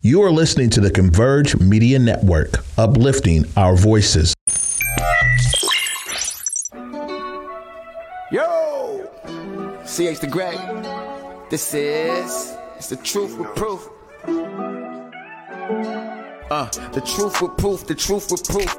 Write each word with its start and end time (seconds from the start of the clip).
You 0.00 0.22
are 0.22 0.30
listening 0.30 0.70
to 0.70 0.80
the 0.80 0.92
Converge 0.92 1.58
Media 1.58 1.98
Network, 1.98 2.64
uplifting 2.78 3.44
our 3.56 3.74
voices. 3.74 4.32
Yo, 8.30 9.10
CH 9.82 10.20
the 10.20 10.28
Great. 10.30 10.56
This 11.50 11.74
is 11.74 12.56
it's 12.76 12.88
the 12.88 12.94
truth 12.94 13.36
with 13.36 13.52
proof. 13.56 13.88
Uh, 16.48 16.66
the 16.92 17.02
truth 17.04 17.42
with 17.42 17.56
proof. 17.56 17.84
The 17.84 17.96
truth 17.96 18.30
with 18.30 18.44
proof. 18.44 18.72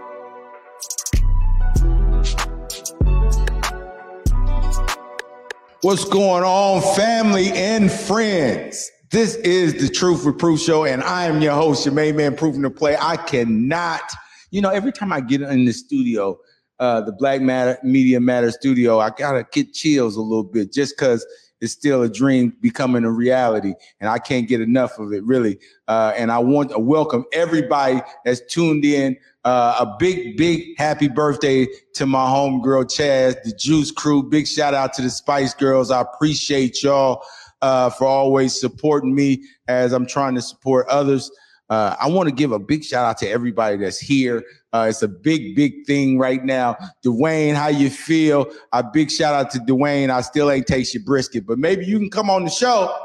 What's 5.81 6.05
going 6.05 6.45
on, 6.45 6.81
family 6.95 7.51
and 7.51 7.91
friends? 7.91 8.89
This 9.11 9.33
is 9.37 9.73
the 9.81 9.89
Truth 9.89 10.23
with 10.23 10.37
Proof 10.37 10.59
Show, 10.59 10.85
and 10.85 11.01
I 11.01 11.25
am 11.25 11.41
your 11.41 11.55
host, 11.55 11.83
your 11.83 11.95
main 11.95 12.15
man, 12.15 12.35
Proving 12.35 12.61
the 12.61 12.69
Play. 12.69 12.95
I 12.95 13.17
cannot, 13.17 14.03
you 14.51 14.61
know, 14.61 14.69
every 14.69 14.91
time 14.91 15.11
I 15.11 15.19
get 15.19 15.41
in 15.41 15.65
the 15.65 15.71
studio, 15.71 16.37
uh, 16.77 17.01
the 17.01 17.11
Black 17.13 17.41
Matter 17.41 17.79
Media 17.81 18.19
Matter 18.19 18.51
studio, 18.51 18.99
I 18.99 19.09
gotta 19.09 19.47
get 19.51 19.73
chills 19.73 20.15
a 20.15 20.21
little 20.21 20.43
bit 20.43 20.71
just 20.71 20.95
because 20.95 21.25
it's 21.59 21.73
still 21.73 22.03
a 22.03 22.07
dream 22.07 22.55
becoming 22.61 23.03
a 23.03 23.09
reality, 23.09 23.73
and 23.99 24.11
I 24.11 24.19
can't 24.19 24.47
get 24.47 24.61
enough 24.61 24.99
of 24.99 25.11
it, 25.11 25.23
really. 25.23 25.57
Uh, 25.87 26.13
and 26.15 26.31
I 26.31 26.37
want 26.37 26.69
to 26.69 26.79
welcome 26.79 27.25
everybody 27.33 28.01
that's 28.25 28.41
tuned 28.41 28.85
in. 28.85 29.17
Uh, 29.43 29.77
a 29.79 29.95
big, 29.97 30.37
big 30.37 30.77
happy 30.77 31.07
birthday 31.07 31.65
to 31.95 32.05
my 32.05 32.27
homegirl 32.27 32.85
Chaz, 32.85 33.41
the 33.41 33.53
Juice 33.57 33.89
Crew. 33.89 34.21
Big 34.21 34.45
shout 34.45 34.75
out 34.75 34.93
to 34.93 35.01
the 35.01 35.09
Spice 35.09 35.55
Girls. 35.55 35.89
I 35.89 36.01
appreciate 36.01 36.83
y'all 36.83 37.23
uh, 37.61 37.89
for 37.89 38.05
always 38.05 38.59
supporting 38.59 39.13
me 39.13 39.43
as 39.67 39.93
I'm 39.93 40.05
trying 40.05 40.35
to 40.35 40.41
support 40.41 40.87
others. 40.87 41.31
Uh, 41.69 41.95
I 41.99 42.07
want 42.07 42.27
to 42.27 42.33
give 42.33 42.51
a 42.51 42.59
big 42.59 42.83
shout 42.83 43.05
out 43.05 43.17
to 43.19 43.29
everybody 43.29 43.77
that's 43.77 43.99
here. 43.99 44.43
Uh, 44.73 44.87
it's 44.89 45.03
a 45.03 45.07
big, 45.07 45.55
big 45.55 45.85
thing 45.85 46.17
right 46.17 46.43
now. 46.43 46.75
Dwayne, 47.05 47.53
how 47.53 47.67
you 47.67 47.89
feel? 47.89 48.51
A 48.71 48.83
big 48.83 49.11
shout 49.11 49.33
out 49.33 49.51
to 49.51 49.59
Dwayne. 49.59 50.09
I 50.09 50.21
still 50.21 50.49
ain't 50.49 50.65
taste 50.65 50.93
your 50.93 51.03
brisket, 51.03 51.45
but 51.45 51.59
maybe 51.59 51.85
you 51.85 51.99
can 51.99 52.09
come 52.09 52.29
on 52.29 52.43
the 52.43 52.49
show 52.49 52.95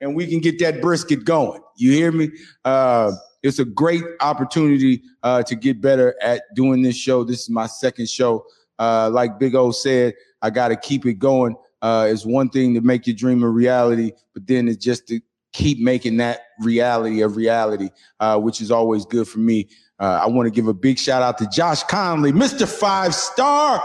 and 0.00 0.14
we 0.14 0.26
can 0.26 0.40
get 0.40 0.58
that 0.60 0.80
brisket 0.80 1.24
going. 1.24 1.60
You 1.76 1.92
hear 1.92 2.12
me? 2.12 2.30
Uh, 2.64 3.12
it's 3.42 3.58
a 3.58 3.64
great 3.64 4.02
opportunity 4.20 5.02
uh, 5.22 5.42
to 5.42 5.54
get 5.54 5.82
better 5.82 6.14
at 6.22 6.42
doing 6.54 6.80
this 6.80 6.96
show. 6.96 7.24
This 7.24 7.42
is 7.42 7.50
my 7.50 7.66
second 7.66 8.08
show. 8.08 8.46
Uh, 8.78 9.10
like 9.12 9.38
Big 9.38 9.54
O 9.54 9.70
said, 9.70 10.14
I 10.40 10.50
got 10.50 10.68
to 10.68 10.76
keep 10.76 11.04
it 11.04 11.14
going. 11.14 11.56
Uh, 11.84 12.06
it's 12.08 12.24
one 12.24 12.48
thing 12.48 12.72
to 12.72 12.80
make 12.80 13.06
your 13.06 13.14
dream 13.14 13.42
a 13.42 13.48
reality, 13.48 14.10
but 14.32 14.46
then 14.46 14.68
it's 14.68 14.82
just 14.82 15.06
to 15.06 15.20
keep 15.52 15.78
making 15.78 16.16
that 16.16 16.40
reality 16.60 17.20
a 17.20 17.28
reality, 17.28 17.90
uh, 18.20 18.40
which 18.40 18.62
is 18.62 18.70
always 18.70 19.04
good 19.04 19.28
for 19.28 19.40
me. 19.40 19.68
Uh, 20.00 20.20
I 20.22 20.26
want 20.28 20.46
to 20.46 20.50
give 20.50 20.66
a 20.66 20.72
big 20.72 20.98
shout 20.98 21.20
out 21.20 21.36
to 21.38 21.48
Josh 21.48 21.84
Conerly, 21.84 22.32
Mr. 22.32 22.66
Five 22.66 23.14
Star. 23.14 23.82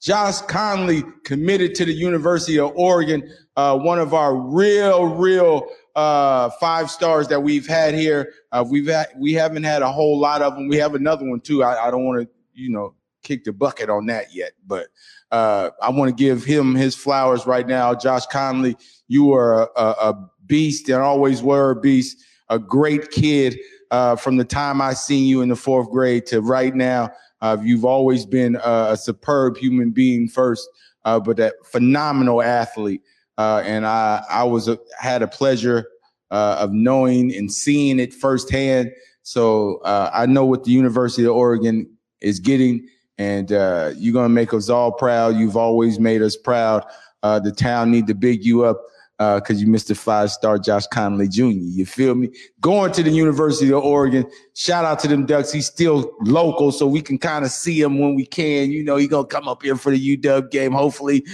Josh 0.00 0.40
Conerly 0.44 1.04
committed 1.24 1.74
to 1.74 1.84
the 1.84 1.92
University 1.92 2.58
of 2.58 2.72
Oregon, 2.74 3.30
uh, 3.54 3.78
one 3.78 3.98
of 3.98 4.14
our 4.14 4.34
real, 4.34 5.04
real 5.04 5.68
uh, 5.94 6.48
five 6.58 6.90
stars 6.90 7.28
that 7.28 7.42
we've 7.42 7.66
had 7.66 7.92
here. 7.92 8.32
Uh, 8.50 8.64
we've 8.66 8.86
had, 8.86 9.08
we 9.18 9.34
haven't 9.34 9.64
had 9.64 9.82
a 9.82 9.92
whole 9.92 10.18
lot 10.18 10.40
of 10.40 10.54
them. 10.54 10.68
We 10.68 10.78
have 10.78 10.94
another 10.94 11.28
one 11.28 11.40
too. 11.40 11.62
I, 11.62 11.88
I 11.88 11.90
don't 11.90 12.06
want 12.06 12.22
to, 12.22 12.28
you 12.54 12.70
know, 12.70 12.94
kick 13.26 13.44
the 13.44 13.52
bucket 13.52 13.90
on 13.90 14.06
that 14.06 14.34
yet, 14.34 14.52
but 14.66 14.88
uh, 15.32 15.70
I 15.82 15.90
want 15.90 16.16
to 16.16 16.24
give 16.24 16.44
him 16.44 16.74
his 16.74 16.94
flowers 16.94 17.46
right 17.46 17.66
now. 17.66 17.94
Josh 17.94 18.26
Conerly, 18.26 18.80
you 19.08 19.32
are 19.32 19.70
a, 19.76 19.80
a, 19.80 20.30
beast 20.46 20.88
and 20.88 21.02
always 21.02 21.42
were 21.42 21.72
a 21.72 21.80
beast, 21.80 22.22
a 22.50 22.58
great 22.58 23.10
kid. 23.10 23.58
Uh, 23.90 24.14
from 24.14 24.36
the 24.36 24.44
time 24.44 24.80
I 24.80 24.94
seen 24.94 25.26
you 25.26 25.40
in 25.42 25.48
the 25.48 25.56
fourth 25.56 25.90
grade 25.90 26.26
to 26.26 26.40
right 26.40 26.72
now, 26.72 27.10
uh, 27.40 27.56
you've 27.60 27.84
always 27.84 28.24
been 28.24 28.54
a, 28.56 28.88
a 28.90 28.96
superb 28.96 29.56
human 29.56 29.90
being 29.90 30.28
first, 30.28 30.68
uh, 31.04 31.18
but 31.18 31.40
a 31.40 31.52
phenomenal 31.64 32.42
athlete. 32.42 33.02
Uh, 33.38 33.62
and 33.64 33.84
I, 33.84 34.22
I 34.30 34.44
was 34.44 34.68
a, 34.68 34.78
had 35.00 35.22
a 35.22 35.28
pleasure 35.28 35.88
uh, 36.30 36.58
of 36.60 36.72
knowing 36.72 37.34
and 37.34 37.52
seeing 37.52 37.98
it 37.98 38.14
firsthand. 38.14 38.92
So 39.22 39.80
I 39.84 40.26
know 40.26 40.44
what 40.44 40.62
the 40.62 40.70
University 40.70 41.24
of 41.24 41.32
Oregon 41.32 41.88
is 42.20 42.38
getting, 42.38 42.86
and 43.18 43.50
you're 43.50 44.12
gonna 44.12 44.28
make 44.28 44.52
us 44.52 44.68
all 44.68 44.92
proud. 44.92 45.36
You've 45.36 45.56
always 45.56 45.98
made 45.98 46.22
us 46.22 46.36
proud. 46.36 46.84
the 47.22 47.54
town 47.56 47.90
need 47.90 48.06
to 48.06 48.14
big 48.14 48.44
you 48.44 48.64
up 48.64 48.80
because 49.18 49.56
uh, 49.56 49.60
you 49.60 49.66
missed 49.66 49.90
a 49.90 49.94
five 49.94 50.30
star 50.30 50.58
Josh 50.58 50.86
Conerly 50.88 51.30
Jr. 51.30 51.44
You 51.44 51.86
feel 51.86 52.14
me? 52.14 52.30
Going 52.60 52.92
to 52.92 53.02
the 53.02 53.10
University 53.10 53.72
of 53.72 53.82
Oregon. 53.82 54.30
Shout 54.54 54.84
out 54.84 54.98
to 55.00 55.08
them 55.08 55.24
Ducks. 55.24 55.50
He's 55.50 55.66
still 55.66 56.12
local, 56.20 56.70
so 56.70 56.86
we 56.86 57.00
can 57.00 57.16
kind 57.16 57.44
of 57.44 57.50
see 57.50 57.80
him 57.80 57.98
when 57.98 58.14
we 58.14 58.26
can. 58.26 58.70
You 58.70 58.84
know, 58.84 58.96
he 58.96 59.08
gonna 59.08 59.26
come 59.26 59.48
up 59.48 59.62
here 59.62 59.76
for 59.76 59.90
the 59.90 60.16
UW 60.16 60.50
game. 60.50 60.72
Hopefully, 60.72 61.24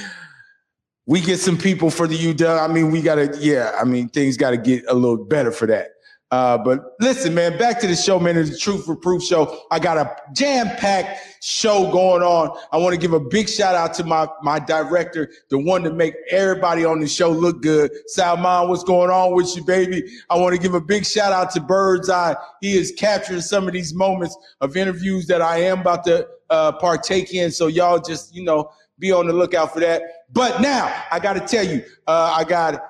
we 1.07 1.21
get 1.21 1.41
some 1.41 1.59
people 1.59 1.91
for 1.91 2.07
the 2.07 2.17
UW. 2.17 2.61
I 2.63 2.73
mean, 2.73 2.93
we 2.93 3.03
gotta, 3.03 3.37
yeah. 3.41 3.73
I 3.81 3.85
mean, 3.85 4.09
things 4.09 4.37
gotta 4.37 4.59
get 4.59 4.85
a 4.89 4.95
little 4.95 5.25
better 5.25 5.51
for 5.51 5.67
that. 5.67 5.89
Uh, 6.33 6.57
but 6.57 6.95
listen, 6.99 7.35
man, 7.35 7.59
back 7.59 7.79
to 7.79 7.87
the 7.87 7.95
show, 7.95 8.19
man. 8.19 8.39
It's 8.39 8.49
the 8.49 8.57
Truth 8.57 8.87
for 8.87 8.97
Proof 8.97 9.23
show. 9.23 9.65
I 9.71 9.79
got 9.79 9.99
a 9.99 10.17
jam-packed 10.33 11.43
show 11.43 11.93
going 11.93 12.23
on. 12.23 12.59
I 12.73 12.79
want 12.79 12.95
to 12.95 12.99
give 12.99 13.13
a 13.13 13.21
big 13.21 13.51
shout 13.51 13.75
out 13.75 13.93
to 13.95 14.05
my 14.05 14.27
my 14.43 14.59
director, 14.59 15.31
the 15.51 15.59
one 15.59 15.83
to 15.83 15.93
make 15.93 16.15
everybody 16.31 16.87
on 16.87 17.01
the 17.01 17.07
show 17.07 17.31
look 17.31 17.61
good. 17.61 17.91
Salman, 18.07 18.71
what's 18.71 18.83
going 18.83 19.11
on 19.11 19.35
with 19.35 19.55
you, 19.55 19.63
baby? 19.63 20.03
I 20.31 20.39
want 20.39 20.57
to 20.57 20.61
give 20.61 20.73
a 20.73 20.81
big 20.81 21.05
shout 21.05 21.35
out 21.35 21.51
to 21.51 21.61
Bird's 21.61 22.09
Eye. 22.09 22.35
He 22.63 22.79
is 22.79 22.93
capturing 22.93 23.43
some 23.43 23.67
of 23.67 23.75
these 23.75 23.93
moments 23.93 24.35
of 24.63 24.75
interviews 24.75 25.27
that 25.27 25.43
I 25.43 25.59
am 25.59 25.81
about 25.81 26.05
to 26.05 26.27
uh, 26.49 26.73
partake 26.73 27.35
in. 27.35 27.51
So 27.51 27.67
y'all 27.67 27.99
just, 27.99 28.35
you 28.35 28.43
know, 28.43 28.71
be 28.99 29.13
on 29.13 29.27
the 29.27 29.35
lookout 29.35 29.75
for 29.75 29.81
that. 29.81 30.03
But 30.33 30.63
now 30.63 31.05
I 31.11 31.19
got 31.19 31.35
to 31.35 31.41
tell 31.41 31.67
you, 31.67 31.83
uh, 32.07 32.35
I 32.39 32.45
got 32.45 32.83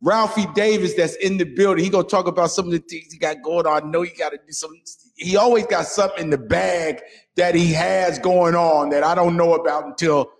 Ralphie 0.00 0.46
Davis 0.54 0.94
that's 0.94 1.16
in 1.16 1.38
the 1.38 1.44
building. 1.44 1.84
He 1.84 1.90
gonna 1.90 2.06
talk 2.06 2.26
about 2.28 2.50
some 2.50 2.66
of 2.66 2.72
the 2.72 2.78
things 2.78 3.12
he 3.12 3.18
got 3.18 3.42
going 3.42 3.66
on. 3.66 3.82
I 3.82 3.86
know 3.86 4.02
he 4.02 4.10
got 4.10 4.30
to 4.30 4.38
do 4.38 4.52
some. 4.52 4.70
He 5.16 5.36
always 5.36 5.66
got 5.66 5.86
something 5.86 6.24
in 6.24 6.30
the 6.30 6.38
bag 6.38 7.00
that 7.36 7.54
he 7.54 7.72
has 7.72 8.18
going 8.18 8.54
on 8.54 8.90
that 8.90 9.02
I 9.02 9.14
don't 9.14 9.36
know 9.36 9.54
about 9.54 9.86
until 9.86 10.30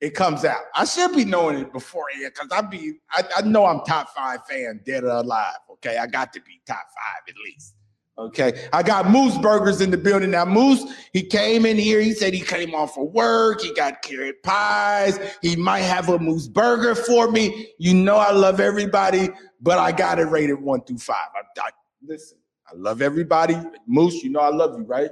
it 0.00 0.14
comes 0.14 0.44
out. 0.44 0.60
I 0.76 0.84
should 0.84 1.14
be 1.16 1.24
knowing 1.24 1.58
it 1.58 1.72
before 1.72 2.06
here 2.16 2.30
because 2.30 2.48
I 2.52 2.60
be 2.60 2.94
I, 3.10 3.24
I 3.38 3.42
know 3.42 3.66
I'm 3.66 3.80
top 3.80 4.14
five 4.14 4.46
fan, 4.46 4.80
dead 4.84 5.02
or 5.02 5.08
alive. 5.08 5.56
Okay, 5.72 5.96
I 5.96 6.06
got 6.06 6.32
to 6.34 6.40
be 6.40 6.60
top 6.66 6.76
five 6.76 7.22
at 7.28 7.34
least. 7.44 7.74
Okay, 8.18 8.66
I 8.72 8.82
got 8.82 9.08
Moose 9.08 9.38
Burgers 9.38 9.80
in 9.80 9.92
the 9.92 9.96
building 9.96 10.32
now. 10.32 10.44
Moose, 10.44 10.84
he 11.12 11.22
came 11.22 11.64
in 11.64 11.76
here. 11.76 12.00
He 12.00 12.12
said 12.12 12.34
he 12.34 12.40
came 12.40 12.74
off 12.74 12.94
for 12.94 13.08
work. 13.08 13.60
He 13.60 13.72
got 13.72 14.02
carrot 14.02 14.42
pies. 14.42 15.20
He 15.40 15.54
might 15.54 15.82
have 15.82 16.08
a 16.08 16.18
Moose 16.18 16.48
Burger 16.48 16.96
for 16.96 17.30
me. 17.30 17.68
You 17.78 17.94
know 17.94 18.16
I 18.16 18.32
love 18.32 18.58
everybody, 18.58 19.28
but 19.60 19.78
I 19.78 19.92
got 19.92 20.18
it 20.18 20.24
rated 20.24 20.60
one 20.60 20.82
through 20.82 20.98
five. 20.98 21.28
I, 21.32 21.60
I, 21.60 21.70
listen, 22.04 22.38
I 22.66 22.74
love 22.74 23.02
everybody. 23.02 23.56
Moose, 23.86 24.24
you 24.24 24.30
know 24.30 24.40
I 24.40 24.50
love 24.50 24.76
you, 24.76 24.84
right? 24.84 25.10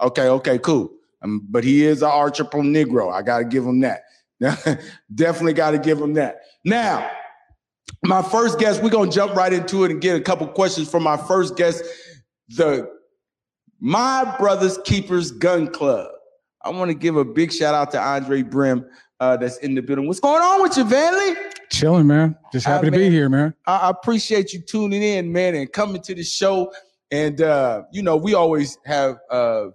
Okay, 0.00 0.28
okay, 0.28 0.58
cool. 0.58 0.92
Um, 1.22 1.44
but 1.50 1.64
he 1.64 1.84
is 1.84 2.02
an 2.02 2.10
archipel 2.10 2.62
Negro. 2.62 3.12
I 3.12 3.22
got 3.22 3.38
to 3.38 3.44
give 3.44 3.64
him 3.64 3.80
that. 3.80 4.02
Definitely 5.12 5.54
got 5.54 5.72
to 5.72 5.78
give 5.78 6.00
him 6.00 6.14
that. 6.14 6.42
Now, 6.64 7.10
my 8.04 8.22
first 8.22 8.58
guest, 8.58 8.82
we're 8.82 8.90
gonna 8.90 9.10
jump 9.10 9.34
right 9.34 9.52
into 9.52 9.84
it 9.84 9.90
and 9.90 10.00
get 10.00 10.16
a 10.16 10.20
couple 10.20 10.46
questions 10.48 10.90
from 10.90 11.02
my 11.02 11.16
first 11.16 11.56
guest 11.56 11.82
the 12.48 12.90
My 13.80 14.36
Brothers 14.38 14.78
Keepers 14.84 15.30
Gun 15.30 15.68
Club. 15.68 16.10
I 16.62 16.70
want 16.70 16.90
to 16.90 16.94
give 16.94 17.16
a 17.16 17.24
big 17.24 17.52
shout 17.52 17.74
out 17.74 17.90
to 17.92 18.00
Andre 18.00 18.42
Brim 18.42 18.86
uh, 19.20 19.36
that's 19.36 19.58
in 19.58 19.74
the 19.74 19.82
building. 19.82 20.06
What's 20.06 20.20
going 20.20 20.42
on 20.42 20.62
with 20.62 20.76
you, 20.76 20.84
Vanley? 20.84 21.36
Chilling, 21.70 22.06
man. 22.06 22.36
Just 22.52 22.66
happy 22.66 22.86
to 22.86 22.90
man, 22.90 23.00
be 23.00 23.10
here, 23.10 23.28
man. 23.28 23.54
I, 23.66 23.76
I, 23.76 23.90
appreciate 23.90 24.52
you 24.52 24.60
tuning 24.60 25.02
in, 25.02 25.32
man, 25.32 25.54
and 25.54 25.72
coming 25.72 26.00
to 26.02 26.14
the 26.14 26.22
show. 26.22 26.72
And 27.10 27.40
uh, 27.40 27.82
you 27.92 28.02
know, 28.02 28.16
we 28.16 28.34
always 28.34 28.78
have 28.84 29.18
uh, 29.30 29.66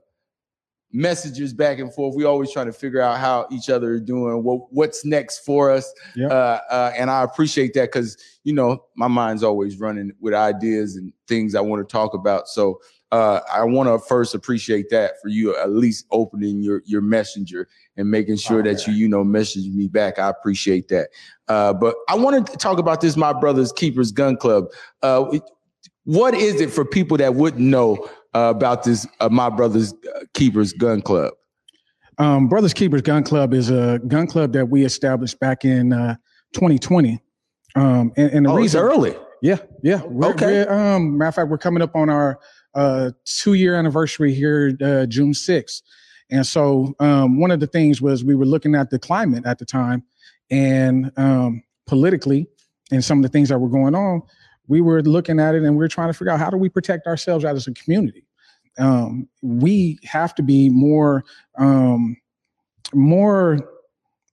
messages 0.94 1.54
back 1.54 1.80
and 1.80 1.94
forth. 1.94 2.16
We 2.16 2.26
always 2.26 2.52
trying 2.52 2.68
to 2.68 2.74
figure 2.74 3.02
out 3.02 3.20
how 3.20 3.48
each 3.52 3.70
other 3.70 3.94
are 3.94 4.00
doing, 4.00 4.44
what 4.44 4.72
what's 4.72 5.06
next 5.06 5.40
for 5.40 5.72
us. 5.72 5.92
Yep. 6.16 6.32
Uh, 6.32 6.60
uh, 6.70 6.92
and 6.98 7.10
I 7.10 7.24
appreciate 7.24 7.74
that 7.76 7.92
because 7.92 8.18
you 8.44 8.54
know 8.54 8.86
my 8.96 9.08
mind's 9.08 9.44
always 9.44 9.80
running 9.80 10.12
with 10.20 10.34
ideas 10.34 10.96
and 10.96 11.14
things 11.28 11.56
I 11.56 11.62
want 11.62 11.88
to 11.88 11.92
talk 11.92 12.14
about. 12.14 12.48
So 12.48 12.82
uh, 13.12 13.42
I 13.52 13.64
want 13.66 13.90
to 13.90 14.00
first 14.08 14.34
appreciate 14.34 14.90
that 14.90 15.22
for 15.22 15.28
you 15.28 15.56
at 15.58 15.72
least 15.72 16.06
opening 16.12 16.62
your 16.62 16.82
your 16.86 17.02
messenger 17.02 17.68
and 17.98 18.10
making 18.10 18.38
sure 18.38 18.60
oh, 18.60 18.64
that 18.64 18.88
you 18.88 18.94
you 18.94 19.08
know 19.08 19.24
message 19.24 19.68
me 19.68 19.88
back. 19.88 20.20
I 20.20 20.30
appreciate 20.30 20.88
that. 20.90 21.10
Uh, 21.48 21.74
but 21.74 21.96
I 22.08 22.16
want 22.16 22.48
to 22.48 22.58
talk 22.58 22.78
about 22.78 23.02
this, 23.02 23.18
my 23.18 23.34
brother's 23.34 23.72
keepers 23.72 24.12
gun 24.12 24.38
club. 24.38 24.66
Uh, 25.02 25.40
what 26.06 26.34
is 26.34 26.62
it 26.62 26.72
for 26.72 26.84
people 26.84 27.18
that 27.18 27.36
wouldn't 27.36 27.62
know 27.62 28.10
uh, 28.34 28.54
about 28.56 28.84
this 28.84 29.08
uh, 29.20 29.30
My 29.30 29.50
Brothers 29.50 29.94
uh, 29.94 30.22
Keepers 30.34 30.74
Gun 30.74 31.02
Club? 31.02 31.34
Um, 32.18 32.48
Brothers 32.48 32.74
Keepers 32.74 33.02
Gun 33.02 33.24
Club 33.24 33.54
is 33.54 33.70
a 33.70 34.00
gun 34.08 34.28
club 34.28 34.54
that 34.54 34.70
we 34.70 34.86
established 34.86 35.40
back 35.40 35.66
in 35.66 35.94
uh, 35.94 36.16
2020. 36.54 37.20
Um, 37.76 38.12
and, 38.18 38.32
and, 38.32 38.46
the 38.46 38.52
oh, 38.52 38.56
reason 38.56 38.82
early. 38.82 39.16
Yeah, 39.42 39.58
yeah. 39.82 40.02
We're, 40.04 40.30
Okay. 40.32 40.66
we're, 40.66 40.72
um, 40.72 41.18
matter 41.18 41.30
of 41.30 41.36
fact, 41.36 41.50
we're 41.50 41.58
coming 41.58 41.82
up 41.82 41.96
on 41.96 42.10
our 42.10 42.40
uh, 42.76 43.12
two 43.26 43.54
year 43.54 43.76
anniversary 43.76 44.34
here, 44.34 44.78
uh, 44.82 45.06
June 45.06 45.32
6th. 45.32 45.82
And 46.30 46.46
so 46.46 46.94
um, 47.00 47.40
one 47.40 47.52
of 47.52 47.60
the 47.60 47.68
things 47.68 48.02
was 48.02 48.24
we 48.24 48.36
were 48.36 48.46
looking 48.46 48.76
at 48.76 48.90
the 48.90 49.00
climate 49.00 49.46
at 49.46 49.58
the 49.58 49.66
time 49.66 50.04
and 50.50 51.12
um, 51.18 51.64
politically 51.88 52.48
and 52.92 53.04
some 53.04 53.20
of 53.20 53.24
the 53.24 53.30
things 53.30 53.50
that 53.50 53.60
were 53.60 53.70
going 53.70 53.96
on, 53.96 54.22
we 54.72 54.80
were 54.80 55.02
looking 55.02 55.38
at 55.38 55.54
it 55.54 55.64
and 55.64 55.72
we 55.72 55.80
were 55.80 55.90
trying 55.90 56.08
to 56.08 56.14
figure 56.14 56.32
out 56.32 56.40
how 56.40 56.50
do 56.50 56.56
we 56.56 56.70
protect 56.70 57.06
ourselves 57.06 57.44
as 57.44 57.68
a 57.68 57.74
community. 57.74 58.26
Um, 58.80 59.28
we 59.42 60.00
have 60.06 60.34
to 60.36 60.42
be 60.42 60.70
more, 60.70 61.26
um, 61.58 62.16
more, 62.94 63.60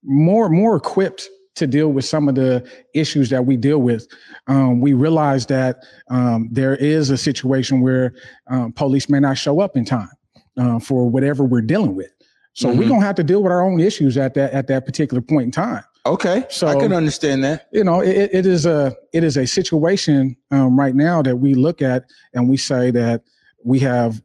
more, 0.04 0.48
more 0.48 0.76
equipped 0.76 1.28
to 1.56 1.66
deal 1.66 1.88
with 1.88 2.04
some 2.04 2.28
of 2.28 2.36
the 2.36 2.64
issues 2.94 3.30
that 3.30 3.46
we 3.46 3.56
deal 3.56 3.78
with. 3.78 4.06
Um, 4.46 4.80
we 4.80 4.92
realize 4.92 5.44
that 5.46 5.78
um, 6.08 6.48
there 6.52 6.76
is 6.76 7.10
a 7.10 7.18
situation 7.18 7.80
where 7.80 8.14
um, 8.46 8.72
police 8.72 9.08
may 9.08 9.18
not 9.18 9.38
show 9.38 9.58
up 9.58 9.76
in 9.76 9.84
time 9.84 10.08
uh, 10.56 10.78
for 10.78 11.10
whatever 11.10 11.42
we're 11.42 11.62
dealing 11.62 11.96
with. 11.96 12.12
So 12.52 12.68
we're 12.68 12.84
Mhm. 12.84 12.88
gonna 12.90 13.06
have 13.06 13.16
to 13.16 13.24
deal 13.24 13.42
with 13.42 13.50
our 13.50 13.64
own 13.64 13.80
issues 13.80 14.16
at 14.16 14.34
that 14.34 14.52
at 14.52 14.68
that 14.68 14.86
particular 14.86 15.20
point 15.20 15.46
in 15.46 15.50
time. 15.50 15.82
Okay, 16.08 16.46
So- 16.48 16.66
I 16.66 16.76
can 16.76 16.92
understand 16.92 17.44
that. 17.44 17.68
You 17.70 17.84
know, 17.84 18.00
it, 18.00 18.30
it 18.32 18.46
is 18.46 18.64
a 18.64 18.96
it 19.12 19.24
is 19.24 19.36
a 19.36 19.46
situation 19.46 20.36
um, 20.50 20.78
right 20.78 20.94
now 20.94 21.20
that 21.22 21.36
we 21.36 21.54
look 21.54 21.82
at 21.82 22.04
and 22.32 22.48
we 22.48 22.56
say 22.56 22.90
that 22.92 23.22
we 23.62 23.78
have 23.80 24.22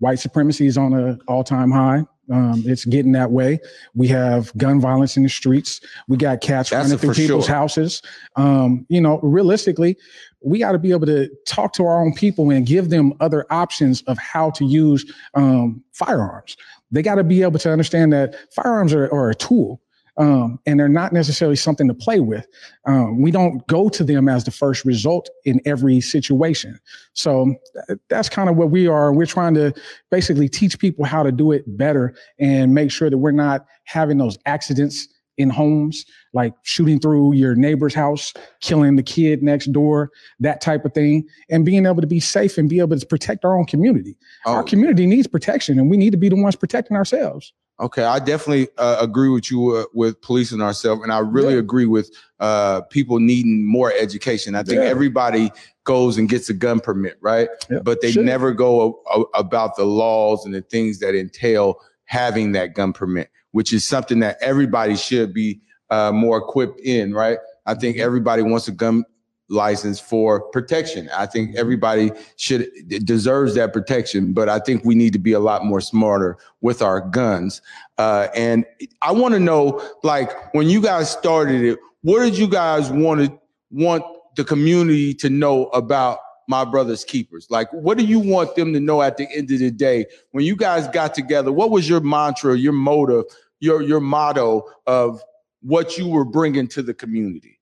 white 0.00 0.18
supremacy 0.18 0.66
is 0.66 0.76
on 0.76 0.92
an 0.94 1.20
all 1.28 1.44
time 1.44 1.70
high. 1.70 2.04
Um, 2.28 2.64
it's 2.66 2.84
getting 2.84 3.12
that 3.12 3.30
way. 3.30 3.60
We 3.94 4.08
have 4.08 4.52
gun 4.56 4.80
violence 4.80 5.16
in 5.16 5.22
the 5.22 5.28
streets. 5.28 5.80
We 6.08 6.16
got 6.16 6.40
cats 6.40 6.70
That's 6.70 6.84
running 6.86 6.98
through 6.98 7.14
people's 7.14 7.46
sure. 7.46 7.54
houses. 7.54 8.02
Um, 8.34 8.84
you 8.88 9.00
know, 9.00 9.20
realistically, 9.22 9.96
we 10.42 10.58
got 10.58 10.72
to 10.72 10.78
be 10.80 10.90
able 10.90 11.06
to 11.06 11.30
talk 11.46 11.72
to 11.74 11.84
our 11.84 12.02
own 12.04 12.14
people 12.14 12.50
and 12.50 12.66
give 12.66 12.90
them 12.90 13.14
other 13.20 13.46
options 13.50 14.02
of 14.02 14.18
how 14.18 14.50
to 14.50 14.64
use 14.64 15.04
um, 15.34 15.84
firearms. 15.92 16.56
They 16.90 17.00
got 17.00 17.14
to 17.14 17.24
be 17.24 17.42
able 17.42 17.60
to 17.60 17.70
understand 17.70 18.12
that 18.12 18.34
firearms 18.52 18.92
are, 18.92 19.04
are 19.14 19.30
a 19.30 19.34
tool. 19.34 19.80
Um, 20.18 20.58
and 20.64 20.80
they're 20.80 20.88
not 20.88 21.12
necessarily 21.12 21.56
something 21.56 21.86
to 21.88 21.94
play 21.94 22.20
with. 22.20 22.46
Um, 22.86 23.20
we 23.20 23.30
don't 23.30 23.66
go 23.66 23.90
to 23.90 24.02
them 24.02 24.28
as 24.28 24.44
the 24.44 24.50
first 24.50 24.84
result 24.86 25.28
in 25.44 25.60
every 25.66 26.00
situation. 26.00 26.80
So 27.12 27.54
th- 27.86 27.98
that's 28.08 28.28
kind 28.30 28.48
of 28.48 28.56
what 28.56 28.70
we 28.70 28.86
are. 28.88 29.12
We're 29.12 29.26
trying 29.26 29.54
to 29.54 29.74
basically 30.10 30.48
teach 30.48 30.78
people 30.78 31.04
how 31.04 31.22
to 31.22 31.30
do 31.32 31.52
it 31.52 31.64
better 31.76 32.14
and 32.38 32.74
make 32.74 32.90
sure 32.90 33.10
that 33.10 33.18
we're 33.18 33.30
not 33.30 33.66
having 33.84 34.16
those 34.16 34.38
accidents 34.46 35.06
in 35.38 35.50
homes, 35.50 36.06
like 36.32 36.54
shooting 36.62 36.98
through 36.98 37.34
your 37.34 37.54
neighbor's 37.54 37.92
house, 37.92 38.32
killing 38.62 38.96
the 38.96 39.02
kid 39.02 39.42
next 39.42 39.66
door, 39.70 40.10
that 40.40 40.62
type 40.62 40.86
of 40.86 40.94
thing, 40.94 41.26
and 41.50 41.66
being 41.66 41.84
able 41.84 42.00
to 42.00 42.06
be 42.06 42.20
safe 42.20 42.56
and 42.56 42.70
be 42.70 42.78
able 42.78 42.98
to 42.98 43.04
protect 43.06 43.44
our 43.44 43.54
own 43.58 43.66
community. 43.66 44.16
Our 44.46 44.62
Oh, 44.62 44.64
community 44.64 45.04
needs 45.04 45.26
protection, 45.26 45.78
and 45.78 45.90
we 45.90 45.98
need 45.98 46.12
to 46.12 46.16
be 46.16 46.30
the 46.30 46.40
ones 46.40 46.56
protecting 46.56 46.96
ourselves. 46.96 47.52
Okay, 47.78 48.04
I 48.04 48.18
definitely 48.20 48.68
uh, 48.78 48.96
agree 49.00 49.28
with 49.28 49.50
you 49.50 49.76
uh, 49.76 49.84
with 49.92 50.20
policing 50.22 50.62
ourselves, 50.62 51.02
and 51.02 51.12
I 51.12 51.18
really 51.18 51.54
Yeah. 51.54 51.60
agree 51.60 51.84
with 51.84 52.10
uh, 52.40 52.80
people 52.82 53.18
needing 53.20 53.66
more 53.66 53.92
education. 53.92 54.54
I 54.54 54.62
think 54.62 54.80
Yeah. 54.82 54.88
everybody 54.88 55.50
goes 55.84 56.16
and 56.16 56.26
gets 56.28 56.48
a 56.48 56.54
gun 56.54 56.80
permit, 56.80 57.18
right? 57.20 57.48
Yeah, 57.70 57.80
But 57.82 58.00
they 58.00 58.14
never 58.14 58.52
go 58.52 59.02
a- 59.14 59.20
a- 59.20 59.24
about 59.40 59.76
the 59.76 59.84
laws 59.84 60.44
and 60.46 60.54
the 60.54 60.62
things 60.62 61.00
that 61.00 61.14
entail 61.14 61.80
having 62.06 62.52
that 62.52 62.74
gun 62.74 62.92
permit, 62.94 63.28
which 63.52 63.72
is 63.74 63.86
something 63.86 64.20
that 64.20 64.38
everybody 64.40 64.96
should 64.96 65.34
be 65.34 65.60
uh, 65.90 66.12
more 66.12 66.38
equipped 66.38 66.80
in, 66.80 67.12
right? 67.14 67.38
I 67.66 67.74
think 67.74 67.98
everybody 67.98 68.42
wants 68.42 68.68
a 68.68 68.72
gun 68.72 69.04
license 69.48 70.00
for 70.00 70.40
protection. 70.50 71.08
I 71.16 71.26
think 71.26 71.54
everybody 71.56 72.10
should 72.36 72.68
deserves 73.04 73.54
that 73.54 73.72
protection, 73.72 74.32
but 74.32 74.48
I 74.48 74.58
think 74.58 74.84
we 74.84 74.94
need 74.94 75.12
to 75.12 75.18
be 75.18 75.32
a 75.32 75.40
lot 75.40 75.64
more 75.64 75.80
smarter 75.80 76.36
with 76.60 76.82
our 76.82 77.00
guns. 77.00 77.62
Uh, 77.98 78.28
and 78.34 78.64
I 79.02 79.12
want 79.12 79.34
to 79.34 79.40
know, 79.40 79.82
like, 80.02 80.52
when 80.54 80.68
you 80.68 80.80
guys 80.80 81.10
started 81.10 81.62
it, 81.62 81.78
what 82.02 82.20
did 82.20 82.36
you 82.36 82.48
guys 82.48 82.90
want 82.90 83.20
to 83.20 83.38
want 83.70 84.04
the 84.36 84.44
community 84.44 85.14
to 85.14 85.30
know 85.30 85.66
about 85.66 86.18
my 86.48 86.64
brother's 86.64 87.04
keepers? 87.04 87.46
Like, 87.50 87.72
what 87.72 87.98
do 87.98 88.04
you 88.04 88.18
want 88.18 88.54
them 88.54 88.72
to 88.72 88.80
know 88.80 89.02
at 89.02 89.16
the 89.16 89.28
end 89.34 89.50
of 89.50 89.58
the 89.58 89.70
day 89.70 90.06
when 90.32 90.44
you 90.44 90.56
guys 90.56 90.86
got 90.88 91.14
together? 91.14 91.52
What 91.52 91.70
was 91.70 91.88
your 91.88 92.00
mantra, 92.00 92.56
your 92.56 92.72
motive, 92.72 93.24
your 93.60 93.82
your 93.82 94.00
motto 94.00 94.64
of 94.86 95.22
what 95.62 95.96
you 95.98 96.06
were 96.08 96.24
bringing 96.24 96.68
to 96.68 96.82
the 96.82 96.94
community? 96.94 97.55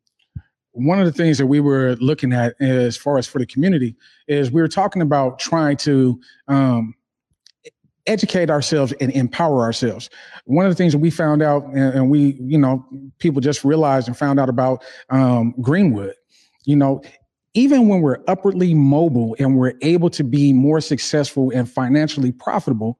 One 0.74 0.98
of 0.98 1.06
the 1.06 1.12
things 1.12 1.38
that 1.38 1.46
we 1.46 1.60
were 1.60 1.96
looking 2.00 2.32
at 2.32 2.60
as 2.60 2.96
far 2.96 3.16
as 3.16 3.26
for 3.26 3.38
the 3.38 3.46
community 3.46 3.94
is 4.26 4.50
we 4.50 4.60
were 4.60 4.68
talking 4.68 5.02
about 5.02 5.38
trying 5.38 5.76
to 5.78 6.20
um, 6.48 6.94
educate 8.06 8.50
ourselves 8.50 8.92
and 9.00 9.12
empower 9.12 9.62
ourselves. 9.62 10.10
One 10.46 10.66
of 10.66 10.72
the 10.72 10.76
things 10.76 10.92
that 10.92 10.98
we 10.98 11.10
found 11.10 11.42
out, 11.42 11.64
and, 11.66 11.94
and 11.94 12.10
we, 12.10 12.36
you 12.40 12.58
know, 12.58 12.84
people 13.18 13.40
just 13.40 13.64
realized 13.64 14.08
and 14.08 14.16
found 14.16 14.40
out 14.40 14.48
about 14.48 14.84
um, 15.10 15.54
Greenwood, 15.60 16.14
you 16.64 16.74
know, 16.74 17.02
even 17.54 17.88
when 17.88 18.00
we're 18.00 18.18
upwardly 18.26 18.74
mobile 18.74 19.36
and 19.38 19.56
we're 19.56 19.74
able 19.82 20.10
to 20.10 20.24
be 20.24 20.52
more 20.52 20.80
successful 20.80 21.52
and 21.54 21.70
financially 21.70 22.32
profitable, 22.32 22.98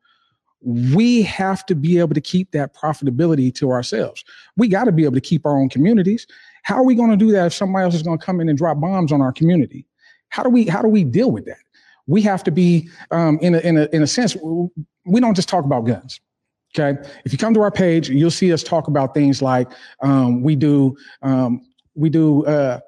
we 0.60 1.22
have 1.22 1.66
to 1.66 1.74
be 1.74 1.98
able 1.98 2.14
to 2.14 2.20
keep 2.20 2.52
that 2.52 2.72
profitability 2.72 3.52
to 3.54 3.70
ourselves. 3.70 4.24
We 4.56 4.68
got 4.68 4.84
to 4.84 4.92
be 4.92 5.04
able 5.04 5.14
to 5.14 5.20
keep 5.20 5.44
our 5.44 5.58
own 5.58 5.68
communities. 5.68 6.26
How 6.64 6.76
are 6.76 6.84
we 6.84 6.94
going 6.94 7.10
to 7.10 7.16
do 7.16 7.30
that 7.32 7.46
if 7.46 7.54
somebody 7.54 7.84
else 7.84 7.94
is 7.94 8.02
going 8.02 8.18
to 8.18 8.24
come 8.24 8.40
in 8.40 8.48
and 8.48 8.58
drop 8.58 8.80
bombs 8.80 9.12
on 9.12 9.22
our 9.22 9.32
community? 9.32 9.86
How 10.30 10.42
do 10.42 10.48
we 10.48 10.66
how 10.66 10.82
do 10.82 10.88
we 10.88 11.04
deal 11.04 11.30
with 11.30 11.44
that? 11.46 11.58
We 12.06 12.20
have 12.22 12.42
to 12.44 12.50
be 12.50 12.88
um, 13.10 13.38
in 13.40 13.54
a 13.54 13.58
in 13.60 13.78
a 13.78 13.88
in 13.92 14.02
a 14.02 14.06
sense. 14.06 14.36
We 15.06 15.20
don't 15.20 15.34
just 15.34 15.48
talk 15.48 15.64
about 15.64 15.82
guns. 15.82 16.20
Okay, 16.76 17.00
if 17.24 17.32
you 17.32 17.38
come 17.38 17.54
to 17.54 17.60
our 17.60 17.70
page, 17.70 18.08
you'll 18.08 18.32
see 18.32 18.52
us 18.52 18.64
talk 18.64 18.88
about 18.88 19.14
things 19.14 19.40
like 19.40 19.68
um, 20.00 20.42
we 20.42 20.56
do 20.56 20.96
um, 21.22 21.60
we 21.94 22.10
do 22.10 22.44
uh, 22.46 22.80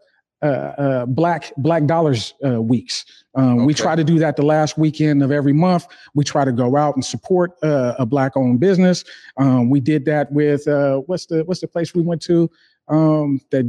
uh, 0.42 0.46
uh, 0.46 1.06
black 1.06 1.52
black 1.56 1.84
dollars 1.86 2.34
uh, 2.44 2.60
weeks. 2.60 3.04
Um, 3.34 3.64
We 3.64 3.74
try 3.74 3.94
to 3.96 4.04
do 4.04 4.18
that 4.18 4.36
the 4.36 4.42
last 4.42 4.76
weekend 4.76 5.22
of 5.22 5.30
every 5.30 5.52
month. 5.52 5.86
We 6.14 6.24
try 6.24 6.44
to 6.44 6.52
go 6.52 6.76
out 6.76 6.94
and 6.94 7.04
support 7.04 7.52
uh, 7.62 7.94
a 7.98 8.06
black 8.06 8.36
owned 8.36 8.60
business. 8.60 9.04
Um, 9.36 9.70
we 9.70 9.80
did 9.80 10.04
that 10.06 10.30
with 10.32 10.66
uh, 10.66 10.98
what's 11.06 11.26
the 11.26 11.44
what's 11.44 11.60
the 11.60 11.68
place 11.68 11.94
we 11.94 12.02
went 12.02 12.22
to? 12.22 12.50
Um, 12.88 13.40
that 13.50 13.66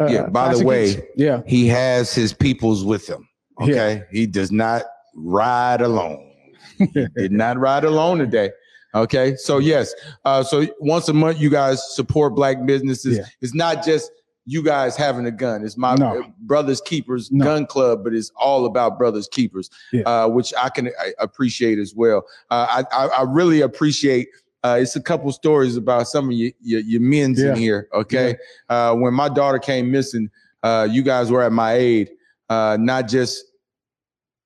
uh, 0.00 0.06
Yeah, 0.06 0.26
by 0.28 0.54
the 0.54 0.64
way, 0.64 1.02
yeah, 1.16 1.42
He 1.46 1.66
has 1.68 2.12
his 2.14 2.32
peoples 2.32 2.84
with 2.84 3.08
him. 3.08 3.28
Yeah. 3.60 3.64
Okay. 3.66 4.02
He 4.12 4.26
does 4.26 4.52
not 4.52 4.82
ride 5.14 5.80
alone. 5.80 6.22
He 6.78 6.86
did 7.16 7.32
not 7.32 7.58
ride 7.58 7.84
alone 7.84 8.18
today. 8.18 8.50
Okay. 8.94 9.36
So 9.36 9.58
yes. 9.58 9.94
Uh, 10.24 10.42
so 10.42 10.66
once 10.80 11.08
a 11.08 11.12
month 11.14 11.40
you 11.40 11.48
guys 11.50 11.94
support 11.94 12.34
black 12.34 12.64
businesses. 12.66 13.16
Yeah. 13.18 13.24
It's 13.40 13.54
not 13.54 13.84
just 13.84 14.10
you 14.44 14.62
guys 14.62 14.96
having 14.96 15.26
a 15.26 15.30
gun. 15.30 15.64
It's 15.64 15.76
my 15.76 15.94
No. 15.96 16.20
uh, 16.20 16.26
brothers 16.40 16.80
keepers 16.82 17.32
No. 17.32 17.44
gun 17.44 17.66
club, 17.66 18.04
but 18.04 18.14
it's 18.14 18.30
all 18.36 18.64
about 18.66 18.98
brothers 18.98 19.26
keepers, 19.28 19.70
Yeah. 19.92 20.02
uh, 20.02 20.28
which 20.28 20.52
I 20.56 20.68
can 20.68 20.88
I 21.00 21.12
appreciate 21.18 21.78
as 21.78 21.94
well. 21.94 22.24
Uh, 22.50 22.84
I, 22.92 23.04
I 23.04 23.06
I 23.06 23.22
really 23.22 23.62
appreciate. 23.62 24.28
Uh, 24.66 24.78
it's 24.78 24.96
a 24.96 25.00
couple 25.00 25.30
stories 25.30 25.76
about 25.76 26.08
some 26.08 26.26
of 26.26 26.32
your 26.32 26.50
your, 26.60 26.80
your 26.80 27.00
men's 27.00 27.40
Yeah. 27.40 27.50
in 27.50 27.56
here. 27.56 27.88
Okay, 27.92 28.36
uh, 28.68 28.94
when 28.94 29.14
my 29.14 29.28
daughter 29.28 29.60
came 29.60 29.90
missing, 29.92 30.28
uh, 30.64 30.88
you 30.90 31.02
guys 31.02 31.30
were 31.30 31.42
at 31.42 31.52
my 31.52 31.74
aid. 31.74 32.10
Uh, 32.48 32.76
not 32.80 33.06
just 33.08 33.44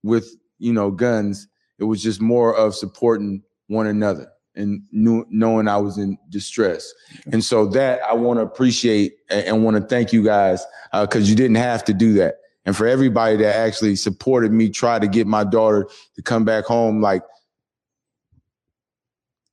with 0.02 0.36
you 0.58 0.72
know 0.72 0.90
guns. 0.90 1.48
It 1.78 1.84
was 1.84 2.02
just 2.02 2.20
more 2.20 2.54
of 2.54 2.74
supporting 2.74 3.42
one 3.68 3.86
another 3.86 4.28
and 4.54 4.82
knew, 4.92 5.24
knowing 5.30 5.68
I 5.68 5.78
was 5.78 5.96
in 5.96 6.18
distress. 6.28 6.92
And 7.32 7.42
so 7.42 7.64
that 7.68 8.02
I 8.02 8.12
want 8.12 8.38
to 8.38 8.42
appreciate 8.42 9.14
and, 9.30 9.46
and 9.46 9.64
want 9.64 9.78
to 9.78 9.82
thank 9.82 10.12
you 10.12 10.22
guys 10.22 10.62
because 10.92 11.30
you 11.30 11.36
didn't 11.36 11.56
have 11.56 11.82
to 11.84 11.94
do 11.94 12.12
that. 12.14 12.34
And 12.66 12.76
for 12.76 12.86
everybody 12.86 13.36
that 13.38 13.56
actually 13.56 13.96
supported 13.96 14.52
me, 14.52 14.68
try 14.68 14.98
to 14.98 15.08
get 15.08 15.26
my 15.26 15.44
daughter 15.44 15.88
to 16.16 16.22
come 16.22 16.44
back 16.44 16.64
home, 16.66 17.00
like 17.00 17.22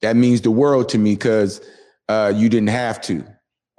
that 0.02 0.16
means 0.16 0.42
the 0.42 0.52
world 0.52 0.90
to 0.90 0.98
me 0.98 1.16
because 1.16 1.62
uh, 2.10 2.32
you 2.36 2.50
didn't 2.50 2.70
have 2.70 3.02
to. 3.02 3.24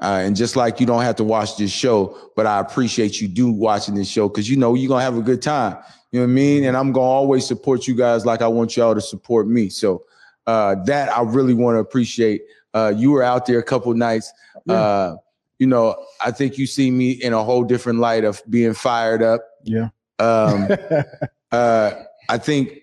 Uh, 0.00 0.22
and 0.22 0.36
just 0.36 0.54
like 0.54 0.78
you 0.78 0.86
don't 0.86 1.02
have 1.02 1.16
to 1.16 1.24
watch 1.24 1.56
this 1.56 1.72
show, 1.72 2.16
but 2.36 2.46
I 2.46 2.60
appreciate 2.60 3.20
you 3.20 3.26
do 3.26 3.50
watching 3.50 3.96
this 3.96 4.08
show 4.08 4.28
because 4.28 4.48
you 4.48 4.56
know 4.56 4.74
you're 4.74 4.88
gonna 4.88 5.02
have 5.02 5.16
a 5.16 5.22
good 5.22 5.42
time. 5.42 5.76
You 6.12 6.20
know 6.20 6.26
what 6.26 6.30
I 6.30 6.34
mean? 6.34 6.64
And 6.64 6.76
I'm 6.76 6.92
gonna 6.92 7.04
always 7.04 7.46
support 7.46 7.88
you 7.88 7.96
guys 7.96 8.24
like 8.24 8.40
I 8.40 8.46
want 8.46 8.76
y'all 8.76 8.94
to 8.94 9.00
support 9.00 9.48
me. 9.48 9.68
So 9.68 10.04
uh, 10.46 10.76
that 10.86 11.14
I 11.14 11.22
really 11.22 11.54
want 11.54 11.74
to 11.74 11.80
appreciate. 11.80 12.42
Uh, 12.74 12.92
you 12.96 13.10
were 13.10 13.22
out 13.22 13.46
there 13.46 13.58
a 13.58 13.62
couple 13.62 13.92
nights. 13.94 14.32
Yeah. 14.66 14.74
Uh, 14.74 15.16
you 15.58 15.66
know, 15.66 15.96
I 16.24 16.30
think 16.30 16.58
you 16.58 16.66
see 16.66 16.90
me 16.90 17.10
in 17.10 17.32
a 17.32 17.42
whole 17.42 17.64
different 17.64 17.98
light 17.98 18.24
of 18.24 18.40
being 18.48 18.74
fired 18.74 19.22
up. 19.22 19.42
yeah. 19.64 19.88
Um, 20.20 20.68
uh, 21.52 21.92
I 22.28 22.38
think 22.38 22.78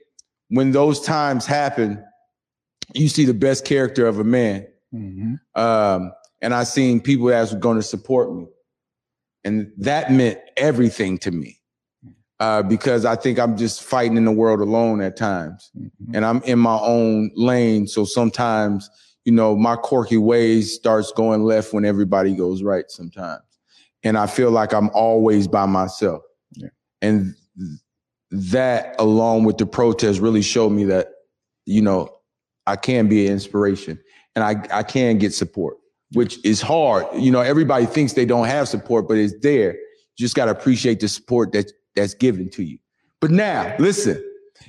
when 0.49 0.71
those 0.71 1.01
times 1.01 1.45
happen, 1.45 2.03
you 2.93 3.09
see 3.09 3.25
the 3.25 3.33
best 3.33 3.65
character 3.65 4.05
of 4.07 4.19
a 4.19 4.23
man. 4.23 4.67
Mhm. 4.93 5.39
Um, 5.55 6.11
and 6.41 6.53
I 6.53 6.63
seen 6.63 7.01
people 7.01 7.27
that 7.27 7.41
was 7.41 7.55
going 7.55 7.77
to 7.77 7.83
support 7.83 8.33
me. 8.33 8.47
And 9.43 9.71
that 9.77 10.11
meant 10.11 10.39
everything 10.57 11.17
to 11.19 11.31
me. 11.31 11.59
Uh, 12.39 12.61
because 12.61 13.05
I 13.05 13.15
think 13.15 13.39
I'm 13.39 13.55
just 13.55 13.81
fighting 13.81 14.17
in 14.17 14.25
the 14.25 14.31
world 14.31 14.59
alone 14.59 14.99
at 15.01 15.15
times. 15.15 15.71
Mhm. 15.77 15.89
And 16.13 16.25
I'm 16.25 16.41
in 16.43 16.59
my 16.59 16.77
own 16.81 17.31
lane. 17.35 17.87
So 17.87 18.03
sometimes, 18.03 18.89
you 19.23 19.31
know, 19.31 19.55
my 19.55 19.77
quirky 19.77 20.17
ways 20.17 20.73
starts 20.73 21.11
going 21.13 21.43
left 21.43 21.73
when 21.73 21.85
everybody 21.85 22.35
goes 22.35 22.61
right 22.61 22.85
sometimes. 22.89 23.41
And 24.03 24.17
I 24.17 24.27
feel 24.27 24.51
like 24.51 24.73
I'm 24.73 24.89
always 24.93 25.47
by 25.47 25.65
myself. 25.65 26.21
Yeah. 26.55 26.67
And 27.01 27.35
th- 27.57 27.79
that 28.51 28.95
along 28.99 29.45
with 29.45 29.57
the 29.57 29.65
protest 29.65 30.19
really 30.19 30.41
showed 30.41 30.71
me 30.71 30.83
that, 30.85 31.07
you 31.65 31.81
know, 31.81 32.09
I 32.67 32.75
can 32.75 33.07
be 33.07 33.27
an 33.27 33.33
inspiration 33.33 33.99
and 34.35 34.43
I, 34.43 34.79
I 34.79 34.83
can 34.83 35.17
get 35.17 35.33
support, 35.33 35.77
which 36.13 36.43
is 36.45 36.61
hard. 36.61 37.05
You 37.15 37.31
know, 37.31 37.41
everybody 37.41 37.85
thinks 37.85 38.13
they 38.13 38.25
don't 38.25 38.47
have 38.47 38.67
support, 38.67 39.07
but 39.07 39.17
it's 39.17 39.33
there. 39.41 39.73
You 39.73 39.79
just 40.17 40.35
got 40.35 40.45
to 40.45 40.51
appreciate 40.51 40.99
the 40.99 41.07
support 41.07 41.51
that 41.53 41.71
that's 41.95 42.13
given 42.13 42.49
to 42.51 42.63
you. 42.63 42.77
But 43.21 43.31
now, 43.31 43.75
listen, 43.79 44.21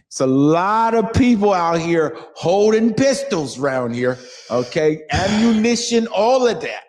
it's 0.07 0.21
a 0.21 0.27
lot 0.27 0.95
of 0.95 1.13
people 1.13 1.53
out 1.53 1.81
here 1.81 2.17
holding 2.35 2.95
pistols 2.95 3.59
around 3.59 3.95
here, 3.95 4.19
okay? 4.51 5.03
Ammunition, 5.11 6.07
all 6.09 6.47
of 6.47 6.61
that. 6.61 6.85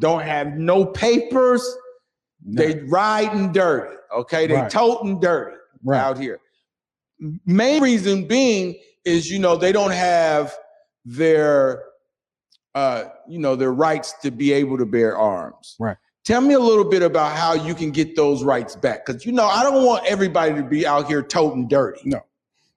Don't 0.00 0.22
have 0.22 0.56
no 0.56 0.86
papers. 0.86 1.62
They 2.46 2.80
riding 2.88 3.52
dirty, 3.52 3.94
okay? 4.14 4.46
They 4.46 4.54
Right. 4.54 4.70
toting 4.70 5.20
dirty 5.20 5.56
Right. 5.82 5.98
out 5.98 6.18
here. 6.18 6.40
Main 7.46 7.82
reason 7.82 8.26
being 8.26 8.76
is, 9.04 9.30
you 9.30 9.38
know, 9.38 9.56
they 9.56 9.72
don't 9.72 9.92
have 9.92 10.54
their, 11.04 11.84
uh, 12.74 13.04
you 13.28 13.38
know, 13.38 13.56
their 13.56 13.72
rights 13.72 14.14
to 14.22 14.30
be 14.30 14.52
able 14.52 14.78
to 14.78 14.86
bear 14.86 15.16
arms. 15.16 15.76
Right. 15.78 15.96
Tell 16.24 16.40
me 16.40 16.54
a 16.54 16.58
little 16.58 16.84
bit 16.84 17.02
about 17.02 17.36
how 17.36 17.52
you 17.52 17.74
can 17.74 17.90
get 17.90 18.16
those 18.16 18.42
rights 18.42 18.76
back, 18.76 19.04
because 19.04 19.26
you 19.26 19.32
know 19.32 19.44
I 19.44 19.62
don't 19.62 19.84
want 19.84 20.06
everybody 20.06 20.54
to 20.54 20.62
be 20.62 20.86
out 20.86 21.06
here 21.06 21.22
toting 21.22 21.68
dirty. 21.68 22.00
No. 22.04 22.20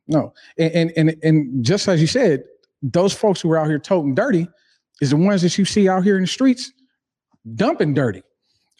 No. 0.07 0.33
And, 0.57 0.73
and 0.73 0.93
and 0.97 1.15
and 1.23 1.65
just 1.65 1.87
as 1.87 2.01
you 2.01 2.07
said, 2.07 2.43
those 2.81 3.13
folks 3.13 3.39
who 3.39 3.49
are 3.51 3.57
out 3.57 3.67
here 3.67 3.79
toting 3.79 4.15
dirty 4.15 4.49
is 4.99 5.11
the 5.11 5.15
ones 5.15 5.41
that 5.43 5.57
you 5.57 5.63
see 5.63 5.87
out 5.87 6.03
here 6.03 6.15
in 6.15 6.23
the 6.23 6.27
streets 6.27 6.73
dumping 7.55 7.93
dirty. 7.93 8.21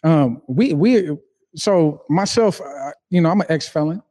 Um, 0.04 0.42
we 0.48 0.74
we 0.74 1.16
so 1.56 2.04
myself, 2.10 2.60
uh, 2.60 2.90
you 3.08 3.22
know, 3.22 3.30
I'm 3.30 3.40
an 3.40 3.46
ex 3.48 3.68
felon. 3.68 4.02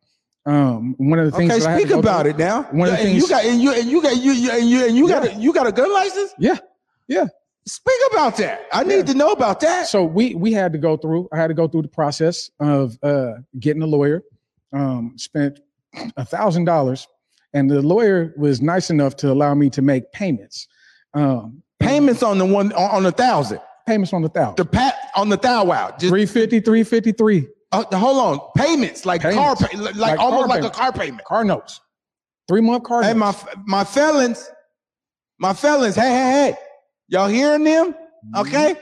Um, 0.48 0.96
one 0.98 1.20
of 1.20 1.26
the 1.30 1.38
things 1.38 1.52
Okay, 1.52 1.60
that 1.60 1.68
I 1.68 1.72
had 1.74 1.78
to 1.82 1.88
speak 1.88 1.98
about 2.00 2.22
through- 2.22 2.32
it 2.32 2.38
now. 2.38 2.64
One 2.72 2.88
of 2.90 2.96
the 2.96 3.02
and 3.04 3.12
you 3.16 3.28
got 3.28 3.44
and 3.46 3.62
you 3.62 3.74
and 3.74 3.90
you 3.90 4.02
got 4.02 4.16
you, 4.18 4.32
you 4.32 4.52
and 4.52 4.70
you 4.70 4.86
and 4.88 4.96
you 4.96 5.08
got 5.08 5.26
a, 5.28 5.34
you 5.34 5.54
got 5.54 5.68
a 5.68 5.72
gun 5.74 5.92
license. 5.94 6.34
Yeah, 6.40 6.56
yeah. 7.08 7.26
Speak 7.66 8.00
about 8.12 8.38
that. 8.38 8.62
I 8.72 8.82
Yeah. 8.84 8.96
need 8.96 9.08
to 9.08 9.14
know 9.14 9.32
about 9.34 9.60
that. 9.60 9.88
So 9.88 10.06
we 10.06 10.36
we 10.36 10.54
had 10.54 10.72
to 10.72 10.78
go 10.80 10.96
through. 10.96 11.28
I 11.34 11.38
had 11.38 11.48
to 11.48 11.54
go 11.54 11.68
through 11.68 11.82
the 11.82 11.88
process 11.90 12.50
of 12.62 12.98
uh, 13.04 13.34
getting 13.60 13.82
a 13.82 13.88
lawyer. 13.88 14.24
Um, 14.74 15.14
spent 15.18 15.60
a 16.16 16.24
thousand 16.24 16.64
dollars, 16.66 17.08
and 17.54 17.70
the 17.70 17.82
lawyer 17.82 18.34
was 18.38 18.62
nice 18.62 18.90
enough 18.90 19.16
to 19.18 19.32
allow 19.32 19.54
me 19.54 19.70
to 19.72 19.82
make 19.82 20.12
payments. 20.14 20.68
Um, 21.14 21.62
Payments 21.80 22.24
on 22.24 22.38
the 22.38 22.46
one 22.46 22.72
on, 22.74 22.90
on 22.98 23.04
the 23.04 23.12
thousand. 23.12 23.60
payments 23.86 24.12
on 24.14 24.22
the 24.22 24.30
thousand. 24.30 24.56
The 24.56 24.66
pat 24.66 24.96
on 25.16 25.30
the 25.30 25.38
thou 25.38 25.66
wow. 25.66 25.90
Just 25.92 26.10
350, 26.10 26.62
353 26.62 27.48
uh, 27.72 27.84
hold 27.98 28.18
on. 28.42 28.50
Payments 28.56 29.06
like 29.06 29.22
car 29.22 29.56
pay, 29.56 29.78
like, 29.78 29.96
Like 29.96 30.20
almost 30.20 30.48
car 30.48 30.62
like 30.62 30.64
a 30.64 30.70
car 30.70 30.92
payment. 30.92 31.24
car 31.26 31.44
notes. 31.44 31.80
Three 32.48 32.62
month 32.62 32.84
car 32.84 33.04
Hey, 33.04 33.14
notes. 33.14 33.44
my 33.46 33.54
my 33.66 33.84
felons, 33.84 34.50
my 35.40 35.54
felons. 35.54 35.96
Hey, 35.96 36.10
hey, 36.10 36.32
hey. 36.52 36.56
Y'all 37.10 37.28
hearing 37.28 37.64
them? 37.64 37.96
Okay. 38.36 38.76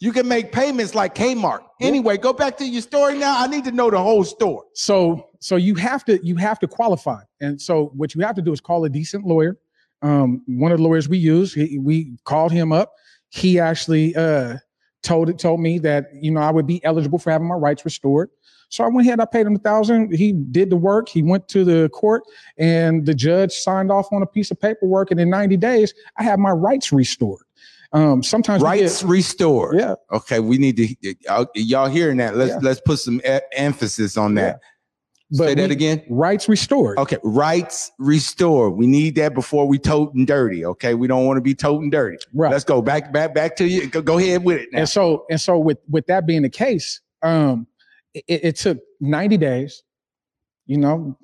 You 0.00 0.12
can 0.12 0.28
make 0.28 0.52
payments 0.52 0.94
like 0.94 1.14
Kmart. 1.16 1.60
Yeah. 1.80 1.88
Anyway, 1.88 2.16
go 2.18 2.32
back 2.32 2.56
to 2.58 2.64
your 2.64 2.82
story 2.82 3.18
now. 3.18 3.34
I 3.42 3.48
need 3.48 3.64
to 3.64 3.72
know 3.72 3.90
the 3.90 3.98
whole 3.98 4.24
story. 4.24 4.64
so 4.74 5.24
so 5.40 5.56
you 5.56 5.74
have 5.76 6.04
to 6.04 6.24
you 6.26 6.34
have 6.36 6.58
to 6.58 6.66
qualify 6.66 7.20
and 7.40 7.60
so 7.60 7.92
what 7.94 8.12
you 8.14 8.20
have 8.22 8.34
to 8.34 8.42
do 8.42 8.52
is 8.52 8.60
call 8.60 8.84
a 8.84 8.88
decent 8.88 9.24
lawyer 9.24 9.56
um 10.02 10.42
one 10.48 10.72
of 10.72 10.78
the 10.78 10.82
lawyers 10.84 11.08
we 11.08 11.16
use 11.16 11.54
he, 11.54 11.78
we 11.78 12.16
called 12.24 12.50
him 12.50 12.72
up 12.72 12.92
he 13.28 13.60
actually 13.60 14.16
uh 14.16 14.56
told 15.02 15.28
it 15.28 15.38
told 15.38 15.60
me 15.60 15.78
that 15.78 16.06
you 16.12 16.30
know 16.30 16.40
i 16.40 16.50
would 16.50 16.66
be 16.66 16.84
eligible 16.84 17.18
for 17.18 17.30
having 17.30 17.46
my 17.48 17.54
rights 17.54 17.84
restored 17.84 18.30
so 18.68 18.82
i 18.84 18.88
went 18.88 19.06
ahead 19.06 19.20
i 19.20 19.24
paid 19.24 19.46
him 19.46 19.54
a 19.54 19.58
thousand 19.58 20.12
he 20.14 20.32
did 20.32 20.70
the 20.70 20.76
work 20.76 21.08
he 21.08 21.22
went 21.22 21.46
to 21.48 21.64
the 21.64 21.88
court 21.90 22.22
and 22.58 23.06
the 23.06 23.14
judge 23.14 23.52
signed 23.52 23.90
off 23.92 24.08
on 24.12 24.22
a 24.22 24.26
piece 24.26 24.50
of 24.50 24.60
paperwork 24.60 25.10
and 25.10 25.20
in 25.20 25.30
90 25.30 25.56
days 25.56 25.94
i 26.18 26.22
have 26.22 26.38
my 26.38 26.50
rights 26.50 26.92
restored 26.92 27.42
um 27.92 28.22
sometimes 28.22 28.62
we 28.62 28.68
get- 28.68 28.80
Rights 28.82 29.02
restored. 29.04 29.76
yeah 29.78 29.94
Okay, 30.12 30.40
we 30.40 30.58
need 30.58 30.76
to 30.76 31.14
y'all- 31.54 31.86
hearing 31.88 32.18
that. 32.18 32.36
Let's 32.36 32.50
Yeah. 32.50 32.58
let's 32.60 32.80
put 32.82 32.98
some 32.98 33.20
e- 33.26 33.38
emphasis 33.52 34.16
on 34.18 34.34
that. 34.34 34.60
Say 35.30 35.54
that 35.54 35.68
we- 35.68 35.74
again. 35.74 36.02
rights 36.08 36.48
restored 36.48 36.98
Okay, 36.98 37.18
rights 37.22 37.92
restored. 37.98 38.74
We 38.74 38.86
need 38.86 39.14
that 39.16 39.34
before 39.34 39.66
we 39.68 39.78
toting 39.78 40.24
dirty. 40.24 40.64
Okay, 40.64 40.94
we 40.94 41.06
don't 41.06 41.26
want 41.26 41.36
to 41.36 41.42
be 41.42 41.54
toting 41.54 41.90
dirty. 41.90 42.16
right 42.32 42.50
Let's 42.50 42.64
go 42.64 42.80
back 42.80 43.12
back 43.12 43.34
back 43.34 43.54
to 43.56 43.66
you. 43.68 43.88
Go, 43.88 44.00
go 44.00 44.18
ahead 44.18 44.42
with 44.44 44.60
it 44.62 44.68
now. 44.72 44.80
And 44.80 44.88
so, 44.88 45.26
and 45.30 45.38
so 45.40 45.58
with 45.58 45.78
with 45.88 46.06
that 46.06 46.26
being 46.26 46.42
the 46.42 46.48
case, 46.48 47.00
um, 47.22 47.66
it, 48.14 48.24
it 48.28 48.56
took 48.56 48.78
90 49.00 49.36
days. 49.36 49.82
You 50.66 50.78
know, 50.78 51.18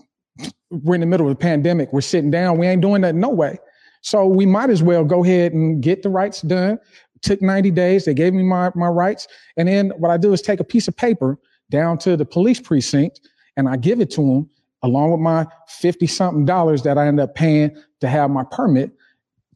we're 0.70 0.96
in 0.96 1.00
the 1.00 1.06
middle 1.06 1.26
of 1.26 1.32
a 1.32 1.36
pandemic. 1.36 1.92
We're 1.92 2.00
sitting 2.02 2.30
down. 2.30 2.58
We 2.58 2.66
ain't 2.66 2.82
doing 2.82 3.00
that 3.02 3.14
no 3.14 3.30
way. 3.30 3.58
So 4.02 4.26
we 4.26 4.44
might 4.44 4.68
as 4.68 4.82
well 4.82 5.04
go 5.04 5.24
ahead 5.24 5.54
and 5.54 5.82
get 5.82 6.02
the 6.02 6.10
rights 6.10 6.42
done. 6.42 6.78
Took 7.22 7.40
90 7.40 7.70
days. 7.70 8.04
They 8.04 8.12
gave 8.12 8.34
me 8.34 8.42
my 8.42 8.70
my 8.74 8.88
rights, 8.88 9.28
and 9.56 9.66
then 9.66 9.92
what 9.96 10.10
I 10.10 10.18
do 10.18 10.34
is 10.34 10.42
take 10.42 10.60
a 10.60 10.64
piece 10.64 10.88
of 10.88 10.94
paper 10.96 11.38
down 11.70 11.96
to 11.96 12.18
the 12.18 12.26
police 12.26 12.60
precinct 12.60 13.20
and 13.56 13.68
I 13.68 13.76
give 13.76 14.00
it 14.00 14.10
to 14.12 14.20
them 14.20 14.50
along 14.82 15.12
with 15.12 15.20
my 15.20 15.46
50 15.68 16.06
something 16.06 16.44
dollars 16.44 16.82
that 16.82 16.98
I 16.98 17.06
end 17.06 17.20
up 17.20 17.34
paying 17.34 17.76
to 18.00 18.08
have 18.08 18.30
my 18.30 18.44
permit. 18.50 18.92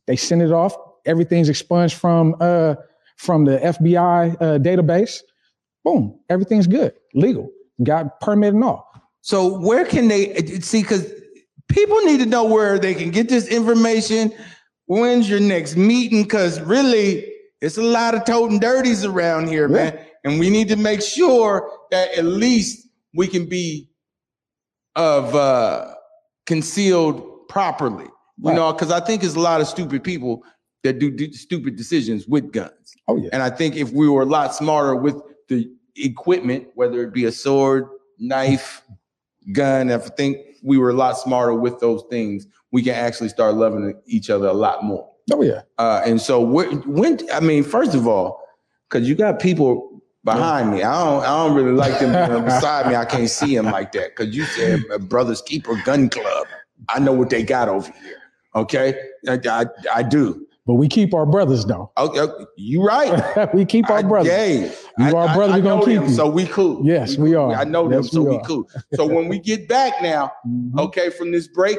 They 0.07 0.17
send 0.17 0.43
it 0.43 0.53
off. 0.53 0.75
Everything's 1.07 1.49
expunged 1.49 1.97
from 1.97 2.35
uh 2.41 2.77
from 3.17 3.45
the 3.45 3.59
FBI 3.59 4.35
uh, 4.37 4.59
database. 4.59 5.21
Boom, 5.85 6.19
everything's 6.29 6.67
good, 6.67 6.93
legal, 7.15 7.51
got 7.83 8.21
permit 8.21 8.55
and 8.55 8.63
all. 8.65 8.89
So 9.23 9.59
where 9.59 9.85
can 9.85 10.09
they 10.09 10.35
see? 10.61 10.83
Because 10.83 11.11
people 11.69 11.97
need 12.03 12.21
to 12.21 12.27
know 12.27 12.45
where 12.45 12.79
they 12.79 12.95
can 12.95 13.11
get 13.11 13.29
this 13.29 13.49
information. 13.49 14.33
When's 14.87 15.29
your 15.29 15.41
next 15.41 15.77
meeting? 15.77 16.23
Because 16.23 16.61
really, 16.61 17.31
it's 17.61 17.77
a 17.77 17.83
lot 17.83 18.15
of 18.15 18.25
toting 18.25 18.61
dirties 18.61 19.05
around 19.05 19.49
here, 19.49 19.69
Yeah. 19.69 19.75
man. 19.77 19.99
And 20.25 20.39
we 20.41 20.49
need 20.51 20.69
to 20.69 20.77
make 20.77 21.03
sure 21.03 21.71
that 21.91 22.13
at 22.17 22.25
least 22.25 22.87
we 23.15 23.27
can 23.27 23.47
be 23.47 23.88
of 24.99 25.35
uh, 25.35 25.95
concealed 26.47 27.49
properly. 27.49 28.05
You 28.05 28.51
Right. 28.51 28.55
know, 28.57 28.73
because 28.73 28.93
I 28.93 29.01
think 29.01 29.23
there's 29.23 29.35
a 29.35 29.41
lot 29.41 29.61
of 29.61 29.67
stupid 29.67 30.05
people 30.05 30.45
that 30.85 30.99
do, 31.01 31.11
do 31.11 31.33
stupid 31.33 31.75
decisions 31.77 32.29
with 32.29 32.53
guns. 32.53 32.95
Oh 33.09 33.17
yeah, 33.17 33.31
And 33.33 33.43
I 33.43 33.51
think 33.51 33.75
if 33.75 33.91
we 33.93 34.09
were 34.09 34.23
a 34.23 34.27
lot 34.27 34.55
smarter 34.55 34.95
with 34.95 35.17
the 35.49 35.69
equipment, 35.97 36.69
whether 36.75 37.03
it 37.03 37.13
be 37.13 37.25
a 37.25 37.33
sword, 37.33 37.89
knife, 38.21 38.83
gun, 39.53 39.91
if 39.91 40.05
I 40.07 40.09
think 40.11 40.37
we 40.63 40.79
were 40.79 40.91
a 40.91 40.95
lot 40.95 41.19
smarter 41.19 41.53
with 41.55 41.81
those 41.81 42.05
things, 42.11 42.47
we 42.71 42.83
can 42.83 42.95
actually 42.95 43.29
start 43.29 43.55
loving 43.57 43.95
each 44.07 44.31
other 44.31 44.47
a 44.47 44.53
lot 44.53 44.85
more. 44.85 45.09
oh 45.33 45.43
yeah, 45.43 45.63
Uh, 45.79 46.03
and 46.07 46.21
so 46.21 46.41
when, 46.41 46.81
when 46.83 47.19
I 47.33 47.41
mean, 47.41 47.65
first 47.65 47.95
of 47.95 48.07
all, 48.07 48.41
because 48.89 49.09
you 49.09 49.17
got 49.17 49.41
people 49.41 50.01
behind 50.25 50.71
me, 50.73 50.83
I 50.83 51.05
don't, 51.05 51.23
I 51.25 51.47
don't 51.47 51.55
really 51.57 51.73
like 51.73 51.99
them 52.01 52.31
being 52.31 52.45
beside 52.45 52.87
me. 52.89 52.95
I 52.97 53.05
can't 53.05 53.29
see 53.31 53.55
them 53.57 53.67
like 53.67 53.93
that 53.93 54.17
because 54.17 54.35
you 54.35 54.45
said 54.45 54.83
a 54.93 54.99
Brothers 54.99 55.43
Keeper 55.43 55.81
Gun 55.85 56.09
Club. 56.09 56.47
I 56.89 56.99
know 56.99 57.13
what 57.13 57.31
they 57.31 57.43
got 57.43 57.69
over 57.69 57.91
here. 58.03 58.17
Okay, 58.55 58.99
I, 59.29 59.39
I, 59.49 59.65
I 59.95 60.03
do. 60.03 60.47
but 60.67 60.75
we 60.75 60.89
keep 60.89 61.13
our 61.15 61.27
brothers 61.27 61.65
though. 61.65 61.91
Okay, 61.97 62.27
you 62.57 62.83
right. 62.85 63.53
we 63.55 63.65
keep 63.65 63.89
our 63.91 63.99
I- 63.99 64.03
brothers. 64.03 64.33
Yay. 64.33 64.73
You 64.99 65.17
our 65.17 65.35
brother, 65.35 65.55
we 65.55 65.61
gonna 65.61 65.85
keep 65.85 65.97
them, 66.01 66.09
you. 66.09 66.15
So 66.15 66.29
we 66.29 66.47
cool. 66.47 66.85
Yes, 66.85 67.17
we 67.17 67.33
cool. 67.33 67.53
are. 67.53 67.55
I 67.57 67.65
know 67.65 67.89
them, 67.89 68.03
Yes, 68.03 68.11
so 68.13 68.23
we 68.23 68.37
we 68.37 68.43
cool. 68.45 68.69
So 68.95 69.07
when 69.07 69.29
we 69.29 69.39
get 69.39 69.69
back 69.69 70.03
now, 70.03 70.33
Mhm. 70.47 70.79
okay, 70.81 71.11
from 71.11 71.31
this 71.31 71.47
break, 71.49 71.79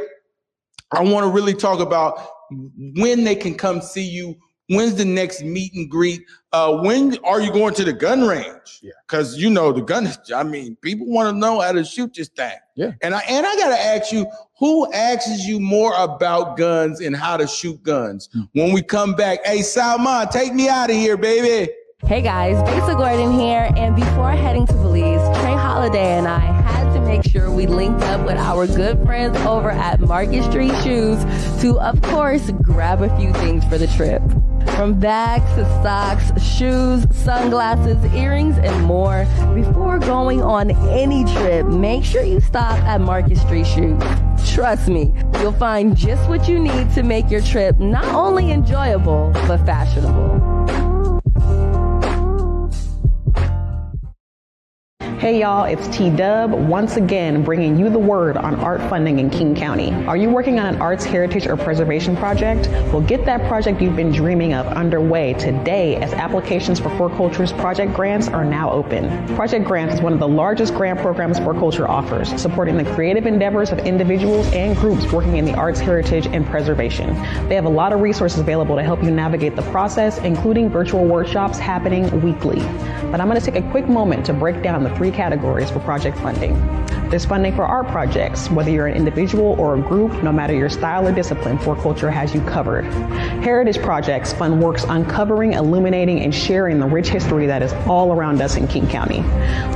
I 0.91 1.03
want 1.03 1.25
to 1.25 1.29
really 1.31 1.53
talk 1.53 1.79
about 1.79 2.19
when 2.51 3.24
they 3.24 3.36
can 3.36 3.55
come 3.55 3.81
see 3.81 4.03
you. 4.08 4.36
When's 4.69 4.93
the 4.93 5.05
next 5.05 5.43
meet 5.43 5.73
and 5.73 5.89
greet? 5.89 6.21
Uh, 6.53 6.77
when 6.77 7.17
are 7.23 7.41
you 7.41 7.51
going 7.51 7.73
to 7.73 7.83
the 7.83 7.91
gun 7.91 8.27
range? 8.27 8.79
Yeah. 8.83 8.91
Because 9.07 9.35
you 9.35 9.49
know 9.49 9.71
the 9.71 9.81
gun. 9.81 10.05
Is 10.05 10.19
I 10.33 10.43
mean, 10.43 10.75
people 10.75 11.07
want 11.07 11.33
to 11.33 11.39
know 11.39 11.59
how 11.59 11.71
to 11.71 11.83
shoot 11.83 12.13
this 12.13 12.27
thing. 12.27 12.53
Yeah. 12.75 12.91
And 13.01 13.15
I 13.15 13.21
and 13.27 13.47
I 13.47 13.55
gotta 13.55 13.79
ask 13.79 14.11
you, 14.11 14.27
who 14.59 14.91
asks 14.93 15.43
you 15.47 15.59
more 15.59 15.93
about 15.97 16.55
guns 16.55 17.01
and 17.01 17.15
how 17.15 17.35
to 17.38 17.47
shoot 17.47 17.81
guns? 17.81 18.29
Hmm. 18.31 18.41
When 18.53 18.71
we 18.71 18.83
come 18.83 19.15
back, 19.15 19.43
hey 19.43 19.63
Salman, 19.63 20.27
take 20.27 20.53
me 20.53 20.69
out 20.69 20.91
of 20.91 20.95
here, 20.95 21.17
baby. 21.17 21.71
Hey 22.05 22.21
guys, 22.21 22.61
Besa 22.69 22.95
Gordon 22.95 23.31
here, 23.39 23.71
and 23.75 23.95
before 23.95 24.31
heading 24.31 24.67
to 24.67 24.73
Belize, 24.73 25.38
Trey 25.39 25.51
Holiday 25.51 26.17
and 26.17 26.27
I 26.27 26.39
had 26.39 26.93
to 26.93 27.01
make 27.01 27.23
sure 27.23 27.51
we 27.51 27.65
linked 27.65 28.03
up 28.03 28.25
with 28.25 28.38
our 28.38 28.67
good 28.67 29.03
friends 29.03 29.35
over 29.39 29.71
at 29.71 29.99
Market 29.99 30.43
Street 30.43 30.73
Shoes 30.83 31.19
to, 31.61 31.79
of 31.79 32.01
course, 32.03 32.51
grab 32.61 33.01
a 33.01 33.13
few 33.17 33.33
things 33.33 33.65
for 33.65 33.77
the 33.77 33.88
trip. 33.88 34.21
From 34.75 35.00
bags 35.00 35.46
to 35.56 35.66
socks, 35.84 36.32
shoes, 36.42 37.06
sunglasses, 37.12 38.04
earrings, 38.13 38.58
and 38.58 38.86
more. 38.86 39.25
Before 39.54 40.00
going 40.00 40.42
on 40.42 40.72
any 40.89 41.25
trip, 41.34 41.66
make 41.66 42.04
sure 42.04 42.24
you 42.24 42.39
stop 42.39 42.80
at 42.84 43.01
Market 43.01 43.38
Street 43.38 43.68
Shoes. 43.68 44.01
Trust 44.54 44.88
me, 44.88 45.13
you'll 45.39 45.51
find 45.54 45.96
just 45.96 46.28
what 46.30 46.48
you 46.48 46.60
need 46.60 46.92
to 46.94 47.04
make 47.04 47.30
your 47.30 47.42
trip 47.42 47.80
not 47.80 48.06
only 48.06 48.51
enjoyable, 48.51 49.32
but 49.48 49.58
fashionable. 49.66 50.88
Hey 55.19 55.41
y'all, 55.41 55.65
it's 55.65 55.85
T 55.89 56.09
Dub 56.09 56.53
once 56.53 56.95
again 56.95 57.43
bringing 57.43 57.77
you 57.77 57.89
the 57.89 57.99
word 57.99 58.38
on 58.38 58.55
art 58.55 58.79
funding 58.89 59.19
in 59.19 59.29
King 59.29 59.53
County. 59.53 59.91
Are 60.05 60.15
you 60.15 60.29
working 60.29 60.61
on 60.61 60.65
an 60.65 60.81
arts 60.81 61.03
heritage 61.03 61.45
or 61.45 61.57
preservation 61.57 62.15
project? 62.15 62.69
Well, 62.93 63.01
get 63.01 63.25
that 63.25 63.45
project 63.49 63.81
you've 63.81 63.97
been 63.97 64.13
dreaming 64.13 64.53
of 64.53 64.65
underway 64.67 65.33
today 65.33 65.97
as 65.97 66.13
applications 66.13 66.79
for 66.79 66.88
4Culture's 66.91 67.51
project 67.51 67.93
grants 67.93 68.29
are 68.29 68.45
now 68.45 68.71
open. 68.71 69.35
Project 69.35 69.65
Grants 69.65 69.95
is 69.95 70.01
one 70.01 70.13
of 70.13 70.19
the 70.19 70.27
largest 70.27 70.73
grant 70.73 71.01
programs 71.01 71.38
4Culture 71.38 71.89
offers, 71.89 72.29
supporting 72.41 72.77
the 72.77 72.85
creative 72.93 73.25
endeavors 73.25 73.73
of 73.73 73.79
individuals 73.79 74.49
and 74.53 74.77
groups 74.77 75.11
working 75.11 75.35
in 75.35 75.43
the 75.43 75.53
arts, 75.53 75.81
heritage, 75.81 76.27
and 76.27 76.45
preservation. 76.45 77.13
They 77.49 77.55
have 77.55 77.65
a 77.65 77.69
lot 77.69 77.91
of 77.91 77.99
resources 77.99 78.39
available 78.39 78.77
to 78.77 78.83
help 78.83 79.03
you 79.03 79.11
navigate 79.11 79.57
the 79.57 79.63
process, 79.63 80.17
including 80.19 80.69
virtual 80.69 81.03
workshops 81.03 81.57
happening 81.57 82.21
weekly. 82.21 82.61
But 83.11 83.19
I'm 83.19 83.27
going 83.27 83.41
to 83.41 83.45
take 83.45 83.61
a 83.61 83.69
quick 83.71 83.89
moment 83.89 84.25
to 84.27 84.33
break 84.33 84.61
down 84.61 84.83
the 84.85 84.95
three 84.95 85.09
categories 85.12 85.70
for 85.70 85.80
project 85.80 86.18
funding. 86.20 86.56
There's 87.10 87.25
funding 87.25 87.56
for 87.56 87.66
art 87.66 87.88
projects, 87.88 88.51
whether 88.51 88.70
you're 88.70 88.86
an 88.86 88.96
individual 88.96 89.60
or 89.60 89.75
a 89.75 89.82
group, 89.82 90.22
no 90.22 90.32
matter 90.32 90.54
your 90.54 90.70
style 90.70 91.08
or 91.08 91.12
discipline, 91.12 91.58
4Culture 91.58 92.12
has 92.13 92.36
you 92.36 92.42
covered. 92.42 92.86
Heritage 93.42 93.82
projects 93.82 94.32
fund 94.32 94.62
works 94.62 94.86
uncovering, 94.88 95.54
illuminating, 95.54 96.22
and 96.22 96.36
sharing 96.36 96.78
the 96.78 96.86
rich 96.86 97.10
history 97.10 97.48
that 97.48 97.63
is 97.63 97.74
all 97.88 98.13
around 98.13 98.44
us 98.44 98.58
in 98.58 98.68
King 98.68 98.88
County. 98.88 99.24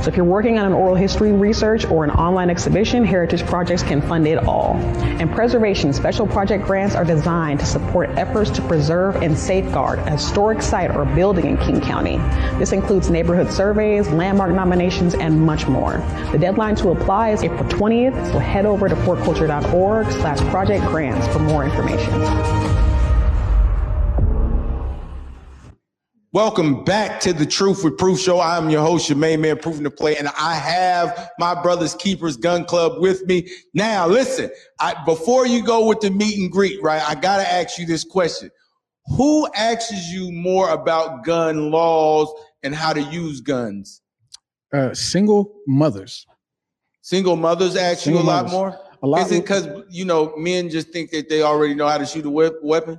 So 0.02 0.08
if 0.10 0.16
you're 0.16 0.24
working 0.24 0.60
on 0.60 0.66
an 0.66 0.72
oral 0.72 0.94
history 0.94 1.32
research 1.32 1.84
or 1.86 2.04
an 2.04 2.10
online 2.10 2.50
exhibition, 2.50 3.04
heritage 3.04 3.44
projects 3.46 3.82
can 3.82 4.00
fund 4.00 4.28
it 4.28 4.38
all. 4.38 4.76
And 5.02 5.28
preservation 5.32 5.92
special 5.92 6.28
project 6.28 6.64
grants 6.64 6.94
are 6.94 7.04
designed 7.04 7.58
to 7.58 7.66
support 7.66 8.10
efforts 8.10 8.50
to 8.50 8.62
preserve 8.62 9.16
and 9.16 9.36
safeguard 9.36 9.98
a 9.98 10.10
historic 10.10 10.62
site 10.62 10.94
or 10.94 11.04
building 11.04 11.46
in 11.46 11.56
King 11.56 11.80
County. 11.80 12.18
This 12.58 12.70
includes 12.70 13.10
neighborhood 13.10 13.50
surveys, 13.52 14.08
landmark 14.10 14.54
nominations, 14.54 15.14
and 15.14 15.40
much 15.40 15.66
more. 15.66 15.98
The 16.30 16.38
deadline 16.38 16.76
to 16.76 16.90
apply 16.90 17.23
is 17.30 17.42
April 17.42 17.64
20th, 17.64 18.32
so 18.32 18.38
head 18.38 18.66
over 18.66 18.88
to 18.88 18.94
4culture.org 18.96 20.10
slash 20.12 20.38
project 20.50 20.84
grants 20.86 21.26
for 21.28 21.38
more 21.38 21.64
information. 21.64 22.12
Welcome 26.34 26.82
back 26.82 27.20
to 27.20 27.32
the 27.32 27.46
Truth 27.46 27.84
with 27.84 27.96
Proof 27.96 28.18
Show. 28.18 28.40
I'm 28.40 28.68
your 28.68 28.82
host, 28.82 29.08
your 29.08 29.16
main 29.16 29.40
man, 29.40 29.56
Proving 29.56 29.84
the 29.84 29.90
Play, 29.92 30.16
and 30.16 30.26
I 30.36 30.56
have 30.56 31.30
my 31.38 31.54
brothers 31.62 31.94
Keepers 31.94 32.36
Gun 32.36 32.64
Club 32.64 33.00
with 33.00 33.24
me. 33.26 33.48
Now, 33.72 34.08
listen, 34.08 34.50
I, 34.80 35.00
before 35.04 35.46
you 35.46 35.64
go 35.64 35.86
with 35.86 36.00
the 36.00 36.10
meet 36.10 36.36
and 36.36 36.50
greet, 36.50 36.82
right? 36.82 37.00
I 37.08 37.14
gotta 37.14 37.48
ask 37.48 37.78
you 37.78 37.86
this 37.86 38.02
question: 38.02 38.50
Who 39.16 39.48
asks 39.54 40.10
you 40.10 40.32
more 40.32 40.70
about 40.70 41.24
gun 41.24 41.70
laws 41.70 42.34
and 42.64 42.74
how 42.74 42.92
to 42.92 43.00
use 43.00 43.40
guns? 43.40 44.02
Uh, 44.72 44.92
single 44.92 45.54
mothers. 45.68 46.26
Single 47.04 47.36
mothers 47.36 47.76
ask 47.76 48.06
you 48.06 48.14
a 48.14 48.20
lot 48.20 48.46
mothers. 48.46 48.52
more. 48.52 48.80
A 49.02 49.06
lot. 49.06 49.26
Is 49.26 49.32
it 49.32 49.42
because 49.42 49.68
you 49.90 50.06
know 50.06 50.34
men 50.38 50.70
just 50.70 50.88
think 50.88 51.10
that 51.10 51.28
they 51.28 51.42
already 51.42 51.74
know 51.74 51.86
how 51.86 51.98
to 51.98 52.06
shoot 52.06 52.24
a 52.24 52.30
weapon? 52.30 52.98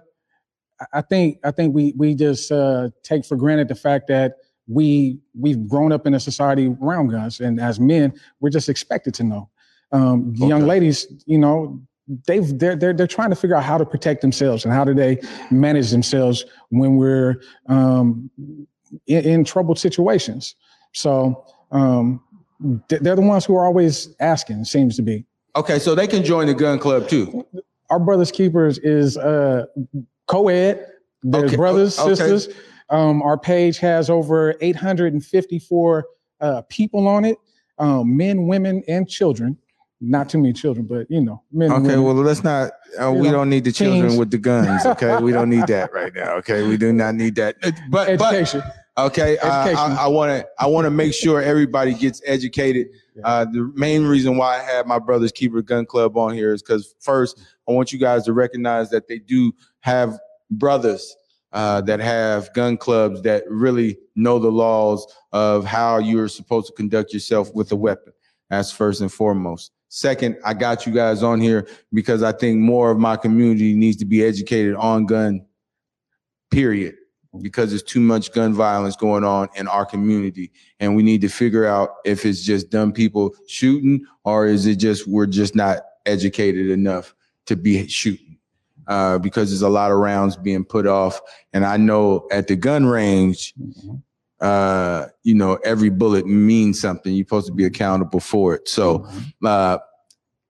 I 0.94 1.02
think 1.02 1.40
I 1.44 1.50
think 1.50 1.74
we 1.74 1.92
we 1.98 2.14
just 2.14 2.52
uh, 2.52 2.90
take 3.02 3.26
for 3.26 3.36
granted 3.36 3.68
the 3.68 3.74
fact 3.74 4.06
that 4.10 4.36
we 4.68 5.18
we've 5.34 5.68
grown 5.68 5.92
up 5.92 6.06
in 6.06 6.14
a 6.14 6.20
society 6.20 6.68
around 6.84 7.08
guns, 7.08 7.40
and 7.40 7.60
as 7.60 7.80
men, 7.80 8.14
we're 8.42 8.52
just 8.52 8.70
expected 8.70 9.16
to 9.16 9.24
know. 9.24 9.50
Um, 9.92 10.36
Young 10.36 10.68
ladies, 10.68 11.08
you 11.26 11.40
know, 11.40 11.82
they've 12.28 12.60
they're, 12.60 12.76
they're 12.76 12.94
they're 12.94 13.08
trying 13.08 13.32
to 13.32 13.36
figure 13.36 13.56
out 13.56 13.64
how 13.64 13.80
to 13.80 13.88
protect 13.88 14.22
themselves 14.22 14.66
and 14.66 14.72
how 14.72 14.84
do 14.84 14.94
they 14.94 15.20
manage 15.50 15.90
themselves 15.90 16.46
when 16.70 16.98
we're 16.98 17.42
um, 17.70 18.30
in, 19.08 19.24
in 19.24 19.44
troubled 19.44 19.80
situations. 19.80 20.54
So 20.94 21.44
um, 21.72 22.22
they're 22.60 23.16
the 23.16 23.22
ones 23.22 23.46
who 23.46 23.56
are 23.56 23.66
always 23.66 24.16
asking. 24.20 24.62
It 24.62 24.66
seems 24.66 24.96
to 24.96 25.02
be. 25.02 25.26
Okay, 25.56 25.80
so 25.80 25.96
they 25.96 26.08
can 26.08 26.24
join 26.24 26.48
the 26.48 26.54
gun 26.54 26.80
club 26.80 27.08
too. 27.08 27.46
our 27.90 28.00
brothers 28.00 28.32
keepers 28.32 28.78
is 28.80 29.18
uh 29.18 29.66
co-ed 30.28 30.88
there's 31.24 31.44
Okay, 31.46 31.56
brothers 31.56 32.00
okay. 32.00 32.16
sisters 32.16 32.50
um 32.90 33.22
our 33.22 33.38
page 33.38 33.78
has 33.78 34.10
over 34.10 34.56
854 34.60 36.06
uh 36.42 36.62
people 36.70 37.08
on 37.08 37.26
it 37.26 37.38
um 37.78 38.18
men 38.18 38.48
women 38.48 38.84
and 38.88 39.08
children 39.08 39.58
not 40.02 40.30
too 40.30 40.40
many 40.40 40.52
children 40.54 40.86
but 40.86 41.10
you 41.10 41.22
know 41.22 41.42
men 41.52 41.72
and 41.72 41.86
Okay, 41.86 41.98
well, 41.98 42.14
let's 42.16 42.44
not. 42.44 42.72
Uh, 43.00 43.12
we 43.12 43.28
know, 43.28 43.32
don't 43.34 43.50
need 43.50 43.64
the 43.64 43.72
children 43.72 44.18
with 44.18 44.30
the 44.30 44.38
guns. 44.38 44.86
Okay, 44.86 45.18
we 45.22 45.32
don't 45.32 45.50
need 45.50 45.68
that 45.68 45.92
right 46.00 46.14
now. 46.14 46.32
Okay, 46.36 46.68
we 46.68 46.76
do 46.78 46.92
not 46.92 47.16
need 47.16 47.36
that. 47.36 47.56
But 47.90 48.10
education 48.10 48.62
but 48.62 48.76
okay, 48.98 49.38
uh, 49.38 49.98
I 49.98 50.08
want 50.08 50.32
to 50.32 50.48
I 50.60 50.68
want 50.68 50.86
to 50.86 50.92
make 50.92 51.14
sure 51.14 51.42
everybody 51.42 51.94
gets 51.94 52.22
educated. 52.26 52.88
Uh, 53.24 53.46
the 53.46 53.72
main 53.76 54.06
reason 54.06 54.38
why 54.38 54.60
I 54.60 54.64
have 54.64 54.88
my 54.88 55.00
brothers 55.00 55.32
Keeper 55.32 55.62
Gun 55.62 55.86
Club 55.86 56.18
on 56.18 56.34
here 56.34 56.54
is 56.54 56.62
because 56.62 56.96
first 57.00 57.40
I 57.68 57.72
want 57.72 57.94
you 57.94 58.00
guys 58.00 58.26
to 58.26 58.34
recognize 58.34 58.90
that 58.90 59.08
they 59.08 59.20
do 59.20 59.54
have 59.82 60.20
brothers 60.52 61.16
uh, 61.54 61.82
that 61.82 62.00
have 62.00 62.54
gun 62.54 62.78
clubs 62.78 63.22
that 63.22 63.44
really 63.50 63.98
know 64.16 64.38
the 64.40 64.52
laws 64.52 65.08
of 65.32 65.66
how 65.66 65.98
you're 65.98 66.28
supposed 66.28 66.68
to 66.68 66.74
conduct 66.74 67.14
yourself 67.14 67.54
with 67.56 67.72
a 67.72 67.76
weapon. 67.76 68.14
That's 68.50 68.72
first 68.72 69.02
and 69.02 69.12
foremost. 69.12 69.72
Second, 69.88 70.38
I 70.44 70.54
got 70.54 70.86
you 70.86 70.94
guys 70.94 71.24
on 71.24 71.40
here 71.40 71.68
because 71.94 72.24
I 72.24 72.34
think 72.34 72.60
more 72.60 72.92
of 72.92 73.00
my 73.00 73.16
community 73.16 73.74
needs 73.74 73.96
to 73.98 74.06
be 74.06 74.24
educated 74.24 74.76
on 74.76 75.06
gun, 75.06 75.46
period, 76.52 76.96
because 77.42 77.70
there's 77.70 77.84
too 77.84 78.00
much 78.00 78.32
gun 78.34 78.54
violence 78.54 78.96
going 78.96 79.24
on 79.24 79.50
in 79.56 79.68
our 79.68 79.86
community. 79.86 80.52
And 80.80 80.96
we 80.96 81.04
need 81.04 81.22
to 81.22 81.30
figure 81.30 81.66
out 81.66 81.96
if 82.06 82.26
it's 82.26 82.44
just 82.44 82.70
dumb 82.70 82.92
people 82.92 83.36
shooting 83.48 84.06
or 84.24 84.46
is 84.48 84.66
it 84.66 84.76
just 84.78 85.08
we're 85.08 85.28
just 85.28 85.56
not 85.56 85.80
educated 86.06 86.70
enough 86.70 87.16
to 87.46 87.56
be 87.56 87.88
shooting. 87.88 88.38
Uh, 88.88 89.18
because 89.18 89.50
there's 89.50 89.64
a 89.64 89.70
lot 89.70 89.92
of 89.92 89.98
rounds 89.98 90.38
being 90.38 90.64
put 90.64 90.86
off. 90.86 91.20
And 91.54 91.66
I 91.66 91.76
know 91.76 92.28
at 92.32 92.48
the 92.48 92.56
gun 92.56 92.86
range, 92.86 93.56
uh, 94.40 95.08
you 95.24 95.34
know, 95.34 95.56
every 95.64 95.90
bullet 95.90 96.28
means 96.28 96.80
something. 96.80 97.14
You're 97.14 97.26
supposed 97.26 97.48
to 97.48 97.54
be 97.54 97.66
accountable 97.66 98.20
for 98.20 98.54
it. 98.54 98.70
So, 98.70 99.10
uh, 99.44 99.80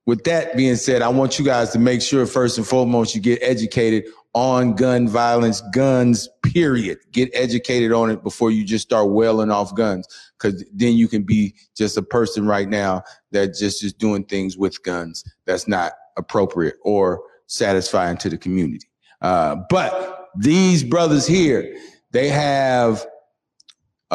with 0.06 0.24
that 0.26 0.56
being 0.56 0.76
said, 0.76 1.02
I 1.02 1.08
want 1.08 1.40
you 1.40 1.46
guys 1.46 1.72
to 1.72 1.80
make 1.80 2.02
sure 2.02 2.26
first 2.26 2.58
and 2.58 2.68
foremost 2.68 3.16
you 3.16 3.22
get 3.22 3.40
educated 3.42 4.06
on 4.36 4.76
gun 4.76 5.08
violence, 5.08 5.62
guns, 5.74 6.28
period. 6.44 7.00
Get 7.14 7.30
educated 7.34 7.94
on 7.94 8.12
it 8.12 8.22
before 8.22 8.52
you 8.52 8.66
just 8.66 8.86
start 8.86 9.10
wailing 9.10 9.50
off 9.50 9.74
guns. 9.74 10.06
Cause 10.40 10.64
then 10.74 10.94
you 10.94 11.08
can 11.08 11.24
be 11.24 11.56
just 11.76 11.98
a 11.98 12.04
person 12.04 12.46
right 12.46 12.68
now 12.70 13.02
that 13.32 13.56
just 13.56 13.84
is 13.84 13.94
doing 13.94 14.26
things 14.26 14.58
with 14.58 14.84
guns 14.84 15.24
that's 15.46 15.70
not 15.70 15.94
appropriate 16.18 16.76
or 16.84 17.24
satisfying 17.48 18.18
to 18.18 18.30
the 18.30 18.38
community. 18.38 18.88
Uh, 19.22 19.56
but 19.70 20.28
these 20.38 20.84
brothers 20.84 21.26
here, 21.26 21.74
they 22.12 22.28
have 22.28 23.08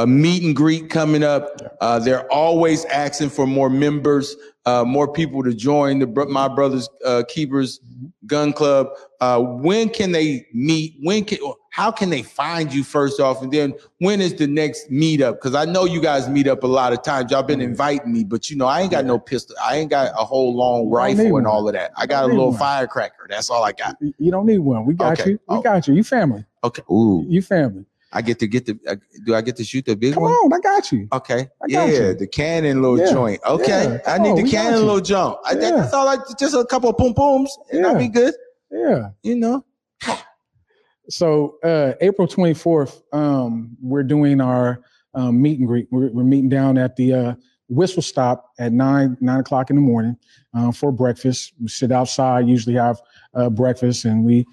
a 0.00 0.06
meet 0.06 0.42
and 0.42 0.56
greet 0.56 0.88
coming 0.88 1.22
up. 1.22 1.76
Uh, 1.80 1.98
they're 1.98 2.26
always 2.32 2.84
asking 2.86 3.28
for 3.30 3.46
more 3.46 3.68
members, 3.68 4.34
uh, 4.64 4.84
more 4.84 5.10
people 5.12 5.42
to 5.42 5.52
join 5.54 5.98
the 5.98 6.06
My 6.28 6.48
Brothers 6.48 6.88
uh, 7.04 7.22
Keepers 7.28 7.80
Gun 8.26 8.52
Club. 8.52 8.88
Uh, 9.20 9.40
when 9.40 9.88
can 9.90 10.12
they 10.12 10.46
meet? 10.54 10.94
When 11.02 11.24
can? 11.24 11.38
How 11.72 11.90
can 11.92 12.10
they 12.10 12.22
find 12.22 12.72
you 12.74 12.82
first 12.82 13.20
off, 13.20 13.42
and 13.42 13.52
then 13.52 13.74
when 13.98 14.20
is 14.20 14.34
the 14.34 14.46
next 14.46 14.90
meetup? 14.90 15.34
Because 15.34 15.54
I 15.54 15.64
know 15.66 15.84
you 15.84 16.00
guys 16.00 16.28
meet 16.28 16.48
up 16.48 16.62
a 16.64 16.66
lot 16.66 16.92
of 16.92 17.02
times. 17.02 17.30
Y'all 17.30 17.42
been 17.44 17.60
inviting 17.60 18.12
me, 18.12 18.24
but 18.24 18.50
you 18.50 18.56
know 18.56 18.66
I 18.66 18.80
ain't 18.80 18.90
got 18.90 19.04
no 19.04 19.18
pistol. 19.20 19.54
I 19.64 19.76
ain't 19.76 19.90
got 19.90 20.08
a 20.18 20.24
whole 20.24 20.54
long 20.56 20.86
You 20.88 20.90
don't 20.96 21.16
need 21.16 21.22
rifle 21.24 21.36
and 21.38 21.46
all 21.46 21.68
of 21.68 21.74
that. 21.74 21.92
I 21.96 22.06
got 22.06 22.24
a 22.24 22.26
little 22.26 22.50
one. 22.50 22.58
firecracker. 22.58 23.26
That's 23.28 23.50
all 23.50 23.62
I 23.62 23.72
got. 23.72 23.96
You- 24.00 24.14
you 24.18 24.30
don't 24.32 24.46
need 24.46 24.58
one 24.58 24.84
we 24.86 24.94
got 24.94 25.20
Okay. 25.20 25.30
you 25.32 25.40
we 25.48 25.56
Oh. 25.56 25.62
got 25.62 25.86
you 25.86 25.94
you 25.94 26.02
family 26.02 26.44
Okay. 26.64 26.82
Ooh, 26.90 27.24
you 27.28 27.40
family 27.40 27.84
I 28.12 28.22
get 28.22 28.38
to 28.40 28.46
get 28.48 28.66
the. 28.66 28.78
Uh, 28.88 28.96
do 29.24 29.34
I 29.34 29.40
get 29.40 29.56
to 29.56 29.64
shoot 29.64 29.84
the 29.84 29.94
big 29.96 30.14
come 30.14 30.24
one? 30.24 30.32
on 30.32 30.52
i 30.52 30.58
got 30.58 30.90
you 30.90 31.06
Okay. 31.12 31.48
I 31.62 31.66
Yeah, 31.68 31.86
got 31.86 31.92
you. 31.94 32.14
the 32.14 32.26
cannon 32.26 32.82
little 32.82 32.98
Yeah, 32.98 33.12
joint. 33.12 33.40
Okay. 33.46 33.84
yeah. 34.04 34.12
I 34.12 34.18
need 34.18 34.30
on, 34.30 34.36
the 34.36 34.50
cannon 34.50 34.80
little 34.80 35.00
jump. 35.00 35.38
I, 35.44 35.52
Yeah. 35.52 35.70
That's 35.70 35.94
all 35.94 36.08
I 36.08 36.16
just 36.38 36.54
a 36.54 36.64
couple 36.64 36.90
of 36.90 36.96
boom 36.96 37.12
booms 37.12 37.56
and 37.72 37.86
I'll 37.86 37.96
be 37.98 38.08
good. 38.08 38.34
yeah 38.70 39.10
You 39.22 39.36
know. 39.36 39.64
So 41.08 41.56
uh, 41.64 41.94
April 42.00 42.28
24th, 42.28 43.02
um, 43.12 43.76
we're 43.82 44.04
doing 44.04 44.40
our 44.40 44.80
um, 45.14 45.42
meet 45.42 45.58
and 45.58 45.66
greet. 45.66 45.88
We're, 45.90 46.10
we're 46.12 46.22
meeting 46.24 46.48
down 46.48 46.78
at 46.78 46.94
the 46.94 47.12
uh, 47.14 47.34
Whistle 47.68 48.02
Stop 48.02 48.50
at 48.60 48.72
nine 48.72 49.16
nine 49.20 49.40
o'clock 49.40 49.70
in 49.70 49.76
the 49.76 49.82
morning 49.82 50.16
uh, 50.54 50.70
for 50.72 50.92
breakfast. 50.92 51.52
We 51.60 51.68
sit 51.68 51.90
outside, 51.90 52.46
usually 52.46 52.76
have 52.76 53.00
uh, 53.34 53.50
breakfast, 53.50 54.04
and 54.04 54.24
we 54.24 54.46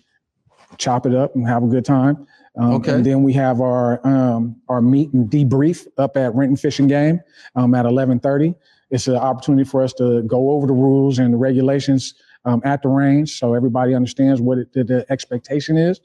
chop 0.78 1.06
it 1.06 1.14
up 1.14 1.36
and 1.36 1.48
have 1.48 1.64
a 1.64 1.68
good 1.68 1.86
time. 1.86 2.26
Um, 2.60 2.74
Okay. 2.74 2.94
And 2.94 3.06
then 3.06 3.24
we 3.24 3.34
have 3.34 3.62
our 3.62 4.06
um, 4.06 4.56
our 4.68 4.82
meet 4.82 5.14
and 5.14 5.30
debrief 5.30 5.88
up 5.98 6.18
at 6.18 6.34
Renton 6.34 6.58
Fish 6.58 6.80
and 6.80 6.90
Game 6.90 7.20
um, 7.56 7.74
at 7.76 7.86
11:30. 7.86 8.56
It's 8.90 9.08
an 9.08 9.16
opportunity 9.16 9.64
for 9.64 9.82
us 9.84 9.94
to 9.94 10.24
go 10.24 10.52
over 10.52 10.66
the 10.66 10.74
rules 10.74 11.20
and 11.20 11.34
the 11.34 11.38
regulations 11.38 12.14
um, 12.46 12.62
at 12.64 12.82
the 12.82 12.88
range, 12.88 13.38
so 13.38 13.54
everybody 13.54 13.94
understands 13.94 14.40
what 14.42 14.58
it, 14.60 14.72
the, 14.74 14.84
the 14.84 15.06
expectation 15.10 15.78
is. 15.78 16.00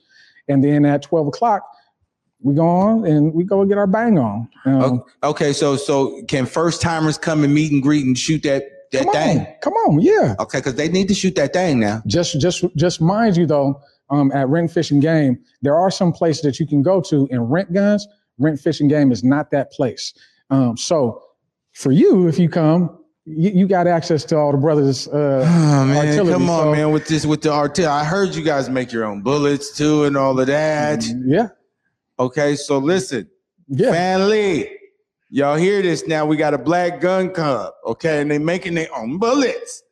And 0.49 0.63
then 0.65 0.85
at 0.85 1.03
12 1.03 1.29
o'clock, 1.29 1.63
we 2.41 2.55
go 2.55 2.67
on 2.67 3.07
and 3.07 3.33
we 3.33 3.45
go 3.45 3.65
get 3.65 3.79
our 3.79 3.87
bang 3.87 4.19
on. 4.19 4.49
Um, 4.65 4.83
Okay, 4.83 5.03
okay, 5.23 5.53
so 5.53 5.77
so 5.77 6.23
can 6.27 6.45
first 6.47 6.83
timers 6.83 7.17
come 7.17 7.45
and 7.45 7.55
meet 7.55 7.71
and 7.71 7.81
greet 7.83 8.05
and 8.05 8.19
shoot 8.19 8.43
that 8.43 8.65
that 8.91 9.05
come 9.05 9.13
thing? 9.13 9.39
on, 9.39 9.47
come 9.63 9.73
on, 9.75 10.01
yeah. 10.01 10.35
Okay, 10.41 10.59
because 10.59 10.75
they 10.75 10.89
need 10.89 11.07
to 11.09 11.15
shoot 11.15 11.35
that 11.37 11.53
thing 11.53 11.79
now. 11.81 12.03
Just, 12.07 12.39
just, 12.41 12.65
just 12.77 13.01
mind 13.01 13.37
you 13.37 13.47
though, 13.47 13.81
um, 14.13 14.31
at 14.33 14.49
Rent 14.49 14.71
Fishing 14.71 15.01
Game, 15.01 15.39
there 15.63 15.75
are 15.77 15.91
some 15.91 16.13
places 16.13 16.43
that 16.43 16.61
you 16.61 16.67
can 16.67 16.83
go 16.83 17.01
to 17.01 17.27
and 17.33 17.51
rent 17.51 17.73
guns. 17.73 18.07
Rent 18.39 18.61
Fishing 18.61 18.87
Game 18.87 19.11
is 19.11 19.25
not 19.25 19.51
that 19.51 19.73
place. 19.73 20.13
Um, 20.51 20.77
so 20.77 21.23
for 21.73 21.91
you, 21.93 22.29
if 22.29 22.39
you 22.39 22.49
come, 22.49 22.99
you, 23.25 23.51
you 23.51 23.67
got 23.69 23.87
access 23.87 24.25
to 24.27 24.37
all 24.37 24.53
the 24.53 24.59
brothers. 24.59 25.09
Uh, 25.09 25.45
Oh 25.47 25.85
man, 25.87 25.97
artillery, 26.09 26.33
come 26.35 26.51
on, 26.51 26.65
so- 26.65 26.73
man, 26.73 26.93
with 26.93 27.07
this 27.09 27.25
with 27.27 27.41
the 27.43 27.51
artillery. 27.53 27.91
I 27.93 28.05
heard 28.05 28.35
you 28.35 28.43
guys 28.45 28.69
make 28.69 28.93
your 28.93 29.05
own 29.05 29.23
bullets 29.23 29.77
too 29.77 30.05
and 30.05 30.17
all 30.17 30.39
of 30.39 30.47
that. 30.47 31.05
yeah, 31.27 31.49
Okay, 32.19 32.55
so 32.57 32.79
listen, 32.79 33.29
yeah. 33.69 33.91
family, 33.91 34.69
y'all 35.31 35.57
hear 35.57 35.81
this 35.83 36.07
now? 36.07 36.27
We 36.27 36.37
got 36.37 36.53
a 36.53 36.59
black 36.59 37.01
gun 37.01 37.33
club, 37.33 37.73
okay, 37.87 38.21
and 38.21 38.31
they 38.31 38.39
making 38.39 38.75
their 38.75 38.95
own 38.95 39.19
bullets. 39.19 39.83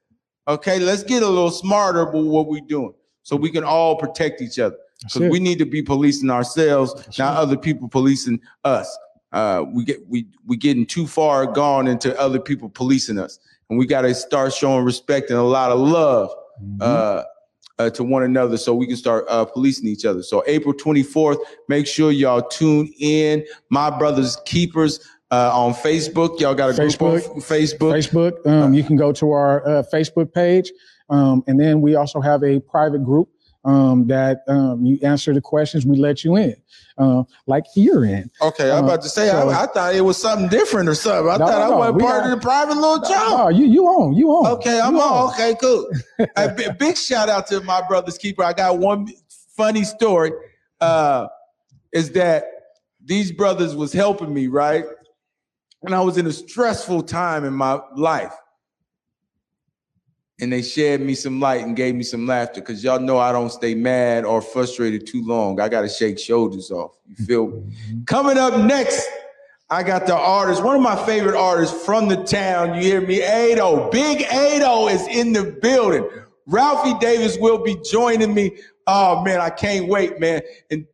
Okay, 0.48 0.78
let's 0.80 1.04
get 1.04 1.22
a 1.22 1.28
little 1.28 1.50
smarter 1.50 2.04
with 2.10 2.26
what 2.26 2.48
we're 2.48 2.60
doing 2.66 2.92
so 3.22 3.36
we 3.36 3.50
can 3.50 3.64
all 3.64 3.96
protect 3.96 4.40
each 4.42 4.58
other. 4.58 4.76
Because 5.02 5.30
we 5.30 5.40
need 5.40 5.58
to 5.58 5.64
be 5.64 5.80
policing 5.82 6.28
ourselves, 6.30 6.92
That's 6.94 7.18
not 7.18 7.34
it. 7.34 7.38
other 7.40 7.56
people 7.56 7.88
policing 7.88 8.40
us. 8.64 8.98
Uh, 9.32 9.64
we 9.72 9.84
get 9.84 10.06
we 10.08 10.26
we 10.46 10.56
getting 10.56 10.84
too 10.84 11.06
far 11.06 11.46
gone 11.46 11.86
into 11.86 12.18
other 12.20 12.38
people 12.40 12.68
policing 12.68 13.18
us, 13.18 13.38
and 13.70 13.78
we 13.78 13.86
got 13.86 14.02
to 14.02 14.14
start 14.14 14.52
showing 14.52 14.84
respect 14.84 15.30
and 15.30 15.38
a 15.38 15.42
lot 15.42 15.70
of 15.70 15.78
love 15.78 16.30
Mhm. 16.62 16.82
uh, 16.82 17.22
uh, 17.78 17.88
to 17.90 18.04
one 18.04 18.24
another 18.24 18.58
so 18.58 18.74
we 18.74 18.86
can 18.86 18.96
start 18.96 19.24
uh, 19.30 19.44
policing 19.46 19.86
each 19.88 20.04
other. 20.04 20.22
So 20.22 20.42
April 20.46 20.74
24th, 20.74 21.38
make 21.68 21.86
sure 21.86 22.10
y'all 22.10 22.42
tune 22.42 22.92
in. 22.98 23.42
My 23.70 23.88
Brothers 23.88 24.36
Keepers 24.44 25.00
uh, 25.30 25.50
on 25.54 25.72
Facebook. 25.72 26.38
Y'all 26.40 26.54
got 26.54 26.70
a 26.70 26.74
group 26.74 27.00
on 27.00 27.20
Facebook. 27.20 27.42
Facebook. 27.46 27.92
Facebook. 28.42 28.46
Um, 28.46 28.74
you 28.74 28.82
can 28.82 28.96
go 28.96 29.12
to 29.12 29.30
our 29.30 29.66
uh, 29.66 29.82
Facebook 29.90 30.34
page, 30.34 30.72
um, 31.10 31.42
and 31.46 31.58
then 31.60 31.80
we 31.80 31.94
also 31.96 32.20
have 32.20 32.42
a 32.42 32.60
private 32.60 33.04
group 33.04 33.28
um, 33.64 34.06
that 34.06 34.42
um, 34.48 34.86
you 34.86 34.98
answer 35.02 35.34
the 35.34 35.40
questions. 35.40 35.84
We 35.84 35.98
let 35.98 36.24
you 36.24 36.36
in, 36.36 36.56
uh, 36.96 37.24
like 37.46 37.64
you're 37.76 38.04
in. 38.06 38.30
Okay, 38.40 38.70
I'm 38.70 38.84
Uh, 38.84 38.88
about 38.88 39.02
to 39.02 39.08
say, 39.10 39.28
so- 39.28 39.50
I, 39.50 39.64
I 39.64 39.66
thought 39.66 39.94
it 39.94 40.00
was 40.00 40.16
something 40.16 40.48
different 40.48 40.88
or 40.88 40.94
something. 40.94 41.28
I 41.30 41.36
No, 41.36 41.46
thought 41.46 41.68
no, 41.68 41.74
I 41.74 41.78
wasn't 41.90 42.00
part 42.00 42.22
got- 42.24 42.32
of 42.32 42.38
the 42.38 42.42
private 42.42 42.74
little 42.76 42.98
job. 43.00 43.40
Oh, 43.40 43.48
you 43.48 43.66
you 43.66 43.84
on 43.86 44.14
you 44.14 44.30
on. 44.30 44.46
Okay, 44.52 44.80
I'm 44.80 44.94
You 44.94 45.00
on. 45.02 45.32
Okay, 45.34 45.54
cool. 45.60 45.90
a 46.36 46.48
bi- 46.48 46.70
big 46.78 46.96
shout 46.96 47.28
out 47.28 47.46
to 47.48 47.60
my 47.60 47.86
brother's 47.86 48.16
keeper. 48.16 48.42
I 48.42 48.52
got 48.54 48.78
one 48.78 49.08
funny 49.56 49.84
story. 49.84 50.32
Uh, 50.80 51.26
is 51.92 52.12
that 52.12 52.44
these 53.04 53.30
brothers 53.32 53.74
was 53.76 53.92
helping 53.92 54.32
me 54.32 54.46
right, 54.46 54.84
and 55.82 55.94
I 55.94 56.00
was 56.00 56.16
in 56.16 56.26
a 56.26 56.32
stressful 56.32 57.02
time 57.02 57.44
in 57.44 57.52
my 57.52 57.78
life, 57.96 58.32
and 60.40 60.52
they 60.52 60.62
shared 60.62 61.00
me 61.00 61.14
some 61.14 61.38
light 61.38 61.62
and 61.62 61.76
gave 61.76 61.94
me 61.94 62.02
some 62.02 62.26
laughter. 62.26 62.60
Cause 62.60 62.82
y'all 62.82 62.98
know 62.98 63.18
I 63.18 63.32
don't 63.32 63.50
stay 63.50 63.74
mad 63.74 64.24
or 64.24 64.40
frustrated 64.40 65.06
too 65.06 65.22
long. 65.24 65.60
I 65.60 65.68
gotta 65.68 65.88
shake 65.88 66.18
shoulders 66.18 66.70
off. 66.70 66.98
You 67.06 67.24
feel 67.26 67.46
me? 67.48 67.58
Mm-hmm. 67.58 68.04
Coming 68.04 68.38
up 68.38 68.58
next. 68.58 69.08
I 69.72 69.84
got 69.84 70.06
the 70.06 70.16
artist, 70.16 70.64
one 70.64 70.74
of 70.74 70.82
my 70.82 70.96
favorite 71.06 71.38
artists 71.38 71.84
from 71.84 72.08
the 72.08 72.16
town. 72.24 72.74
You 72.74 72.80
hear 72.80 73.00
me? 73.00 73.22
Ado. 73.22 73.88
Big 73.92 74.22
Ado 74.22 74.88
is 74.88 75.06
in 75.06 75.32
the 75.32 75.56
building. 75.62 76.08
Ralphie 76.46 76.98
Davis 76.98 77.38
will 77.38 77.62
be 77.62 77.76
joining 77.88 78.34
me. 78.34 78.56
Oh 78.88 79.22
man, 79.22 79.40
I 79.40 79.50
can't 79.50 79.86
wait, 79.86 80.18
man. 80.18 80.42
And 80.72 80.86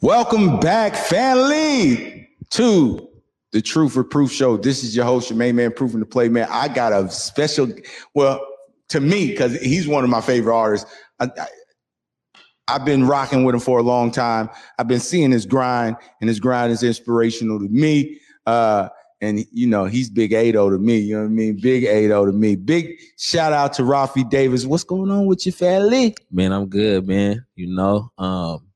welcome 0.00 0.58
back, 0.58 0.94
family, 0.94 2.30
to 2.50 3.10
the 3.54 3.62
Truth 3.62 3.96
or 3.96 4.02
Proof 4.02 4.32
Show. 4.32 4.56
This 4.56 4.82
is 4.82 4.96
your 4.96 5.04
host, 5.04 5.30
your 5.30 5.38
main 5.38 5.54
man, 5.54 5.70
Proofing 5.72 6.00
the 6.00 6.06
Play, 6.06 6.28
man. 6.28 6.48
I 6.50 6.66
got 6.66 6.92
a 6.92 7.08
special, 7.08 7.70
well, 8.12 8.44
to 8.88 9.00
me, 9.00 9.28
because 9.28 9.54
he's 9.60 9.86
one 9.86 10.02
of 10.02 10.10
my 10.10 10.20
favorite 10.20 10.54
artists. 10.54 10.92
I, 11.20 11.26
I, 11.38 11.46
I've 12.66 12.84
been 12.84 13.06
rocking 13.06 13.44
with 13.44 13.54
him 13.54 13.60
for 13.60 13.78
a 13.78 13.82
long 13.84 14.10
time. 14.10 14.50
I've 14.76 14.88
been 14.88 14.98
seeing 14.98 15.30
his 15.30 15.46
grind, 15.46 15.96
and 16.20 16.28
his 16.28 16.40
grind 16.40 16.72
is 16.72 16.82
inspirational 16.82 17.60
to 17.60 17.68
me. 17.68 18.18
Uh, 18.44 18.88
and 19.20 19.46
you 19.52 19.68
know, 19.68 19.84
he's 19.84 20.10
big 20.10 20.32
Ado 20.32 20.68
to 20.70 20.78
me. 20.78 20.98
You 20.98 21.14
know 21.14 21.22
what 21.22 21.28
I 21.28 21.32
mean? 21.32 21.60
Big 21.60 21.84
Ado 21.84 22.26
to 22.26 22.32
me. 22.32 22.56
Big 22.56 22.98
shout 23.18 23.52
out 23.52 23.72
to 23.74 23.84
Ralphie 23.84 24.24
Davis. 24.24 24.66
What's 24.66 24.84
going 24.84 25.12
on 25.12 25.26
with 25.26 25.46
your 25.46 25.52
family? 25.52 26.16
Man, 26.32 26.52
I'm 26.52 26.66
good, 26.66 27.06
man. 27.06 27.46
You 27.54 27.68
know, 27.68 28.10
um, 28.18 28.66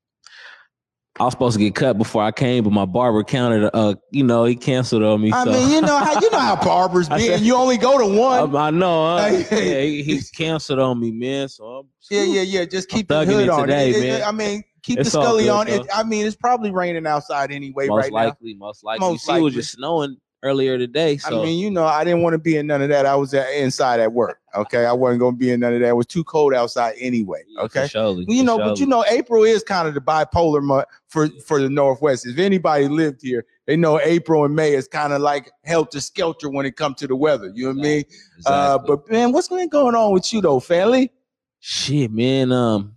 I 1.20 1.24
was 1.24 1.32
supposed 1.32 1.58
to 1.58 1.64
get 1.64 1.74
cut 1.74 1.98
before 1.98 2.22
I 2.22 2.30
came, 2.30 2.64
but 2.64 2.72
my 2.72 2.84
barber 2.84 3.24
counted. 3.24 3.70
Uh, 3.74 3.96
you 4.10 4.22
know, 4.22 4.44
he 4.44 4.54
canceled 4.54 5.02
on 5.02 5.20
me. 5.20 5.32
I 5.32 5.44
so. 5.44 5.52
mean, 5.52 5.70
you 5.70 5.80
know 5.80 5.98
how 5.98 6.20
you 6.20 6.30
know 6.30 6.38
how 6.38 6.56
barbers 6.56 7.08
be, 7.08 7.20
said- 7.20 7.30
and 7.38 7.42
you 7.42 7.56
only 7.56 7.76
go 7.76 7.98
to 7.98 8.18
one. 8.18 8.40
Um, 8.40 8.56
I 8.56 8.70
know. 8.70 9.16
Hey. 9.18 9.42
Yeah, 9.50 9.80
he, 9.80 10.02
he 10.02 10.22
canceled 10.36 10.78
on 10.78 11.00
me, 11.00 11.10
man. 11.10 11.48
So 11.48 11.64
I'm, 11.64 11.88
yeah, 12.10 12.22
yeah, 12.22 12.42
yeah. 12.42 12.64
Just 12.64 12.88
keep 12.88 13.08
the 13.08 13.24
hood 13.24 13.44
it 13.44 13.48
on. 13.48 13.62
today, 13.62 13.90
It- 13.90 13.96
it- 13.96 14.00
man. 14.00 14.22
I 14.22 14.32
mean, 14.32 14.62
keep 14.82 14.98
It's 15.00 15.12
the 15.12 15.20
scully 15.20 15.44
good, 15.44 15.50
on. 15.50 15.68
It. 15.68 15.86
I 15.92 16.04
mean, 16.04 16.24
it's 16.24 16.36
probably 16.36 16.70
raining 16.70 17.06
outside 17.06 17.50
anyway 17.50 17.88
most 17.88 18.04
right 18.04 18.12
likely, 18.12 18.54
most 18.54 18.84
likely. 18.84 19.06
Most 19.06 19.26
you 19.26 19.34
see, 19.34 19.38
it 19.38 19.42
was 19.42 19.54
just 19.54 19.72
snowing 19.72 20.16
earlier 20.42 20.78
today. 20.78 21.16
So 21.16 21.40
I 21.40 21.44
mean, 21.44 21.58
you 21.58 21.70
know, 21.70 21.84
I 21.84 22.04
didn't 22.04 22.22
want 22.22 22.34
to 22.34 22.38
be 22.38 22.56
in 22.56 22.66
none 22.66 22.82
of 22.82 22.88
that. 22.90 23.06
I 23.06 23.14
was 23.16 23.34
at, 23.34 23.48
inside 23.54 24.00
at 24.00 24.12
work. 24.12 24.40
Okay, 24.54 24.86
I 24.86 24.92
wasn't 24.92 25.20
going 25.20 25.34
to 25.34 25.38
be 25.38 25.50
in 25.50 25.60
none 25.60 25.74
of 25.74 25.80
that. 25.80 25.88
It 25.88 25.96
was 25.96 26.06
too 26.06 26.24
cold 26.24 26.54
outside 26.54 26.94
anyway. 26.98 27.42
yeah, 27.48 27.62
Okay. 27.62 27.86
surely, 27.88 28.24
Well, 28.26 28.36
you 28.36 28.42
know, 28.42 28.58
but 28.58 28.78
you 28.78 28.86
know, 28.86 29.04
April 29.10 29.44
is 29.44 29.62
kind 29.62 29.86
of 29.86 29.94
the 29.94 30.00
bipolar 30.00 30.62
month 30.62 30.86
for 31.08 31.28
for 31.46 31.60
the 31.60 31.68
Northwest. 31.68 32.26
If 32.26 32.38
anybody 32.38 32.88
lived 32.88 33.20
here, 33.22 33.44
they 33.66 33.76
know 33.76 34.00
April 34.00 34.44
and 34.44 34.54
May 34.54 34.74
is 34.74 34.88
kind 34.88 35.12
of 35.12 35.20
like 35.20 35.50
helter 35.64 36.00
skelter 36.00 36.48
when 36.48 36.66
it 36.66 36.76
comes 36.76 36.96
to 36.96 37.06
the 37.06 37.16
weather. 37.16 37.50
You 37.54 37.66
know 37.66 37.70
what 37.74 37.86
I 37.86 37.88
mean? 37.88 38.04
Uh, 38.46 38.78
but 38.78 39.10
man, 39.10 39.32
what's 39.32 39.48
been 39.48 39.68
going 39.68 39.94
on 39.94 40.12
with 40.12 40.32
you 40.32 40.40
though, 40.40 40.60
family? 40.60 41.12
Shit, 41.60 42.12
man. 42.12 42.52
Um, 42.52 42.94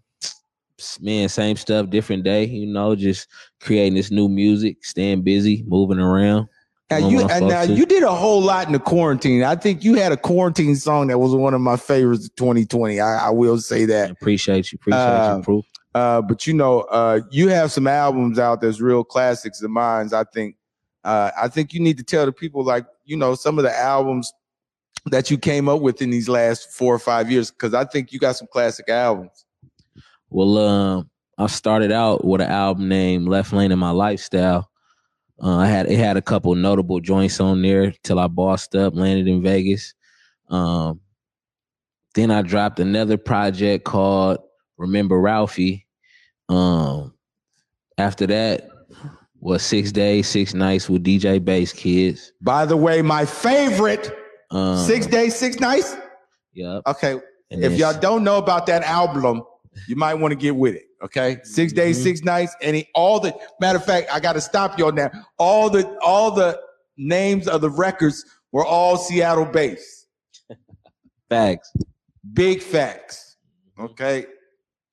man, 0.99 1.29
same 1.29 1.57
stuff, 1.57 1.89
different 1.89 2.23
day. 2.23 2.45
You 2.45 2.67
know, 2.67 2.95
just 2.95 3.27
creating 3.59 3.95
this 3.95 4.11
new 4.11 4.29
music, 4.29 4.85
staying 4.85 5.23
busy, 5.23 5.63
moving 5.67 5.99
around. 5.99 6.47
Now 6.91 6.97
you 6.97 7.27
and 7.27 7.47
now 7.47 7.61
you 7.61 7.85
did 7.85 8.03
a 8.03 8.13
whole 8.13 8.41
lot 8.41 8.67
in 8.67 8.73
the 8.73 8.79
quarantine. 8.79 9.43
I 9.43 9.55
think 9.55 9.83
you 9.83 9.95
had 9.95 10.11
a 10.11 10.17
quarantine 10.17 10.75
song 10.75 11.07
that 11.07 11.19
was 11.19 11.33
one 11.33 11.53
of 11.53 11.61
my 11.61 11.77
favorites 11.77 12.25
of 12.25 12.35
2020. 12.35 12.99
I, 12.99 13.27
I 13.27 13.29
will 13.29 13.57
say 13.59 13.85
that. 13.85 14.11
appreciate 14.11 14.71
you, 14.71 14.77
appreciate 14.81 14.99
Uh, 14.99 15.35
you, 15.37 15.43
proof. 15.43 15.65
Uh, 15.93 16.21
but 16.21 16.45
you 16.47 16.53
know, 16.53 16.81
uh, 16.81 17.21
you 17.31 17.47
have 17.49 17.71
some 17.71 17.87
albums 17.87 18.39
out 18.39 18.61
that's 18.61 18.79
real 18.79 19.03
classics 19.03 19.61
of 19.61 19.71
mine. 19.71 20.09
I 20.13 20.23
think, 20.33 20.55
uh, 21.03 21.31
I 21.41 21.47
think 21.47 21.73
you 21.73 21.79
need 21.79 21.97
to 21.97 22.03
tell 22.03 22.25
the 22.25 22.31
people 22.31 22.63
like, 22.63 22.85
you 23.05 23.17
know, 23.17 23.35
some 23.35 23.57
of 23.57 23.63
the 23.63 23.77
albums 23.77 24.31
that 25.07 25.31
you 25.31 25.37
came 25.37 25.67
up 25.67 25.81
with 25.81 26.01
in 26.01 26.09
these 26.09 26.29
last 26.29 26.71
four 26.71 26.93
or 26.93 26.99
five 26.99 27.31
years, 27.31 27.51
because 27.51 27.73
I 27.73 27.85
think 27.85 28.13
you 28.13 28.19
got 28.19 28.35
some 28.35 28.47
classic 28.51 28.87
albums. 28.87 29.45
Well, 30.29 30.57
um, 30.57 31.09
I 31.37 31.47
started 31.47 31.91
out 31.91 32.23
with 32.23 32.39
an 32.39 32.49
album 32.49 32.87
named 32.87 33.27
Left 33.27 33.51
Lane 33.51 33.71
in 33.71 33.79
My 33.79 33.91
Lifestyle. 33.91 34.70
Uh, 35.43 35.57
I 35.57 35.67
had 35.67 35.89
it 35.89 35.97
had 35.97 36.17
a 36.17 36.21
couple 36.21 36.53
notable 36.53 36.99
joints 36.99 37.39
on 37.39 37.61
there 37.61 37.91
till 38.03 38.19
I 38.19 38.27
bossed 38.27 38.75
up, 38.75 38.95
landed 38.95 39.27
in 39.27 39.41
Vegas. 39.41 39.93
Um, 40.49 40.99
then 42.13 42.29
I 42.29 42.41
dropped 42.41 42.79
another 42.79 43.17
project 43.17 43.85
called 43.85 44.39
Remember 44.77 45.19
Ralphie. 45.19 45.87
Um, 46.49 47.13
after 47.97 48.27
that 48.27 48.69
was 49.39 49.63
six 49.63 49.91
days, 49.91 50.27
six 50.27 50.53
nights 50.53 50.89
with 50.89 51.03
DJ 51.03 51.43
Bass 51.43 51.73
Kids. 51.73 52.33
By 52.41 52.65
the 52.65 52.77
way, 52.77 53.01
my 53.01 53.25
favorite 53.25 54.15
Um, 54.51 54.77
six 54.77 55.07
days, 55.07 55.35
six 55.35 55.59
nights. 55.59 55.95
Yep. 56.53 56.83
Okay, 56.85 57.19
And 57.49 57.63
if 57.63 57.77
y'all 57.77 57.97
don't 57.97 58.23
know 58.25 58.37
about 58.37 58.65
that 58.65 58.83
album, 58.83 59.43
you 59.87 59.95
might 59.95 60.15
want 60.15 60.33
to 60.33 60.35
get 60.35 60.55
with 60.55 60.75
it. 60.75 60.83
Okay, 61.03 61.39
6 61.43 61.73
days, 61.73 61.97
Mhm. 61.99 62.03
six 62.03 62.21
nights, 62.21 62.55
and 62.61 62.75
he, 62.75 62.87
all 62.93 63.19
the 63.19 63.35
matter 63.59 63.77
of 63.79 63.85
fact, 63.85 64.07
I 64.13 64.19
got 64.19 64.33
to 64.33 64.41
stop 64.41 64.77
y'all 64.77 64.91
now. 64.91 65.09
All 65.39 65.69
the 65.69 65.87
all 65.99 66.29
the 66.31 66.59
names 66.97 67.47
of 67.47 67.61
the 67.61 67.69
records 67.71 68.23
were 68.51 68.65
all 68.65 68.97
Seattle 68.97 69.45
based. 69.45 70.05
facts. 71.29 71.73
Big 72.33 72.61
facts. 72.61 73.37
Okay. 73.79 74.25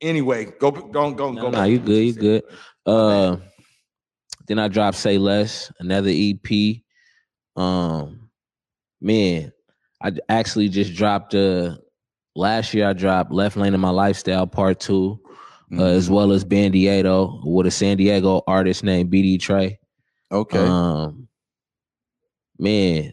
Anyway, 0.00 0.46
go 0.58 0.70
go 0.70 1.10
go 1.12 1.32
No, 1.32 1.42
go. 1.42 1.50
no, 1.50 1.64
you 1.64 1.78
good, 1.78 2.04
you 2.04 2.12
good. 2.14 2.42
Uh, 2.86 3.36
then 4.46 4.58
I 4.58 4.68
dropped 4.68 4.96
Say 4.96 5.18
Less, 5.18 5.70
another 5.78 6.10
EP. 6.10 6.82
Um, 7.56 8.30
man, 9.00 9.52
I 10.02 10.12
actually 10.30 10.68
just 10.70 10.94
dropped. 10.94 11.34
Uh, 11.34 11.76
last 12.34 12.72
year 12.72 12.88
I 12.88 12.92
dropped 12.94 13.30
Left 13.32 13.56
Lane 13.58 13.74
in 13.74 13.80
My 13.80 13.90
Lifestyle 13.90 14.46
Part 14.46 14.80
Two. 14.80 15.20
Uh, 15.76 15.82
as 15.84 16.06
Mm-hmm. 16.06 16.14
well 16.14 16.32
as 16.32 16.44
Bandieto 16.44 17.40
with 17.44 17.66
a 17.66 17.70
San 17.70 17.96
Diego 17.96 18.42
artist 18.46 18.82
named 18.84 19.10
BD 19.12 19.40
Trey. 19.40 19.78
Okay. 20.30 20.58
Um, 20.58 21.28
man, 22.58 23.12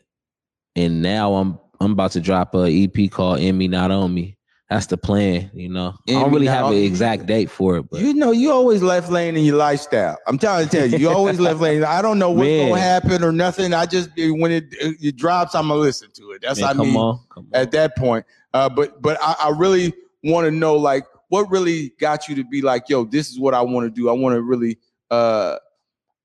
and 0.76 1.02
now 1.02 1.34
I'm 1.36 1.60
I'm 1.80 1.92
about 1.92 2.12
to 2.12 2.22
drop 2.22 2.56
a 2.56 2.68
EP 2.84 3.10
called 3.12 3.40
"In 3.40 3.58
Me 3.58 3.68
Not 3.68 3.92
On 3.92 4.14
Me." 4.14 4.38
That's 4.70 4.88
the 4.88 4.98
plan, 4.98 5.52
you 5.54 5.70
know. 5.70 5.94
I 6.10 6.14
don't 6.14 6.32
really 6.34 6.48
have 6.48 6.72
an 6.72 6.78
exact 6.78 7.28
date 7.28 7.52
for 7.52 7.78
it, 7.78 7.86
but 7.92 8.02
you 8.02 8.16
know, 8.16 8.32
you 8.32 8.52
always 8.52 8.82
left 8.82 9.12
lane 9.12 9.38
in 9.38 9.46
your 9.46 9.58
lifestyle. 9.58 10.18
I'm 10.26 10.40
trying 10.40 10.68
to 10.68 10.76
tell 10.76 10.88
you, 10.88 10.98
you 10.98 11.10
always 11.10 11.40
left 11.40 11.60
lane. 11.60 11.84
I 11.84 12.02
don't 12.02 12.18
know 12.18 12.32
what's 12.32 12.48
Man. 12.48 12.70
gonna 12.70 12.82
happen 12.82 13.24
or 13.24 13.32
nothing. 13.32 13.74
I 13.74 13.86
just 13.86 14.10
when 14.18 14.52
it 14.52 14.66
it 14.80 15.18
drops, 15.18 15.54
I'm 15.54 15.68
gonna 15.68 15.80
listen 15.80 16.10
to 16.16 16.32
it. 16.32 16.42
That's 16.42 16.60
man, 16.62 16.70
I 16.80 16.84
mean 16.84 16.96
on, 16.96 17.20
on. 17.38 17.48
at 17.54 17.72
that 17.72 17.96
point. 17.96 18.26
Uh, 18.56 18.68
but 18.68 19.02
but 19.04 19.20
I, 19.22 19.36
I 19.44 19.50
really 19.50 19.94
want 20.24 20.46
to 20.46 20.52
know 20.52 20.76
like 20.76 21.04
what 21.36 21.52
really 21.52 21.90
got 22.00 22.30
you 22.30 22.36
to 22.36 22.46
be 22.46 22.62
like, 22.62 22.88
yo, 22.88 23.04
this 23.04 23.30
is 23.30 23.38
what 23.38 23.54
I 23.54 23.62
want 23.62 23.86
to 23.86 23.90
do. 23.90 24.08
I 24.10 24.14
want 24.14 24.36
to 24.36 24.42
really 24.42 24.78
uh 25.12 25.58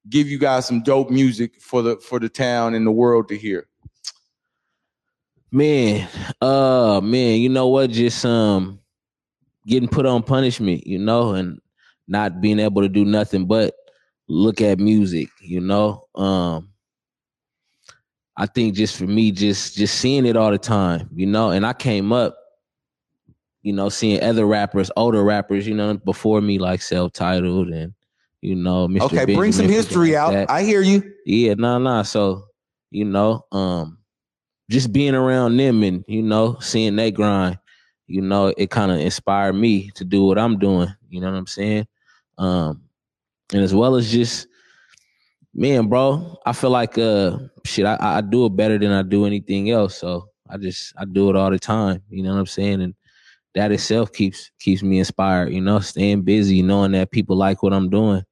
give 0.09 0.29
you 0.29 0.39
guys 0.39 0.67
some 0.67 0.83
dope 0.83 1.11
music 1.11 1.61
for 1.61 1.83
the 1.83 1.97
for 1.97 2.21
the 2.21 2.29
town 2.29 2.75
and 2.75 2.87
the 2.87 2.93
world 2.93 3.29
to 3.29 3.37
hear. 3.37 3.67
Man, 5.51 6.09
uh 6.41 7.01
man, 7.03 7.41
you 7.41 7.49
know 7.49 7.67
what? 7.67 7.91
Just 7.91 8.25
um 8.25 8.79
getting 9.67 9.89
put 9.89 10.07
on 10.07 10.23
punishment, 10.23 10.87
you 10.87 10.99
know, 10.99 11.35
and 11.35 11.61
not 12.07 12.41
being 12.41 12.61
able 12.61 12.83
to 12.83 12.89
do 12.89 13.05
nothing 13.05 13.47
but 13.47 13.75
look 14.29 14.61
at 14.61 14.79
music, 14.79 15.29
you 15.41 15.61
know. 15.61 16.07
Um 16.15 16.69
I 18.37 18.47
think 18.47 18.77
just 18.77 18.97
for 18.97 19.09
me, 19.09 19.33
just 19.33 19.75
just 19.77 19.99
seeing 19.99 20.25
it 20.25 20.37
all 20.37 20.53
the 20.53 20.59
time, 20.59 21.11
you 21.17 21.27
know, 21.27 21.51
and 21.51 21.67
I 21.67 21.73
came 21.73 22.13
up, 22.13 22.37
you 23.63 23.73
know, 23.73 23.89
seeing 23.89 24.23
other 24.23 24.47
rappers, 24.47 24.91
older 24.97 25.23
rappers, 25.23 25.67
you 25.67 25.75
know, 25.75 25.95
before 25.99 26.41
me, 26.41 26.59
like 26.59 26.83
self-titled 26.83 27.69
and 27.69 27.95
you 28.41 28.55
know, 28.55 28.89
Mr. 28.89 29.03
Okay, 29.03 29.35
bring 29.35 29.53
some 29.53 29.69
history 29.69 30.13
like 30.13 30.19
out. 30.19 30.33
that. 30.33 30.51
I 30.51 30.63
hear 30.63 30.81
you. 30.81 31.13
Yeah, 31.27 31.55
nah, 31.55 31.79
nah. 31.79 32.03
So, 32.03 32.47
you 32.91 33.05
know, 33.05 33.45
um, 33.53 33.99
just 34.71 34.93
being 34.93 35.15
around 35.15 35.57
them 35.57 35.83
and, 35.83 36.05
you 36.09 36.23
know, 36.23 36.57
seeing 36.61 36.97
they 36.97 37.11
grind, 37.11 37.59
you 38.07 38.23
know, 38.23 38.53
it 38.57 38.71
kind 38.71 38.91
of 38.91 38.99
inspired 38.99 39.53
me 39.53 39.91
to 39.91 40.05
do 40.05 40.25
what 40.25 40.39
I'm 40.39 40.59
doing. 40.59 40.89
You 41.11 41.21
know 41.21 41.31
what 41.31 41.37
I'm 41.37 41.47
saying? 41.47 41.87
Um, 42.39 42.83
and 43.53 43.63
as 43.63 43.75
well 43.75 43.97
as 43.97 44.11
just, 44.11 44.47
man, 45.55 45.89
bro, 45.89 46.39
I 46.47 46.53
feel 46.53 46.71
like 46.71 46.97
uh 46.97 47.39
shit, 47.65 47.85
I, 47.85 47.99
I 48.01 48.21
do 48.21 48.47
it 48.47 48.57
better 48.57 48.79
than 48.79 48.93
I 48.93 49.03
do 49.03 49.27
anything 49.27 49.71
else. 49.71 49.99
So 49.99 50.29
I 50.49 50.57
just 50.57 50.95
I 50.97 51.05
do 51.05 51.29
it 51.29 51.37
all 51.37 51.51
the 51.51 51.59
time. 51.59 52.03
You 52.09 52.23
know 52.23 52.33
what 52.33 52.39
I'm 52.39 52.47
saying? 52.47 52.81
And 52.81 52.95
that 53.55 53.73
itself 53.73 54.13
keeps 54.13 54.51
keeps 54.61 54.83
me 54.83 54.99
inspired, 54.99 55.53
you 55.53 55.61
know, 55.61 55.81
staying 55.81 56.23
busy, 56.23 56.63
knowing 56.63 56.93
that 56.93 57.11
people 57.11 57.37
like 57.37 57.63
what 57.63 57.73
I'm 57.73 57.91
doing. 57.91 58.23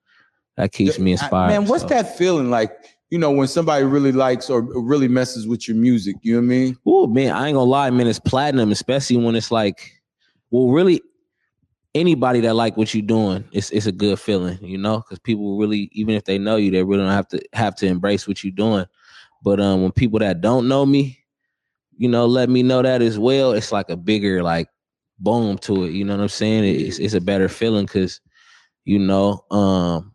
That 0.56 0.72
keeps 0.72 0.98
me 0.98 1.12
I- 1.12 1.12
inspired. 1.12 1.48
Man, 1.48 1.66
what's 1.66 1.82
so. 1.82 1.88
that 1.88 2.16
feeling 2.16 2.50
like? 2.50 2.72
You 3.10 3.18
know, 3.18 3.30
when 3.30 3.48
somebody 3.48 3.84
really 3.86 4.12
likes 4.12 4.50
or 4.50 4.60
really 4.60 5.08
messes 5.08 5.46
with 5.46 5.66
your 5.66 5.78
music, 5.78 6.16
you 6.20 6.34
know 6.34 6.40
what 6.40 6.44
I 6.44 6.48
mean? 6.48 6.78
Oh 6.84 7.06
man, 7.06 7.32
I 7.32 7.46
ain't 7.46 7.54
gonna 7.54 7.64
lie, 7.64 7.88
man. 7.88 8.06
It's 8.06 8.20
platinum, 8.20 8.70
especially 8.70 9.16
when 9.16 9.34
it's 9.34 9.50
like, 9.50 9.92
well, 10.50 10.68
really, 10.68 11.00
anybody 11.94 12.40
that 12.40 12.54
like 12.54 12.76
what 12.76 12.92
you're 12.92 13.02
doing, 13.02 13.44
it's 13.52 13.70
it's 13.70 13.86
a 13.86 13.92
good 13.92 14.20
feeling, 14.20 14.58
you 14.60 14.76
know, 14.76 14.98
because 14.98 15.18
people 15.20 15.56
really, 15.56 15.88
even 15.92 16.14
if 16.14 16.24
they 16.24 16.36
know 16.36 16.56
you, 16.56 16.70
they 16.70 16.82
really 16.82 17.02
don't 17.02 17.12
have 17.12 17.28
to 17.28 17.40
have 17.54 17.74
to 17.76 17.86
embrace 17.86 18.28
what 18.28 18.44
you're 18.44 18.50
doing. 18.50 18.84
But 19.42 19.58
um, 19.58 19.82
when 19.82 19.92
people 19.92 20.18
that 20.18 20.42
don't 20.42 20.68
know 20.68 20.84
me, 20.84 21.18
you 21.96 22.08
know, 22.08 22.26
let 22.26 22.50
me 22.50 22.62
know 22.62 22.82
that 22.82 23.00
as 23.00 23.18
well. 23.18 23.52
It's 23.52 23.72
like 23.72 23.88
a 23.88 23.96
bigger 23.96 24.42
like 24.42 24.68
boom 25.18 25.58
to 25.58 25.84
it. 25.84 25.92
You 25.92 26.04
know 26.04 26.16
what 26.16 26.22
I'm 26.22 26.28
saying? 26.28 26.64
It's 26.64 26.98
it's 26.98 27.14
a 27.14 27.20
better 27.20 27.48
feeling 27.48 27.86
because, 27.86 28.20
you 28.84 28.98
know, 28.98 29.44
um, 29.50 30.12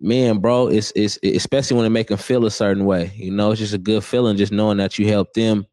man, 0.00 0.38
bro, 0.38 0.68
it's 0.68 0.92
it's 0.94 1.18
especially 1.22 1.76
when 1.76 1.86
it 1.86 1.90
make 1.90 2.08
them 2.08 2.18
feel 2.18 2.44
a 2.44 2.50
certain 2.50 2.84
way. 2.84 3.12
You 3.14 3.30
know, 3.30 3.50
it's 3.52 3.60
just 3.60 3.74
a 3.74 3.78
good 3.78 4.04
feeling 4.04 4.36
just 4.36 4.52
knowing 4.52 4.78
that 4.78 4.98
you 4.98 5.08
helped 5.08 5.34
them, 5.34 5.66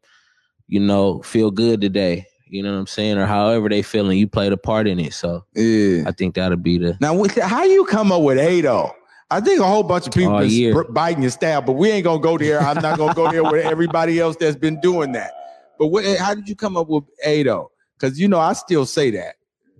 you 0.66 0.80
know, 0.80 1.20
feel 1.22 1.50
good 1.50 1.80
today. 1.80 2.26
You 2.46 2.64
know 2.64 2.72
what 2.72 2.78
I'm 2.80 2.86
saying, 2.88 3.16
or 3.16 3.26
however 3.26 3.68
they 3.68 3.82
feeling, 3.82 4.18
you 4.18 4.26
played 4.26 4.52
a 4.52 4.56
part 4.56 4.88
in 4.88 4.98
it. 4.98 5.12
So 5.14 5.44
Yeah. 5.54 6.02
I 6.06 6.12
think 6.12 6.34
that'll 6.34 6.56
be 6.56 6.78
the 6.78 6.96
Now, 7.00 7.22
how 7.42 7.62
you 7.62 7.84
come 7.84 8.10
up 8.10 8.22
with 8.22 8.38
Ado? 8.38 8.90
I 9.32 9.40
think 9.40 9.60
a 9.60 9.64
whole 9.64 9.84
bunch 9.84 10.08
of 10.08 10.12
people 10.12 10.44
year. 10.44 10.82
biting 10.84 11.22
your 11.22 11.30
style, 11.30 11.62
but 11.62 11.74
we 11.74 11.88
ain't 11.90 12.02
gonna 12.02 12.20
go 12.20 12.36
there. 12.36 12.58
I'm 12.58 12.82
not 12.82 12.98
gonna 12.98 13.14
go 13.14 13.30
there 13.30 13.44
with 13.44 13.64
everybody 13.64 14.18
else 14.18 14.34
that's 14.34 14.56
been 14.56 14.80
doing 14.80 15.12
that. 15.12 15.30
But 15.78 15.86
what, 15.88 16.04
how 16.18 16.34
did 16.34 16.48
you 16.48 16.56
come 16.56 16.76
up 16.76 16.88
with 16.88 17.04
Ado? 17.24 17.68
Because 18.00 18.18
you 18.18 18.28
know 18.28 18.38
I 18.40 18.54
still 18.54 18.86
say 18.86 19.10
that. 19.10 19.36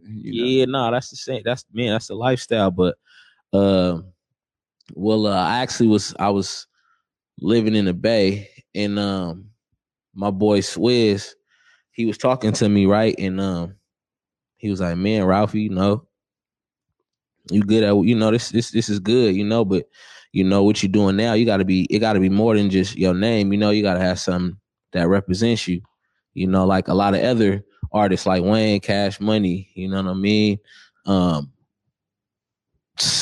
you 0.06 0.42
know. 0.42 0.48
Yeah, 0.48 0.64
no, 0.66 0.90
that's 0.90 1.11
the 1.11 1.16
same. 1.16 1.42
That's 1.44 1.64
man, 1.72 1.92
that's 1.92 2.09
the 2.09 2.14
lifestyle. 2.14 2.70
But 2.70 2.96
um, 3.52 4.12
well, 4.94 5.26
uh, 5.26 5.35
I 5.35 5.59
actually 5.61 5.88
was 5.88 6.14
I 6.18 6.28
was 6.30 6.66
living 7.40 7.74
in 7.74 7.87
the 7.87 7.94
Bay, 7.94 8.50
and 8.74 8.98
um, 8.98 9.46
my 10.14 10.30
boy 10.30 10.61
Swizz, 10.61 11.33
he 11.92 12.04
was 12.04 12.18
talking 12.18 12.52
to 12.52 12.68
me, 12.68 12.87
right, 12.87 13.14
and 13.18 13.40
um, 13.40 13.76
he 14.56 14.70
was 14.70 14.80
like, 14.80 14.96
"Man, 14.96 15.24
Ralphie, 15.24 15.62
you 15.62 15.70
know, 15.70 16.06
you 17.50 17.62
good 17.62 17.83
at 17.83 17.96
you 18.04 18.14
know 18.14 18.30
this 18.30 18.50
this 18.50 18.70
this 18.70 18.88
is 18.88 18.98
good, 18.98 19.35
you 19.35 19.44
know, 19.44 19.64
but 19.64 19.88
you 20.33 20.44
know 20.44 20.62
what 20.62 20.83
you're 20.83 20.92
doing 20.92 21.16
now, 21.16 21.33
you 21.33 21.44
got 21.44 21.56
to 21.56 21.64
be 21.64 21.87
it 21.90 21.98
got 21.98 22.12
to 22.12 22.20
be 22.20 22.28
more 22.28 22.56
than 22.56 22.70
just 22.70 22.96
your 22.96 23.14
name, 23.14 23.52
you 23.52 23.59
know, 23.59 23.70
you 23.70 23.83
got 23.83 23.94
to 23.94 24.00
have 24.00 24.18
something 24.18 24.56
that 24.92 25.09
represents 25.09 25.66
you, 25.66 25.80
you 26.35 26.46
know, 26.46 26.64
like 26.66 26.88
a 26.88 26.94
lot 26.94 27.14
of 27.14 27.22
other 27.22 27.64
artists 27.92 28.26
like 28.26 28.42
Wayne, 28.42 28.81
Cash 28.81 29.20
Money, 29.20 29.70
you 29.74 29.88
know 29.88 30.03
what 30.03 30.11
I 30.11 30.14
mean, 30.14 30.59
um, 31.07 31.53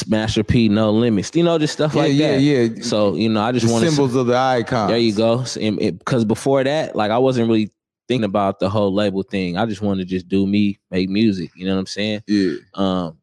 Master 0.06 0.42
P, 0.42 0.68
No 0.68 0.90
Limits, 0.90 1.30
you 1.34 1.42
know, 1.42 1.58
just 1.58 1.74
stuff 1.74 1.94
yeah, 1.94 2.02
like 2.02 2.12
yeah, 2.14 2.32
that. 2.32 2.40
yeah. 2.40 2.60
yeah. 2.60 2.82
So 2.82 3.14
you 3.14 3.28
know, 3.28 3.42
I 3.42 3.52
just 3.52 3.70
want 3.70 3.84
to 3.84 3.90
symbols 3.90 4.14
of 4.14 4.26
the 4.26 4.36
icons. 4.36 4.90
there 4.90 4.98
you 4.98 5.14
go. 5.14 5.38
Because 5.38 6.24
before 6.24 6.64
that, 6.64 6.96
like 6.96 7.10
I 7.10 7.18
wasn't 7.18 7.48
really 7.48 7.70
thinking 8.08 8.24
about 8.24 8.58
the 8.58 8.68
whole 8.68 8.92
label 8.92 9.22
thing. 9.22 9.56
I 9.56 9.66
just 9.66 9.82
wanted 9.82 10.08
to 10.08 10.08
just 10.08 10.28
do 10.28 10.46
me, 10.46 10.80
make 10.90 11.08
music. 11.08 11.50
You 11.54 11.66
know 11.66 11.74
what 11.74 11.80
I'm 11.80 11.86
saying? 11.86 12.22
Yeah. 12.26 12.56
Um, 12.74 13.18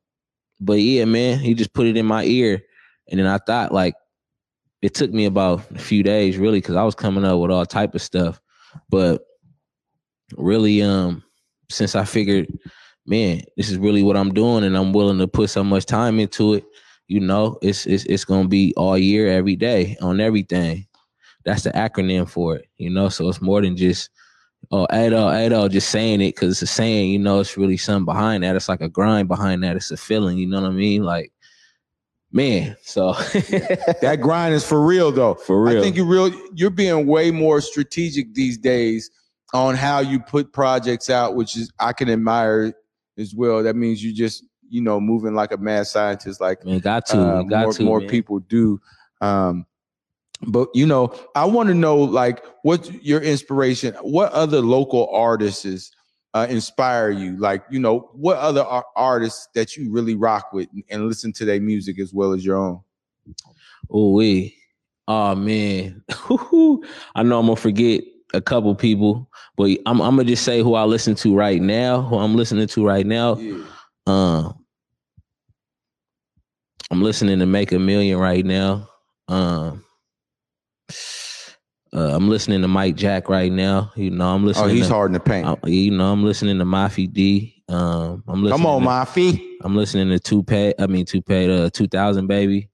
but 0.59 0.79
yeah, 0.79 1.05
man, 1.05 1.39
he 1.39 1.53
just 1.53 1.73
put 1.73 1.87
it 1.87 1.97
in 1.97 2.05
my 2.05 2.23
ear, 2.23 2.63
and 3.09 3.19
then 3.19 3.27
I 3.27 3.37
thought 3.39 3.73
like 3.73 3.95
it 4.81 4.93
took 4.93 5.11
me 5.11 5.25
about 5.25 5.63
a 5.71 5.79
few 5.79 6.03
days 6.03 6.37
really 6.37 6.59
because 6.59 6.75
I 6.75 6.83
was 6.83 6.95
coming 6.95 7.25
up 7.25 7.39
with 7.39 7.51
all 7.51 7.65
type 7.65 7.95
of 7.95 8.01
stuff, 8.01 8.39
but 8.89 9.25
really, 10.37 10.81
um, 10.81 11.23
since 11.69 11.95
I 11.95 12.05
figured, 12.05 12.47
man, 13.05 13.41
this 13.57 13.69
is 13.69 13.77
really 13.77 14.03
what 14.03 14.17
I'm 14.17 14.33
doing, 14.33 14.63
and 14.63 14.77
I'm 14.77 14.93
willing 14.93 15.19
to 15.19 15.27
put 15.27 15.49
so 15.49 15.63
much 15.63 15.85
time 15.85 16.19
into 16.19 16.55
it. 16.55 16.65
You 17.07 17.19
know, 17.19 17.57
it's 17.61 17.85
it's 17.85 18.03
it's 18.05 18.25
gonna 18.25 18.47
be 18.47 18.73
all 18.75 18.97
year, 18.97 19.27
every 19.27 19.55
day, 19.55 19.95
on 20.01 20.19
everything. 20.19 20.87
That's 21.43 21.63
the 21.63 21.69
acronym 21.71 22.27
for 22.27 22.55
it. 22.55 22.67
You 22.77 22.89
know, 22.89 23.09
so 23.09 23.29
it's 23.29 23.41
more 23.41 23.61
than 23.61 23.77
just 23.77 24.09
oh 24.71 24.87
Ado, 24.89 25.27
Ado, 25.27 25.69
just 25.69 25.89
saying 25.89 26.21
it 26.21 26.35
because 26.35 26.51
it's 26.51 26.71
a 26.71 26.73
saying. 26.73 27.11
You 27.11 27.19
know, 27.19 27.39
it's 27.39 27.57
really 27.57 27.77
something 27.77 28.05
behind 28.05 28.43
that. 28.43 28.55
It's 28.55 28.69
like 28.69 28.81
a 28.81 28.89
grind 28.89 29.27
behind 29.27 29.63
that. 29.63 29.75
It's 29.75 29.91
a 29.91 29.97
feeling. 29.97 30.37
You 30.37 30.47
know 30.47 30.61
what 30.61 30.71
I 30.71 30.73
mean? 30.73 31.03
Like, 31.03 31.31
man. 32.31 32.75
So 32.81 33.13
That 34.01 34.19
grind 34.21 34.55
is 34.55 34.65
for 34.65 34.83
real 34.83 35.11
though. 35.11 35.35
For 35.35 35.61
real. 35.61 35.77
I 35.77 35.81
think 35.81 35.95
you're 35.95 36.05
real. 36.05 36.31
You're 36.55 36.71
being 36.71 37.05
way 37.05 37.29
more 37.29 37.61
strategic 37.61 38.33
these 38.33 38.57
days 38.57 39.11
on 39.55 39.75
how 39.75 39.99
you 39.99 40.19
put 40.19 40.51
projects 40.53 41.09
out, 41.09 41.35
which 41.35 41.55
is 41.55 41.71
I 41.79 41.93
can 41.93 42.09
admire 42.09 42.73
as 43.17 43.33
well. 43.33 43.63
That 43.63 43.75
means 43.75 44.03
you 44.03 44.13
just 44.13 44.43
you 44.69 44.81
know 44.81 44.99
moving 44.99 45.33
like 45.33 45.51
a 45.51 45.57
mad 45.57 45.87
scientist, 45.87 46.41
like 46.41 46.63
man, 46.65 46.79
got 46.79 47.05
to, 47.07 47.17
uh, 47.19 47.43
got 47.43 47.63
more, 47.63 47.73
to. 47.73 47.83
more 47.83 47.99
man. 47.99 48.09
people 48.09 48.39
do. 48.39 48.79
Um, 49.21 49.65
but 50.47 50.67
you 50.73 50.85
know, 50.85 51.13
I 51.35 51.45
want 51.45 51.69
to 51.69 51.75
know 51.75 51.97
like 51.97 52.43
what's 52.63 52.91
your 52.91 53.21
inspiration? 53.21 53.95
What 54.01 54.31
other 54.33 54.59
local 54.59 55.09
artists 55.13 55.91
uh, 56.33 56.47
inspire 56.49 57.09
you? 57.09 57.37
Like 57.37 57.63
you 57.69 57.79
know, 57.79 58.09
what 58.13 58.37
other 58.37 58.61
ar- 58.61 58.85
artists 58.95 59.47
that 59.55 59.77
you 59.77 59.89
really 59.89 60.15
rock 60.15 60.51
with 60.51 60.67
and- 60.73 60.83
and 60.89 61.07
listen 61.07 61.31
to 61.33 61.45
their 61.45 61.61
music 61.61 61.99
as 61.99 62.13
well 62.13 62.33
as 62.33 62.45
your 62.45 62.57
own? 62.57 62.81
Oh 63.89 64.11
we. 64.11 64.55
Oh 65.07 65.35
man. 65.35 66.03
I 66.09 67.23
know 67.23 67.39
I'm 67.39 67.45
gonna 67.45 67.55
forget 67.55 68.01
a 68.35 68.41
couple 68.41 68.73
people, 68.75 69.29
but 69.57 69.69
I'm 69.85 70.01
I'm 70.01 70.15
gonna 70.15 70.25
just 70.25 70.43
say 70.43 70.61
who 70.61 70.75
I 70.75 70.83
listen 70.83 71.15
to 71.15 71.35
right 71.35 71.61
now, 71.61 72.01
who 72.01 72.17
I'm 72.17 72.35
listening 72.35 72.67
to 72.67 72.85
right 72.85 73.05
now. 73.05 73.35
Yeah. 73.37 73.63
Um 74.07 74.65
I'm 76.91 77.01
listening 77.01 77.39
to 77.39 77.45
Make 77.45 77.71
a 77.71 77.79
Million 77.79 78.19
right 78.19 78.45
now. 78.45 78.87
Um 79.27 79.83
uh, 81.93 82.13
I'm 82.13 82.27
listening 82.29 82.61
to 82.61 82.67
Mike 82.67 82.95
Jack 82.95 83.29
right 83.29 83.51
now. 83.51 83.91
You 83.95 84.11
know, 84.11 84.27
I'm 84.35 84.45
listening. 84.45 84.65
Oh, 84.65 84.73
he's 84.73 84.87
to 84.87 84.93
hard 84.93 85.09
in 85.09 85.13
the 85.13 85.19
paint. 85.21 85.47
uh, 85.47 85.55
you 85.63 85.91
know, 85.91 86.11
I'm 86.11 86.23
listening 86.23 86.57
to 86.59 86.65
Mafi 86.65 87.11
D. 87.11 87.63
Um 87.69 88.23
I'm 88.27 88.43
listening 88.43 88.63
Come 88.63 88.65
on, 88.65 88.81
to, 88.81 88.87
Mafi. 88.87 89.41
I'm 89.63 89.75
listening 89.75 90.09
to 90.09 90.19
Toupee, 90.19 90.73
I 90.77 90.87
mean 90.87 91.05
Toupee 91.05 91.49
uh 91.49 91.69
2000 91.69 92.27
baby. 92.27 92.69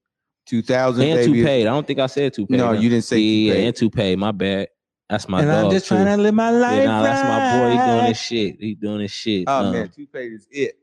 2000 0.47 1.01
And 1.07 1.17
baby. 1.19 1.33
Toupee. 1.33 1.61
I 1.61 1.63
don't 1.65 1.85
think 1.87 1.99
I 1.99 2.07
said 2.07 2.33
Toupee. 2.33 2.57
No, 2.57 2.73
you 2.73 2.89
didn't 2.89 3.05
say 3.05 3.19
yeah, 3.19 3.53
Toupee. 3.53 3.65
and 3.67 3.75
Toupee. 3.75 4.15
My 4.17 4.31
bad. 4.31 4.67
That's 5.11 5.27
my 5.27 5.41
and 5.41 5.49
dog. 5.49 5.65
I'm 5.65 5.71
just 5.71 5.89
too. 5.89 5.95
trying 5.95 6.05
to 6.05 6.15
live 6.15 6.33
my 6.33 6.51
life. 6.51 6.79
yeah, 6.79 6.85
nah, 6.85 7.03
that's 7.03 7.23
my 7.25 7.59
boy. 7.59 7.71
He 7.71 7.91
doing 7.91 8.05
his 8.05 8.17
shit. 8.17 8.55
He 8.61 8.75
doing 8.75 9.01
his 9.01 9.11
shit. 9.11 9.43
Oh 9.45 9.65
Um, 9.65 9.73
man, 9.73 9.89
Toupee 9.89 10.19
is 10.19 10.47
it. 10.49 10.77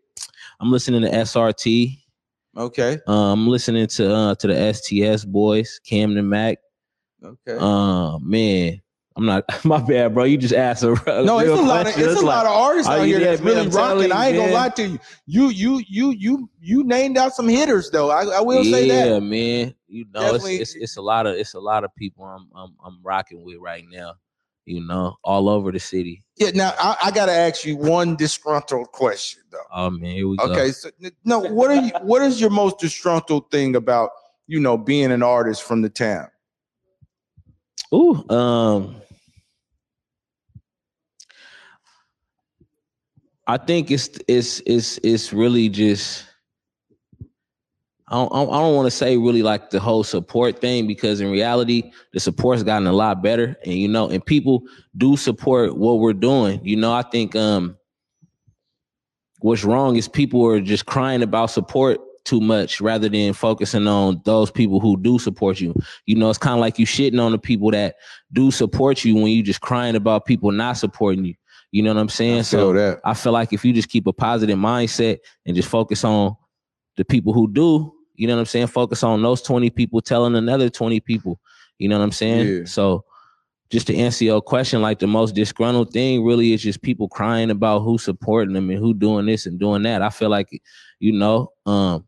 I'm 0.61 0.71
listening 0.71 1.01
to 1.01 1.09
SRT. 1.09 1.99
Okay. 2.55 2.99
Uh, 3.09 3.33
I'm 3.33 3.49
listening 3.49 3.87
to 3.87 4.14
uh 4.14 4.35
to 4.35 4.47
the 4.47 4.75
STS 4.75 5.25
boys, 5.25 5.81
Camden 5.83 6.29
Mac. 6.29 6.59
Okay. 7.25 7.57
Uh, 7.59 8.19
man, 8.19 8.83
I'm 9.18 9.26
not 9.26 9.44
my 9.64 9.81
bad, 9.81 10.14
bro. 10.14 10.24
You 10.24 10.38
just 10.38 10.54
asked 10.54 10.85
a 10.85 10.94
no, 11.24 11.40
it's 11.40 11.50
a 11.50 11.54
lot 11.54 11.87
of 11.87 11.92
question. 11.92 12.11
it's 12.11 12.22
a 12.22 12.24
lot 12.24 12.46
of 12.46 12.52
artists 12.52 12.88
out 12.88 13.04
here 13.04 13.18
that's 13.18 13.42
man? 13.42 13.54
really 13.54 13.66
I'm 13.66 13.70
rocking. 13.70 14.12
I 14.12 14.26
ain't 14.26 14.37
you, 14.37 14.40
gonna 14.42 14.52
lie 14.52 14.68
to 14.68 14.87
you. 14.87 14.98
You 15.26 15.48
you 15.48 15.85
you 15.88 16.11
you 16.12 16.50
you 16.61 16.85
named 16.85 17.18
out 17.18 17.35
some 17.35 17.48
hitters 17.48 17.90
though. 17.90 18.11
I, 18.11 18.24
I 18.26 18.40
will 18.40 18.62
yeah, 18.64 18.76
say 18.76 18.88
that. 18.88 19.09
Yeah, 19.09 19.18
man. 19.18 19.74
You 19.88 20.07
know, 20.14 20.35
it's, 20.35 20.46
it's 20.46 20.74
it's 20.76 20.96
a 20.98 21.02
lot 21.02 21.26
of 21.26 21.35
it's 21.35 21.54
a 21.54 21.59
lot 21.59 21.83
of 21.83 21.94
people 21.96 22.24
I'm 22.24 22.48
I'm 22.54 22.76
I'm 22.85 22.98
rocking 23.02 23.44
with 23.44 23.57
right 23.59 23.85
now. 23.90 24.14
You 24.66 24.87
know, 24.87 25.16
all 25.24 25.48
over 25.48 25.72
the 25.72 25.81
city. 25.81 26.22
Yeah. 26.37 26.50
Now 26.54 26.74
I, 26.78 26.96
I 27.04 27.11
got 27.11 27.26
to 27.26 27.33
ask 27.33 27.64
you 27.64 27.76
one 27.76 28.14
disgruntled 28.16 28.92
question 28.92 29.42
though. 29.50 29.59
Oh 29.72 29.90
man, 29.90 30.12
here 30.12 30.28
we 30.28 30.37
go. 30.37 30.44
Okay. 30.44 30.70
So 30.70 30.90
no, 31.24 31.40
what 31.40 31.70
are 31.70 31.83
you? 31.83 31.90
What 32.02 32.22
is 32.22 32.40
your 32.40 32.50
most 32.50 32.78
disgruntled 32.78 33.50
thing 33.50 33.74
about 33.74 34.11
you 34.46 34.61
know 34.61 34.78
being 34.78 35.11
an 35.11 35.24
artist 35.24 35.64
from 35.64 35.83
the 35.83 35.88
town? 35.88 36.28
Ooh, 37.94 38.28
um, 38.28 39.00
I 43.48 43.56
think 43.56 43.90
it's 43.90 44.11
it's 44.28 44.61
it's 44.66 44.98
it's 45.02 45.32
really 45.32 45.70
just. 45.70 46.26
I 48.11 48.14
don't, 48.14 48.32
I 48.32 48.61
don't 48.61 48.74
want 48.74 48.87
to 48.87 48.90
say 48.90 49.18
really 49.18 49.42
like 49.42 49.68
the 49.68 49.80
whole 49.80 50.02
support 50.02 50.62
thing 50.62 50.87
because 50.87 51.20
in 51.20 51.30
reality 51.30 51.92
the 52.14 52.20
support's 52.20 52.62
gotten 52.62 52.87
a 52.87 52.92
lot 52.92 53.22
better 53.22 53.54
and 53.66 53.74
you 53.74 53.87
know 53.87 54.08
and 54.08 54.24
people 54.24 54.62
do 54.96 55.14
support 55.14 55.76
what 55.76 55.98
we're 55.98 56.14
doing. 56.14 56.58
You 56.62 56.76
know, 56.76 56.90
I 56.90 57.02
think 57.02 57.37
um 57.37 57.76
what's 59.40 59.62
wrong 59.62 59.96
is 59.96 60.08
people 60.08 60.46
are 60.46 60.61
just 60.61 60.87
crying 60.87 61.22
about 61.22 61.50
support 61.50 62.00
too 62.24 62.40
much 62.40 62.80
rather 62.80 63.11
than 63.11 63.34
focusing 63.34 63.87
on 63.87 64.22
those 64.24 64.50
people 64.50 64.80
who 64.80 64.96
do 65.00 65.18
support 65.18 65.61
you. 65.61 65.74
You 66.06 66.16
know, 66.16 66.30
it's 66.30 66.38
kind 66.38 66.54
of 66.54 66.61
like 66.61 66.78
you 66.78 66.87
shitting 66.87 67.22
on 67.22 67.32
the 67.32 67.38
people 67.38 67.70
that 67.72 67.96
do 68.32 68.50
support 68.50 69.04
you 69.04 69.16
when 69.16 69.28
you 69.28 69.42
just 69.42 69.61
crying 69.61 69.96
about 69.96 70.24
people 70.24 70.50
not 70.50 70.78
supporting 70.78 71.26
you. 71.26 71.34
You 71.70 71.83
know 71.83 71.92
what 71.94 72.00
I'm 72.00 72.09
saying? 72.09 72.38
I 72.38 72.42
so 72.42 72.72
that. 72.72 73.00
I 73.04 73.14
feel 73.14 73.33
like 73.33 73.52
if 73.52 73.64
you 73.64 73.72
just 73.72 73.88
keep 73.88 74.07
a 74.07 74.12
positive 74.12 74.59
mindset 74.59 75.18
and 75.46 75.54
just 75.54 75.68
focus 75.68 76.02
on 76.04 76.37
the 76.96 77.04
people 77.04 77.33
who 77.33 77.50
do, 77.50 77.92
you 78.14 78.26
know 78.26 78.35
what 78.35 78.40
I'm 78.40 78.46
saying? 78.46 78.66
Focus 78.68 79.02
on 79.02 79.22
those 79.22 79.42
20 79.42 79.70
people 79.70 80.00
telling 80.00 80.35
another 80.35 80.68
20 80.70 81.00
people. 81.00 81.40
You 81.78 81.88
know 81.88 81.98
what 81.98 82.04
I'm 82.04 82.12
saying? 82.12 82.48
Yeah. 82.48 82.64
So 82.64 83.04
just 83.70 83.87
to 83.88 83.96
answer 83.96 84.24
your 84.24 84.40
question, 84.40 84.83
like 84.83 84.98
the 84.98 85.07
most 85.07 85.35
disgruntled 85.35 85.92
thing 85.92 86.24
really 86.24 86.52
is 86.52 86.62
just 86.62 86.83
people 86.83 87.09
crying 87.09 87.50
about 87.50 87.81
who's 87.81 88.02
supporting 88.02 88.54
them 88.54 88.70
and 88.70 88.78
who 88.78 88.94
doing 88.94 89.26
this 89.26 89.46
and 89.46 89.59
doing 89.59 89.83
that. 89.83 90.02
I 90.02 90.09
feel 90.09 90.31
like, 90.31 90.48
you 91.00 91.12
know, 91.12 91.52
um, 91.66 92.07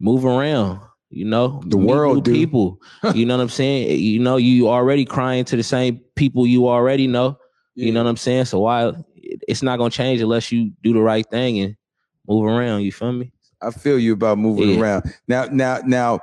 move 0.00 0.24
around, 0.24 0.80
you 1.08 1.24
know, 1.24 1.62
The 1.64 1.76
world, 1.76 2.26
new 2.26 2.32
people. 2.34 2.80
you 3.14 3.24
know 3.24 3.36
what 3.36 3.42
I'm 3.42 3.48
saying? 3.48 3.98
You 4.00 4.18
know, 4.18 4.36
you 4.36 4.68
already 4.68 5.04
crying 5.04 5.44
to 5.46 5.56
the 5.56 5.62
same 5.62 6.00
people 6.16 6.46
you 6.46 6.68
already 6.68 7.06
know. 7.06 7.38
You 7.80 7.92
know 7.92 8.02
what 8.02 8.10
I'm 8.10 8.16
saying? 8.16 8.44
So 8.46 8.60
why 8.60 8.92
it's 9.48 9.62
not 9.62 9.78
gonna 9.78 9.90
change 9.90 10.20
unless 10.20 10.50
you 10.52 10.72
do 10.82 10.92
the 10.92 11.00
right 11.00 11.28
thing 11.28 11.60
and 11.60 11.76
move 12.28 12.44
around. 12.44 12.82
You 12.82 12.92
feel 12.92 13.12
me? 13.12 13.32
I 13.62 13.70
feel 13.70 13.98
you 13.98 14.14
about 14.14 14.38
moving 14.38 14.70
Yeah. 14.70 14.80
around. 14.80 15.14
Now, 15.28 15.44
now, 15.50 15.80
now, 15.84 16.20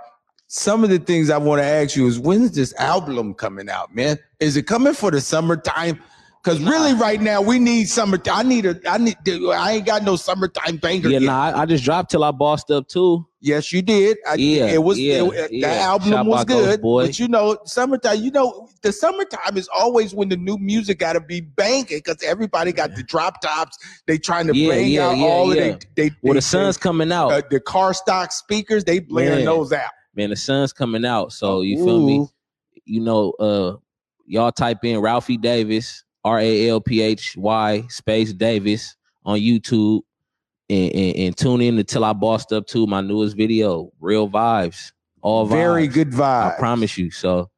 some 0.48 0.84
of 0.84 0.90
the 0.90 1.00
things 1.00 1.30
I 1.30 1.38
want 1.38 1.62
to 1.62 1.66
ask 1.66 1.96
you 1.96 2.08
is 2.08 2.20
when's 2.20 2.52
this 2.52 2.74
album 2.76 3.34
coming 3.34 3.70
out, 3.70 3.94
man? 3.94 4.18
Is 4.40 4.56
it 4.56 4.64
coming 4.64 4.94
for 4.94 5.12
the 5.12 5.20
summertime? 5.22 6.02
Because 6.42 6.62
really, 6.62 6.94
right 6.94 7.20
now, 7.22 7.42
we 7.42 7.60
need 7.60 7.90
summer. 7.90 8.18
I 8.32 8.44
need 8.44 8.66
a. 8.66 8.80
I 8.90 8.98
need. 8.98 9.18
I 9.28 9.74
ain't 9.74 9.86
got 9.86 10.04
no 10.04 10.16
summertime 10.16 10.78
banger. 10.78 11.10
Yeah, 11.10 11.20
yet. 11.20 11.26
nah, 11.26 11.44
I, 11.48 11.62
I 11.62 11.66
just 11.66 11.84
dropped 11.84 12.12
till 12.12 12.24
I 12.24 12.32
bossed 12.32 12.72
up 12.72 12.88
too. 12.88 13.27
Yes, 13.40 13.72
you 13.72 13.84
did. 13.84 14.18
I, 14.28 14.34
Yeah, 14.36 14.66
it 14.66 14.84
was. 14.84 15.00
yeah, 15.00 15.24
it- 15.24 15.52
yeah. 15.52 15.70
The 15.76 15.80
album 15.82 16.10
Shout 16.10 16.26
was 16.26 16.46
good, 16.46 16.82
but 16.82 17.20
you 17.20 17.28
know, 17.28 17.58
summertime. 17.66 18.20
You 18.24 18.32
know, 18.32 18.68
the 18.82 18.92
summertime 18.92 19.58
is 19.58 19.70
always 19.78 20.14
when 20.16 20.30
the 20.30 20.38
new 20.38 20.58
music 20.58 20.98
got 21.00 21.14
to 21.14 21.20
be 21.22 21.42
banging 21.42 21.86
because 21.90 22.22
everybody 22.24 22.72
got 22.72 22.96
the 22.96 23.04
drop 23.04 23.42
tops. 23.42 23.78
They 24.08 24.18
trying 24.18 24.48
to 24.48 24.56
Yeah, 24.56 25.10
out 25.10 25.18
all 25.20 25.52
of 25.52 25.58
they. 25.58 25.78
they 25.96 26.10
Well, 26.24 26.34
they- 26.34 26.38
the 26.40 26.42
sun's 26.42 26.78
coming 26.78 27.12
out, 27.12 27.32
uh, 27.32 27.42
the 27.52 27.60
car 27.60 27.94
stock 27.94 28.32
speakers. 28.32 28.84
They 28.84 29.00
blaring 29.00 29.46
those 29.46 29.72
out. 29.72 29.92
man. 30.16 30.32
The 30.32 30.36
sun's 30.36 30.74
coming 30.74 31.06
out. 31.06 31.32
So 31.32 31.62
you 31.62 31.78
feel 31.86 32.04
me? 32.04 32.26
You 32.86 33.02
know, 33.02 33.32
uh, 33.34 33.76
y'all 34.26 34.52
type 34.52 34.84
in 34.84 35.00
Ralphie 35.00 35.38
Davis, 35.38 36.04
R 36.24 36.40
A 36.40 36.70
L 36.70 36.82
P 36.82 37.02
H 37.02 37.36
Y 37.38 37.84
space 37.90 38.34
Davis 38.34 38.96
on 39.26 39.38
YouTube, 39.40 40.02
and, 40.70 40.92
and, 40.94 41.16
and 41.18 41.38
tune 41.38 41.62
in 41.62 41.78
until 41.80 42.04
I 42.06 42.14
bossed 42.14 42.52
up 42.52 42.68
to 42.68 42.86
my 42.88 43.02
newest 43.02 43.36
video, 43.38 43.92
Real 44.00 44.30
Vibes. 44.30 44.92
All 45.22 45.46
vibes. 45.46 45.50
Very 45.50 45.88
good 45.88 46.12
vibes. 46.12 46.56
I 46.56 46.60
promise 46.60 46.98
you. 46.98 47.10
So. 47.12 47.50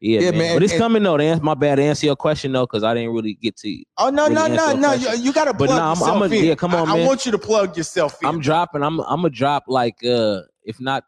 Yeah, 0.00 0.20
Yeah, 0.20 0.30
man. 0.30 0.38
man, 0.38 0.56
But 0.56 0.62
it's 0.62 0.72
and- 0.74 0.80
coming 0.80 1.02
though. 1.02 1.16
To 1.16 1.24
answer, 1.24 1.42
my 1.42 1.54
bad. 1.54 1.74
To 1.76 1.82
answer 1.82 2.06
your 2.06 2.14
question 2.14 2.52
though, 2.52 2.66
because 2.66 2.84
I 2.84 2.94
didn't 2.94 3.10
really 3.14 3.34
get 3.34 3.56
to. 3.56 3.82
Oh 3.96 4.10
no, 4.10 4.28
really 4.28 4.34
no, 4.36 4.46
no, 4.46 4.72
no! 4.74 4.92
You, 4.92 5.08
you 5.16 5.32
got 5.32 5.46
to 5.46 5.52
But 5.52 5.66
plug 5.66 5.70
nah, 5.70 5.88
I'm- 5.88 5.96
yourself 5.98 6.22
I'm 6.22 6.32
a- 6.32 6.34
in. 6.36 6.44
yeah, 6.44 6.54
come 6.54 6.72
on, 6.72 6.88
I, 6.88 6.98
I 7.02 7.04
want 7.04 7.26
you 7.26 7.32
to 7.32 7.38
plug 7.38 7.76
yourself 7.76 8.22
in. 8.22 8.28
I'm 8.28 8.38
dropping. 8.38 8.84
I'm 8.84 9.00
I'm 9.00 9.22
gonna 9.22 9.30
drop 9.30 9.64
like 9.66 9.96
uh 10.04 10.42
if 10.62 10.80
not 10.80 11.02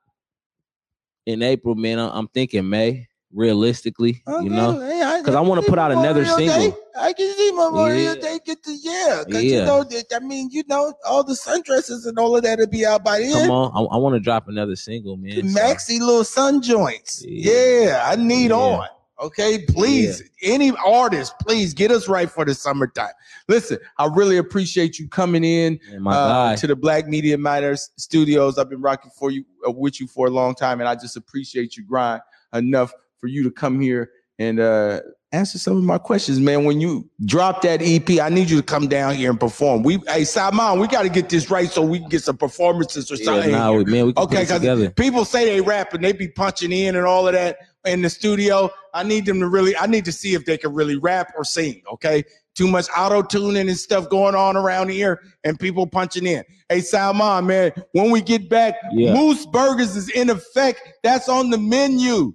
in 1.24 1.40
April, 1.42 1.76
man. 1.76 2.00
I- 2.00 2.18
I'm 2.18 2.26
thinking 2.26 2.68
May. 2.68 3.06
Realistically, 3.32 4.22
Okay, 4.26 4.44
you 4.44 4.50
know, 4.50 4.80
hey, 4.80 5.22
'cause 5.24 5.36
I 5.36 5.40
wanna 5.40 5.62
put 5.62 5.78
out 5.78 5.92
another 5.92 6.24
single. 6.24 6.70
Day. 6.70 6.72
I 6.98 7.12
can 7.12 7.32
see 7.36 7.52
Memorial 7.52 8.14
Yeah. 8.16 8.20
Day 8.20 8.40
get 8.44 8.60
to 8.64 8.72
yeah, 8.72 9.22
because 9.24 9.44
you 9.44 9.50
Yeah. 9.58 9.64
know 9.66 9.84
I 10.12 10.18
mean 10.18 10.48
you 10.50 10.64
know 10.66 10.92
all 11.06 11.22
the 11.22 11.34
sundresses 11.34 12.06
and 12.06 12.18
all 12.18 12.36
of 12.36 12.42
that 12.42 12.58
will 12.58 12.66
be 12.66 12.84
out 12.84 13.04
by 13.04 13.20
then. 13.20 13.32
come 13.32 13.50
on. 13.52 13.70
I, 13.72 13.94
I 13.94 13.98
want 13.98 14.16
to 14.16 14.20
drop 14.20 14.48
another 14.48 14.74
single, 14.74 15.16
man. 15.16 15.48
so- 15.48 15.60
maxi 15.60 16.00
little 16.00 16.24
sun 16.24 16.60
joints. 16.60 17.24
Yeah, 17.24 17.52
Yeah. 17.82 18.02
I 18.04 18.16
need 18.16 18.50
Yeah. 18.50 18.56
on. 18.56 18.88
Okay, 19.22 19.58
please, 19.68 20.22
any 20.42 20.72
artist, 20.84 21.34
please 21.46 21.72
get 21.74 21.90
us 21.92 22.08
right 22.08 22.28
for 22.30 22.44
the 22.46 22.54
summertime. 22.54 23.12
Listen, 23.48 23.76
I 23.98 24.06
really 24.06 24.38
appreciate 24.38 24.98
you 24.98 25.08
coming 25.08 25.44
in 25.44 25.78
my 26.00 26.12
uh, 26.16 26.56
to 26.56 26.66
the 26.66 26.74
Black 26.74 27.06
Media 27.06 27.36
Matters 27.38 27.90
Studios. 27.96 28.58
I've 28.58 28.70
been 28.70 28.80
rocking 28.80 29.10
for 29.16 29.30
you 29.30 29.44
uh, 29.68 29.70
with 29.70 30.00
you 30.00 30.06
for 30.08 30.26
a 30.26 30.30
long 30.30 30.54
time, 30.54 30.80
and 30.80 30.88
I 30.88 30.94
just 30.96 31.16
appreciate 31.16 31.76
you 31.76 31.84
grind 31.84 32.22
enough 32.54 32.92
for 33.20 33.28
you 33.28 33.42
to 33.44 33.50
come 33.50 33.80
here 33.80 34.10
and 34.38 34.58
uh, 34.58 35.00
answer 35.32 35.58
some 35.58 35.76
of 35.76 35.82
my 35.84 35.98
questions, 35.98 36.40
man. 36.40 36.64
When 36.64 36.80
you 36.80 37.08
drop 37.26 37.62
that 37.62 37.80
EP, 37.82 38.08
I 38.20 38.30
need 38.30 38.48
you 38.48 38.56
to 38.56 38.62
come 38.62 38.88
down 38.88 39.14
here 39.14 39.30
and 39.30 39.38
perform. 39.38 39.82
We, 39.82 40.00
hey, 40.08 40.24
Simon, 40.24 40.80
we 40.80 40.88
got 40.88 41.02
to 41.02 41.10
get 41.10 41.28
this 41.28 41.50
right 41.50 41.70
so 41.70 41.82
we 41.82 42.00
can 42.00 42.08
get 42.08 42.22
some 42.22 42.38
performances 42.38 43.10
or 43.12 43.16
yeah, 43.16 43.24
something. 43.24 43.52
nah, 43.52 43.72
we- 43.72 43.84
man, 43.84 44.06
we 44.06 44.12
can 44.14 44.24
Okay, 44.24 44.42
because 44.42 44.92
people 44.94 45.24
say 45.24 45.44
they 45.44 45.60
rap 45.60 45.92
and 45.92 46.02
they 46.02 46.12
be 46.12 46.28
punching 46.28 46.72
in 46.72 46.96
and 46.96 47.06
all 47.06 47.26
of 47.28 47.34
that 47.34 47.58
in 47.84 48.02
the 48.02 48.10
studio. 48.10 48.70
I 48.94 49.02
need 49.02 49.26
them 49.26 49.40
to 49.40 49.46
really, 49.48 49.76
I 49.76 49.86
need 49.86 50.04
to 50.06 50.12
see 50.12 50.34
if 50.34 50.46
they 50.46 50.56
can 50.56 50.72
really 50.72 50.96
rap 50.96 51.32
or 51.36 51.44
sing. 51.44 51.82
Okay. 51.92 52.24
Too 52.56 52.66
much 52.66 52.88
auto 52.96 53.22
tuning 53.22 53.68
and 53.68 53.78
stuff 53.78 54.08
going 54.10 54.34
on 54.34 54.56
around 54.56 54.88
here 54.90 55.20
and 55.44 55.58
people 55.58 55.86
punching 55.86 56.26
in. 56.26 56.42
Hey, 56.68 56.80
Salman, 56.80 57.46
man, 57.46 57.72
when 57.92 58.10
we 58.10 58.20
get 58.20 58.50
back, 58.50 58.74
Yeah. 58.92 59.14
Moose 59.14 59.46
Burgers 59.46 59.96
is 59.96 60.08
in 60.10 60.30
effect. 60.30 60.80
That's 61.04 61.28
on 61.28 61.50
the 61.50 61.58
menu. 61.58 62.34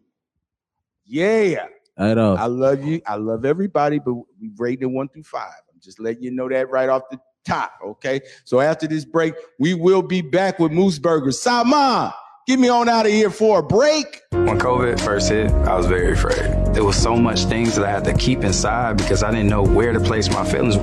Yeah. 1.06 1.68
I 1.98 2.14
know. 2.14 2.36
I 2.36 2.48
love 2.48 2.84
you. 2.84 3.02
I 3.08 3.16
love 3.16 3.46
everybody, 3.46 4.00
but 4.00 4.14
we 4.14 4.52
rated 4.58 4.84
it 4.84 4.88
one 4.88 5.08
through 5.08 5.24
five. 5.24 5.54
I'm 5.74 5.80
just 5.82 6.00
letting 6.00 6.24
you 6.24 6.32
know 6.32 6.50
that 6.50 6.70
right 6.70 6.90
off 6.90 7.04
the 7.10 7.20
top. 7.46 7.74
Okay. 7.86 8.22
So 8.44 8.60
after 8.60 8.88
this 8.88 9.06
break, 9.06 9.36
we 9.60 9.74
will 9.74 10.02
be 10.02 10.22
back 10.22 10.60
with 10.60 10.72
Moose 10.72 11.00
Burgers. 11.00 11.42
Salman, 11.42 12.12
get 12.48 12.60
me 12.60 12.68
on 12.68 12.90
out 12.90 13.06
of 13.06 13.12
here 13.12 13.30
for 13.30 13.60
a 13.60 13.64
break. 13.64 14.22
When 14.32 14.60
COVID 14.60 15.00
first 15.00 15.30
hit, 15.30 15.52
I 15.52 15.76
was 15.76 15.86
very 15.86 16.14
afraid. 16.14 16.74
There 16.74 16.84
was 16.84 17.02
so 17.02 17.16
much 17.16 17.46
things 17.46 17.76
that 17.76 17.86
I 17.86 17.92
had 17.92 18.04
to 18.06 18.14
keep 18.14 18.44
inside 18.44 18.98
because 18.98 19.24
I 19.24 19.32
didn't 19.32 19.48
know 19.48 19.64
where 19.64 19.94
to 19.94 20.00
place 20.00 20.30
my 20.30 20.44
feelings. 20.44 20.76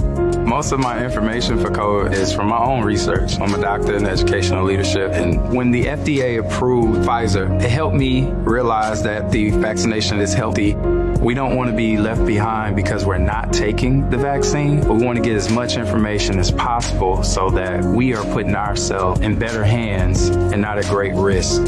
Most 0.53 0.71
of 0.71 0.81
my 0.81 1.03
information 1.03 1.59
for 1.59 1.71
COVID 1.71 2.13
is 2.13 2.31
from 2.31 2.49
my 2.49 2.59
own 2.59 2.85
research. 2.85 3.41
I'm 3.41 3.55
a 3.55 3.59
doctor 3.59 3.97
in 3.97 4.05
educational 4.05 4.65
leadership. 4.65 5.13
And 5.13 5.51
when 5.51 5.71
the 5.71 5.87
FDA 5.87 6.41
approved 6.41 7.09
Pfizer, 7.09 7.59
it 7.63 7.71
helped 7.71 7.97
me 7.97 8.25
realize 8.25 9.03
that 9.03 9.31
the 9.31 9.49
vaccination 9.49 10.21
is 10.21 10.35
healthy. 10.35 10.75
We 10.75 11.33
don't 11.33 11.57
want 11.57 11.71
to 11.71 11.77
be 11.77 11.97
left 11.97 12.27
behind 12.27 12.77
because 12.77 13.07
we're 13.07 13.17
not 13.17 13.51
taking 13.51 14.11
the 14.11 14.19
vaccine, 14.19 14.81
we 14.81 15.03
want 15.03 15.17
to 15.17 15.25
get 15.25 15.37
as 15.37 15.51
much 15.51 15.79
information 15.79 16.39
as 16.39 16.51
possible 16.51 17.23
so 17.23 17.49
that 17.49 17.83
we 17.83 18.15
are 18.15 18.25
putting 18.35 18.55
ourselves 18.55 19.23
in 19.23 19.39
better 19.39 19.65
hands 19.65 20.29
and 20.29 20.61
not 20.61 20.77
at 20.77 20.85
great 20.85 21.15
risk. 21.15 21.63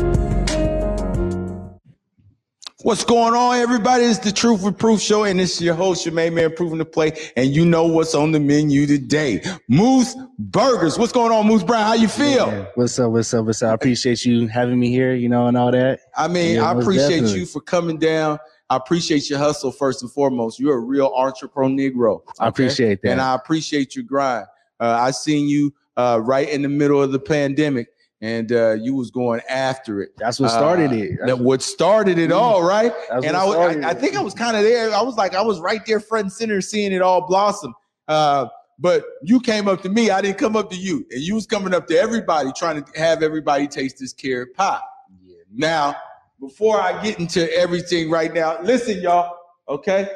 What's 2.84 3.02
going 3.02 3.32
on, 3.32 3.56
everybody? 3.56 4.04
It's 4.04 4.18
the 4.18 4.30
Truth 4.30 4.62
with 4.62 4.76
Proof 4.76 5.00
Show, 5.00 5.24
and 5.24 5.40
it's 5.40 5.58
your 5.58 5.72
host, 5.72 6.04
your 6.04 6.12
main 6.12 6.34
man, 6.34 6.54
Proof 6.54 6.70
in 6.70 6.76
the 6.76 6.84
Play. 6.84 7.12
And 7.34 7.48
you 7.48 7.64
know 7.64 7.86
what's 7.86 8.14
on 8.14 8.32
the 8.32 8.38
menu 8.40 8.84
today. 8.86 9.40
Moose 9.70 10.14
Burgers. 10.38 10.98
What's 10.98 11.10
going 11.10 11.32
on, 11.32 11.46
Moose 11.46 11.62
Brown? 11.62 11.82
How 11.82 11.94
you 11.94 12.08
feel? 12.08 12.46
Yeah. 12.46 12.66
What's 12.74 12.98
up? 12.98 13.10
What's 13.10 13.32
up? 13.32 13.46
What's 13.46 13.62
up? 13.62 13.70
I 13.70 13.72
appreciate 13.72 14.26
you 14.26 14.48
having 14.48 14.78
me 14.78 14.90
here, 14.90 15.14
you 15.14 15.30
know, 15.30 15.46
and 15.46 15.56
all 15.56 15.72
that. 15.72 16.00
I 16.14 16.28
mean, 16.28 16.56
Yeah, 16.56 16.70
I 16.70 16.78
appreciate 16.78 17.08
definitely. 17.20 17.38
you 17.40 17.46
for 17.46 17.62
coming 17.62 17.96
down. 17.96 18.38
I 18.68 18.76
appreciate 18.76 19.30
your 19.30 19.38
hustle 19.38 19.72
first 19.72 20.02
and 20.02 20.12
foremost. 20.12 20.60
You're 20.60 20.76
a 20.76 20.80
real 20.80 21.10
entrepreneur 21.16 21.70
Negro. 21.90 22.20
I 22.38 22.48
appreciate 22.48 23.00
that. 23.00 23.12
And 23.12 23.20
I 23.22 23.34
appreciate 23.34 23.96
your 23.96 24.04
grind. 24.04 24.44
Uh, 24.78 24.98
I 25.00 25.10
seen 25.12 25.48
you 25.48 25.72
uh, 25.96 26.20
right 26.22 26.50
in 26.50 26.60
the 26.60 26.68
middle 26.68 27.02
of 27.02 27.12
the 27.12 27.18
pandemic, 27.18 27.93
and 28.24 28.52
uh, 28.52 28.72
you 28.72 28.94
was 28.94 29.10
going 29.10 29.42
after 29.50 30.00
it. 30.00 30.12
That's 30.16 30.40
what 30.40 30.50
started 30.50 30.92
Uh, 30.92 30.94
it. 30.94 31.10
That 31.26 31.38
what 31.38 31.60
started 31.60 32.18
it 32.18 32.32
all, 32.32 32.62
right? 32.62 32.90
That's 33.10 33.26
and 33.26 33.36
I, 33.36 33.44
was- 33.44 33.56
I, 33.76 33.90
I 33.90 33.94
think 33.94 34.16
I 34.16 34.22
was 34.22 34.32
kind 34.32 34.56
of 34.56 34.62
there. 34.62 34.90
I 34.94 35.02
was 35.02 35.16
like, 35.16 35.34
I 35.34 35.42
was 35.42 35.60
right 35.60 35.84
there, 35.84 36.00
front 36.00 36.24
and 36.24 36.32
center, 36.32 36.62
seeing 36.62 36.92
it 36.92 37.02
all 37.02 37.26
blossom. 37.26 37.74
Uh, 38.08 38.46
but 38.78 39.04
you 39.22 39.40
came 39.40 39.68
up 39.68 39.82
to 39.82 39.90
me. 39.90 40.10
I 40.10 40.22
didn't 40.22 40.38
come 40.38 40.56
up 40.56 40.70
to 40.70 40.76
you, 40.76 41.06
and 41.10 41.20
you 41.20 41.34
was 41.34 41.46
coming 41.46 41.74
up 41.74 41.86
to 41.88 41.98
everybody, 41.98 42.50
trying 42.56 42.82
to 42.82 42.98
have 42.98 43.22
everybody 43.22 43.68
taste 43.68 43.98
this 43.98 44.14
carrot 44.14 44.54
pie. 44.54 44.80
Yeah. 45.22 45.36
Now, 45.52 45.94
before 46.40 46.80
I 46.80 47.00
get 47.02 47.18
into 47.20 47.52
everything 47.54 48.10
right 48.10 48.32
now, 48.32 48.60
listen, 48.62 49.00
y'all. 49.02 49.36
Okay, 49.68 50.08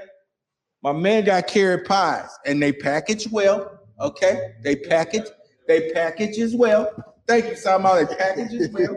my 0.82 0.92
man 0.92 1.24
got 1.24 1.46
carrot 1.46 1.86
pies, 1.86 2.30
and 2.46 2.60
they 2.62 2.72
package 2.72 3.28
well. 3.30 3.78
Okay, 4.00 4.54
they 4.64 4.76
package, 4.76 5.26
they 5.66 5.90
package 5.90 6.38
as 6.38 6.54
well. 6.56 6.90
Thank 7.28 7.44
you, 7.46 7.56
Simon. 7.56 8.06
They 8.06 8.14
package 8.16 8.54
as 8.54 8.70
well. 8.70 8.96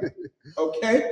Okay. 0.57 1.11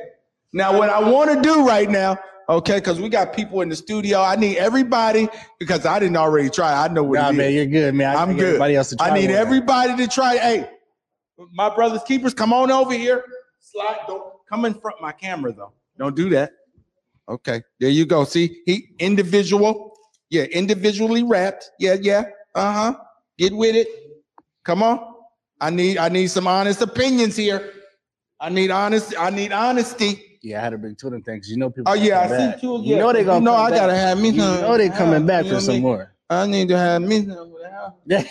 Now, 0.53 0.77
what 0.77 0.89
I 0.89 0.99
want 1.07 1.29
to 1.31 1.41
do 1.41 1.67
right 1.67 1.89
now, 1.89 2.17
okay, 2.47 2.75
because 2.77 2.99
we 2.99 3.09
got 3.09 3.33
people 3.33 3.61
in 3.61 3.69
the 3.69 3.75
studio. 3.75 4.21
I 4.21 4.35
need 4.35 4.57
everybody 4.57 5.27
because 5.59 5.85
I 5.85 5.99
didn't 5.99 6.17
already 6.17 6.49
try. 6.49 6.83
I 6.85 6.87
know 6.87 7.03
what 7.03 7.19
Nah, 7.19 7.27
it 7.27 7.31
is. 7.33 7.37
man, 7.37 7.53
you're 7.53 7.65
good, 7.65 7.93
man. 7.93 8.15
I 8.15 8.21
I'm 8.21 8.35
good. 8.35 8.45
Everybody 8.45 8.75
else 8.77 8.89
to 8.89 8.95
try 8.95 9.09
I 9.09 9.13
need 9.13 9.29
everybody 9.31 9.95
to 9.97 10.07
try. 10.07 10.37
Hey, 10.37 10.69
my 11.53 11.73
brothers 11.73 12.01
keepers, 12.07 12.33
come 12.33 12.53
on 12.53 12.71
over 12.71 12.93
here. 12.93 13.23
Slide. 13.59 13.99
Don't 14.07 14.23
come 14.49 14.65
in 14.65 14.73
front 14.73 14.95
of 14.97 15.01
my 15.01 15.11
camera 15.11 15.53
though. 15.53 15.73
Don't 15.97 16.15
do 16.15 16.29
that. 16.29 16.53
Okay, 17.27 17.61
there 17.79 17.89
you 17.89 18.05
go. 18.05 18.23
See, 18.23 18.61
he 18.65 18.87
individual. 18.97 19.93
Yeah, 20.31 20.43
individually 20.43 21.21
wrapped. 21.23 21.69
Yeah, 21.79 21.95
yeah. 22.01 22.23
Uh 22.55 22.73
huh. 22.73 22.97
Get 23.37 23.53
with 23.55 23.75
it. 23.75 23.87
Come 24.63 24.81
on. 24.83 25.08
I 25.61 25.69
need 25.69 25.97
I 25.97 26.09
need 26.09 26.27
some 26.27 26.47
honest 26.47 26.81
opinions 26.81 27.35
here. 27.35 27.73
I 28.39 28.49
need 28.49 28.71
honest. 28.71 29.13
I 29.17 29.29
need 29.29 29.51
honesty. 29.51 30.39
Yeah, 30.41 30.59
I 30.59 30.63
had 30.63 30.69
to 30.69 30.77
bring 30.77 30.95
two 30.95 31.07
of 31.07 31.13
them 31.13 31.23
things. 31.23 31.49
You 31.49 31.57
know 31.57 31.69
people. 31.69 31.91
Oh 31.91 31.95
yeah, 31.95 32.21
I 32.21 32.27
come 32.27 32.37
see 32.37 32.45
back. 32.47 32.61
two. 32.61 32.81
You 32.83 32.95
know 32.95 33.11
they 33.11 33.23
gonna. 33.23 33.41
No, 33.41 33.51
come 33.51 33.65
I 33.65 33.69
back. 33.69 33.79
gotta 33.79 33.95
have 33.95 34.19
me. 34.19 34.29
You 34.29 34.41
some. 34.41 34.61
know 34.61 34.77
they 34.77 34.89
coming 34.89 35.25
back 35.25 35.45
for 35.45 35.59
some 35.59 35.75
me? 35.75 35.81
more. 35.81 36.13
I 36.29 36.45
need 36.45 36.69
to 36.69 36.77
have 36.77 37.01
me. 37.01 37.25
some. 37.25 37.55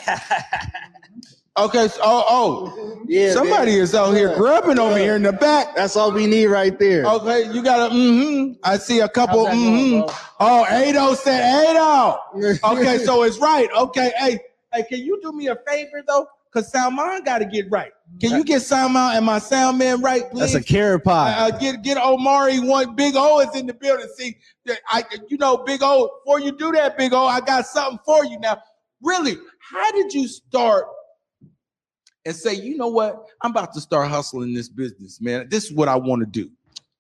Okay. 1.59 1.89
So, 1.89 2.01
oh, 2.03 2.25
oh. 2.29 3.03
Yeah, 3.09 3.33
Somebody 3.33 3.73
man. 3.73 3.81
is 3.81 3.95
out 3.95 4.13
here 4.13 4.29
Yeah. 4.31 4.37
grubbing 4.37 4.79
over 4.79 4.97
here 4.97 5.17
in 5.17 5.25
the 5.25 5.33
back. 5.33 5.75
That's 5.75 5.97
all 5.97 6.13
we 6.13 6.27
need 6.27 6.47
right 6.47 6.79
there. 6.79 7.05
Okay, 7.05 7.51
you 7.53 7.63
got 7.63 7.91
a 7.91 7.95
mm-hmm. 7.95 8.53
I 8.63 8.79
see 8.79 9.01
a 9.01 9.09
couple 9.09 9.47
How's 9.47 9.57
that 9.57 9.65
going, 9.65 9.91
mm-hmm. 9.91 10.07
bro? 10.07 10.15
Oh, 10.41 10.67
Ado 10.71 11.17
said 11.17 11.41
Ado. 11.71 12.59
Okay, 12.65 12.99
so 12.99 13.25
it's 13.25 13.39
right. 13.39 13.69
Okay, 13.77 14.13
hey, 14.19 14.39
hey, 14.73 14.85
can 14.89 15.01
you 15.01 15.19
do 15.21 15.33
me 15.33 15.49
a 15.49 15.57
favor 15.67 16.05
though? 16.07 16.29
Cause 16.53 16.71
Salman 16.73 17.23
got 17.25 17.39
to 17.39 17.45
get 17.45 17.71
right. 17.71 17.93
Can 18.21 18.31
you 18.31 18.43
get 18.43 18.63
Salman 18.63 19.17
and 19.17 19.27
my 19.27 19.39
sound 19.39 19.79
man 19.79 20.01
right, 20.01 20.31
please? 20.31 20.41
That's 20.41 20.55
a 20.55 20.63
carrot 20.63 21.05
pie. 21.05 21.33
Uh, 21.33 21.51
get 21.59 21.83
get 21.83 21.99
Omari 21.99 22.59
one. 22.59 22.97
Big 22.97 23.15
O 23.17 23.41
is 23.41 23.55
in 23.55 23.67
the 23.67 23.75
building. 23.75 24.09
See, 24.17 24.37
that 24.65 24.81
I 24.89 25.05
you 25.29 25.37
know 25.37 25.59
Big 25.59 25.81
O. 25.83 26.11
Before 26.25 26.41
you 26.41 26.53
do 26.53 26.73
that, 26.73 26.97
Big 26.97 27.13
O, 27.13 27.27
I 27.27 27.41
got 27.41 27.67
something 27.67 27.99
for 28.05 28.25
you 28.25 28.41
now. 28.41 28.63
Really, 29.03 29.37
how 29.61 29.93
did 29.93 30.13
you 30.13 30.27
start 30.27 30.87
and 32.25 32.35
say, 32.35 32.55
you 32.55 32.77
know 32.77 32.89
what? 32.89 33.25
I'm 33.43 33.51
about 33.51 33.73
to 33.75 33.81
start 33.81 34.09
hustling 34.09 34.53
this 34.53 34.69
business, 34.69 35.21
man. 35.21 35.49
This 35.49 35.65
is 35.65 35.73
what 35.73 35.89
I 35.89 35.97
want 35.97 36.21
to 36.21 36.27
do. 36.27 36.51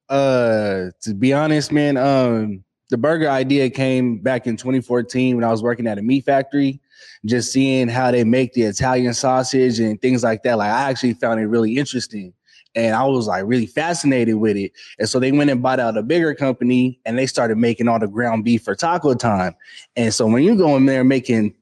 Uh, 0.09 0.91
to 1.03 1.15
be 1.15 1.33
honest, 1.33 1.71
man, 1.71 1.97
um, 1.97 2.65
the 2.91 2.97
burger 2.97 3.29
idea 3.29 3.69
came 3.71 4.19
back 4.19 4.47
in 4.47 4.57
2014 4.57 5.37
when 5.37 5.45
I 5.45 5.51
was 5.51 5.63
working 5.63 5.87
at 5.87 5.99
a 5.99 6.03
meat 6.03 6.25
factory. 6.25 6.81
Just 7.25 7.53
seeing 7.53 7.89
how 7.89 8.11
they 8.11 8.25
make 8.25 8.55
the 8.55 8.63
Italian 8.63 9.13
sausage 9.13 9.81
and 9.81 10.01
things 10.01 10.23
like 10.23 10.43
that, 10.45 10.59
like 10.59 10.71
I 10.71 10.91
actually 10.91 11.15
found 11.15 11.41
it 11.41 11.47
really 11.47 11.77
interesting, 11.77 12.33
and 12.75 12.95
I 12.95 13.05
was 13.05 13.27
like 13.27 13.45
really 13.47 13.67
fascinated 13.67 14.37
with 14.37 14.57
it. 14.57 14.73
And 14.99 15.09
so 15.09 15.19
they 15.19 15.33
went 15.33 15.51
and 15.51 15.63
bought 15.63 15.81
out 15.81 15.97
a 15.97 16.03
bigger 16.03 16.35
company, 16.35 17.01
and 17.05 17.19
they 17.19 17.27
started 17.27 17.59
making 17.59 17.89
all 17.89 17.99
the 17.99 18.09
ground 18.09 18.45
beef 18.45 18.63
for 18.63 18.75
taco 18.75 19.15
time. 19.15 19.55
And 19.97 20.15
so 20.15 20.27
when 20.27 20.43
you 20.43 20.57
go 20.57 20.77
in 20.77 20.87
there 20.87 21.05
making 21.05 21.55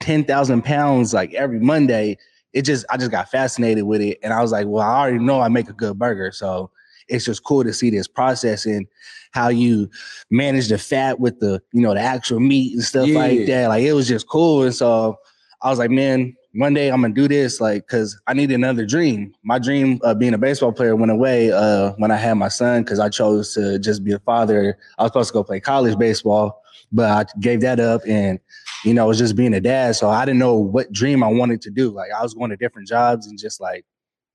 ten 0.00 0.24
thousand 0.24 0.62
pounds 0.62 1.12
like 1.12 1.34
every 1.34 1.60
Monday, 1.60 2.16
it 2.52 2.62
just 2.62 2.86
I 2.90 2.96
just 2.96 3.10
got 3.10 3.30
fascinated 3.30 3.84
with 3.84 4.00
it, 4.00 4.18
and 4.22 4.32
I 4.32 4.40
was 4.42 4.52
like, 4.52 4.66
well, 4.66 4.82
I 4.82 5.00
already 5.00 5.18
know 5.18 5.40
I 5.40 5.48
make 5.48 5.68
a 5.68 5.72
good 5.72 5.98
burger, 5.98 6.32
so 6.32 6.70
it's 7.10 7.24
just 7.24 7.44
cool 7.44 7.64
to 7.64 7.72
see 7.72 7.90
this 7.90 8.06
process 8.06 8.66
and 8.66 8.86
how 9.32 9.48
you 9.48 9.88
manage 10.30 10.68
the 10.68 10.78
fat 10.78 11.20
with 11.20 11.38
the 11.40 11.62
you 11.72 11.80
know 11.82 11.94
the 11.94 12.00
actual 12.00 12.40
meat 12.40 12.74
and 12.74 12.82
stuff 12.82 13.06
Yeah. 13.08 13.18
like 13.18 13.46
that. 13.46 13.68
Like 13.68 13.82
it 13.84 13.92
was 13.92 14.08
just 14.08 14.28
cool, 14.28 14.62
and 14.64 14.74
so 14.74 15.18
I 15.62 15.68
was 15.70 15.78
like, 15.78 15.90
man, 15.90 16.34
one 16.54 16.72
day 16.74 16.90
I'm 16.90 17.02
gonna 17.02 17.12
do 17.14 17.28
this, 17.28 17.60
like, 17.60 17.86
cause 17.86 18.18
I 18.26 18.32
need 18.34 18.50
another 18.50 18.84
dream. 18.86 19.34
My 19.44 19.58
dream 19.58 20.00
of 20.02 20.18
being 20.18 20.34
a 20.34 20.38
baseball 20.38 20.72
player 20.72 20.96
went 20.96 21.12
away 21.12 21.52
uh, 21.52 21.92
when 21.98 22.10
I 22.10 22.16
had 22.16 22.34
my 22.34 22.48
son, 22.48 22.82
cause 22.84 22.98
I 22.98 23.08
chose 23.08 23.54
to 23.54 23.78
just 23.78 24.02
be 24.02 24.12
a 24.12 24.18
father. 24.20 24.78
I 24.98 25.02
was 25.02 25.10
supposed 25.10 25.28
to 25.28 25.34
go 25.34 25.44
play 25.44 25.60
college 25.60 25.98
baseball, 25.98 26.62
but 26.90 27.10
I 27.10 27.38
gave 27.40 27.60
that 27.60 27.78
up, 27.78 28.00
and 28.06 28.40
you 28.84 28.94
know, 28.94 29.04
it 29.04 29.08
was 29.08 29.18
just 29.18 29.36
being 29.36 29.52
a 29.54 29.60
dad. 29.60 29.94
So 29.96 30.08
I 30.08 30.24
didn't 30.24 30.38
know 30.40 30.54
what 30.56 30.90
dream 30.90 31.22
I 31.22 31.28
wanted 31.28 31.60
to 31.62 31.70
do. 31.70 31.90
Like 31.90 32.10
I 32.18 32.22
was 32.22 32.32
going 32.34 32.50
to 32.50 32.56
different 32.56 32.88
jobs 32.88 33.26
and 33.26 33.38
just 33.38 33.60
like, 33.60 33.84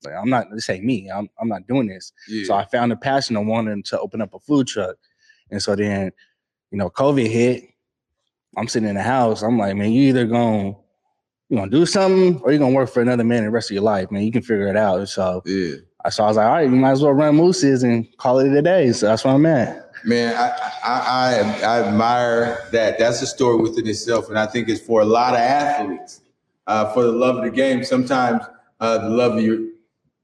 like 0.03 0.13
I'm 0.13 0.29
not 0.29 0.47
this 0.51 0.69
ain't 0.69 0.83
me. 0.83 1.09
I'm 1.09 1.29
I'm 1.39 1.47
not 1.47 1.67
doing 1.67 1.87
this. 1.87 2.11
Yeah. 2.27 2.45
So 2.45 2.53
I 2.53 2.65
found 2.65 2.91
a 2.91 2.95
passion 2.95 3.35
of 3.37 3.45
wanting 3.45 3.83
to 3.83 3.99
open 3.99 4.21
up 4.21 4.33
a 4.33 4.39
food 4.39 4.67
truck. 4.67 4.95
And 5.51 5.61
so 5.61 5.75
then, 5.75 6.11
you 6.71 6.77
know, 6.77 6.89
COVID 6.89 7.27
hit. 7.29 7.63
I'm 8.57 8.67
sitting 8.67 8.87
in 8.87 8.95
the 8.95 9.01
house. 9.01 9.41
I'm 9.41 9.57
like, 9.57 9.75
man, 9.75 9.91
you 9.91 10.03
either 10.09 10.25
gonna 10.25 10.75
you 11.49 11.57
gonna 11.57 11.69
do 11.69 11.85
something 11.85 12.39
or 12.41 12.51
you're 12.51 12.59
gonna 12.59 12.73
work 12.73 12.89
for 12.89 13.01
another 13.01 13.23
man 13.23 13.43
the 13.43 13.51
rest 13.51 13.69
of 13.69 13.75
your 13.75 13.83
life, 13.83 14.11
man. 14.11 14.23
You 14.23 14.31
can 14.31 14.41
figure 14.41 14.67
it 14.67 14.77
out. 14.77 15.07
So 15.09 15.41
Yeah. 15.45 15.75
so 16.09 16.23
I 16.23 16.27
was 16.27 16.37
like, 16.37 16.45
all 16.45 16.51
right, 16.53 16.69
you 16.69 16.75
might 16.75 16.91
as 16.91 17.01
well 17.01 17.11
run 17.13 17.35
mooses 17.35 17.83
and 17.83 18.07
call 18.17 18.39
it 18.39 18.51
a 18.51 18.61
day. 18.61 18.91
So 18.93 19.07
that's 19.07 19.23
where 19.23 19.33
I'm 19.33 19.45
at. 19.45 19.91
Man, 20.03 20.35
I, 20.35 20.49
I, 20.83 20.99
I, 20.99 21.61
I 21.63 21.83
admire 21.87 22.67
that. 22.71 22.99
That's 22.99 23.21
a 23.23 23.27
story 23.27 23.57
within 23.57 23.87
itself. 23.87 24.29
And 24.29 24.37
I 24.37 24.45
think 24.45 24.69
it's 24.69 24.79
for 24.81 25.01
a 25.01 25.05
lot 25.05 25.33
of 25.33 25.39
athletes, 25.39 26.21
uh, 26.67 26.93
for 26.93 27.03
the 27.03 27.11
love 27.11 27.37
of 27.37 27.43
the 27.43 27.49
game. 27.49 27.83
Sometimes 27.83 28.43
uh, 28.79 28.99
the 28.99 29.09
love 29.09 29.37
of 29.37 29.43
your, 29.43 29.59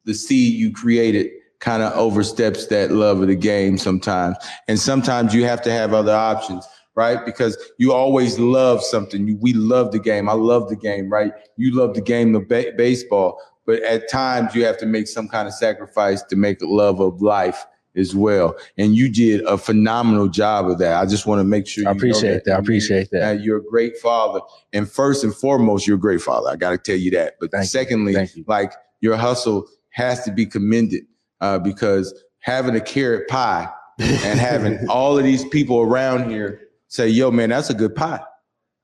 the 0.05 0.13
seed 0.13 0.53
you 0.53 0.71
created 0.71 1.31
kind 1.59 1.83
of 1.83 1.93
oversteps 1.93 2.67
that 2.67 2.91
love 2.91 3.21
of 3.21 3.27
the 3.27 3.35
game 3.35 3.77
sometimes. 3.77 4.35
And 4.67 4.79
sometimes 4.79 5.33
you 5.33 5.45
have 5.45 5.61
to 5.61 5.71
have 5.71 5.93
other 5.93 6.15
options, 6.15 6.67
right? 6.95 7.23
Because 7.23 7.55
you 7.77 7.93
always 7.93 8.39
love 8.39 8.83
something. 8.83 9.27
You, 9.27 9.37
we 9.37 9.53
love 9.53 9.91
the 9.91 9.99
game. 9.99 10.27
I 10.27 10.33
love 10.33 10.69
the 10.69 10.75
game, 10.75 11.09
right? 11.09 11.31
You 11.57 11.75
love 11.75 11.93
the 11.93 12.01
game 12.01 12.35
of 12.35 12.47
ba- 12.47 12.73
baseball. 12.75 13.39
But 13.67 13.83
at 13.83 14.09
times 14.09 14.55
you 14.55 14.65
have 14.65 14.77
to 14.79 14.87
make 14.87 15.07
some 15.07 15.27
kind 15.27 15.47
of 15.47 15.53
sacrifice 15.53 16.23
to 16.23 16.35
make 16.35 16.57
love 16.61 16.99
of 16.99 17.21
life 17.21 17.63
as 17.95 18.15
well. 18.15 18.55
And 18.77 18.95
you 18.95 19.07
did 19.11 19.41
a 19.41 19.57
phenomenal 19.57 20.29
job 20.29 20.67
of 20.67 20.79
that. 20.79 20.99
I 20.99 21.05
just 21.05 21.27
want 21.27 21.41
to 21.41 21.43
make 21.43 21.67
sure 21.67 21.83
you 21.83 21.89
I 21.89 21.91
appreciate 21.91 22.45
that. 22.45 22.55
I 22.55 22.59
appreciate 22.59 23.11
that. 23.11 23.41
you're 23.41 23.57
a 23.57 23.63
great 23.63 23.97
father. 23.97 24.39
And 24.73 24.89
first 24.89 25.23
and 25.23 25.35
foremost, 25.35 25.85
you're 25.85 25.97
a 25.97 25.99
great 25.99 26.21
father. 26.21 26.49
I 26.49 26.55
got 26.55 26.71
to 26.71 26.77
tell 26.77 26.95
you 26.95 27.11
that. 27.11 27.35
But 27.39 27.51
Thank 27.51 27.65
secondly, 27.65 28.13
you. 28.35 28.45
like 28.47 28.73
your 29.01 29.15
hustle 29.15 29.67
has 29.91 30.23
to 30.25 30.31
be 30.31 30.45
commended 30.45 31.03
uh, 31.41 31.59
because 31.59 32.13
having 32.39 32.75
a 32.75 32.81
carrot 32.81 33.27
pie 33.27 33.69
and 33.99 34.39
having 34.39 34.79
all 34.89 35.17
of 35.17 35.23
these 35.23 35.45
people 35.45 35.79
around 35.81 36.29
here 36.29 36.61
say, 36.87 37.07
yo, 37.07 37.31
man, 37.31 37.49
that's 37.49 37.69
a 37.69 37.73
good 37.73 37.95
pie. 37.95 38.21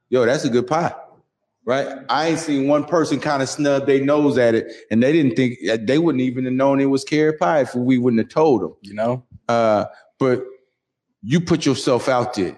Yo, 0.10 0.26
that's 0.26 0.46
a 0.46 0.50
good 0.50 0.68
pie. 0.68 0.94
Right? 1.66 1.98
I 2.08 2.28
ain't 2.28 2.40
seen 2.40 2.70
one 2.70 2.86
person 2.86 3.20
kind 3.20 3.44
of 3.44 3.50
snub 3.50 3.88
their 3.88 4.02
nose 4.02 4.38
at 4.38 4.56
it 4.56 4.72
and 4.90 5.04
they 5.04 5.12
didn't 5.12 5.36
think 5.36 5.58
they 5.86 6.00
wouldn't 6.00 6.22
even 6.22 6.46
have 6.46 6.54
known 6.54 6.80
it 6.80 6.86
was 6.86 7.04
carrot 7.04 7.40
pie 7.40 7.60
if 7.60 7.76
we 7.76 7.98
wouldn't 7.98 8.22
have 8.22 8.30
told 8.30 8.62
them. 8.62 8.74
You 8.82 8.94
know? 8.94 9.26
Uh, 9.50 9.86
but 10.18 10.46
you 11.24 11.42
put 11.42 11.66
yourself 11.66 12.08
out 12.08 12.36
there 12.36 12.58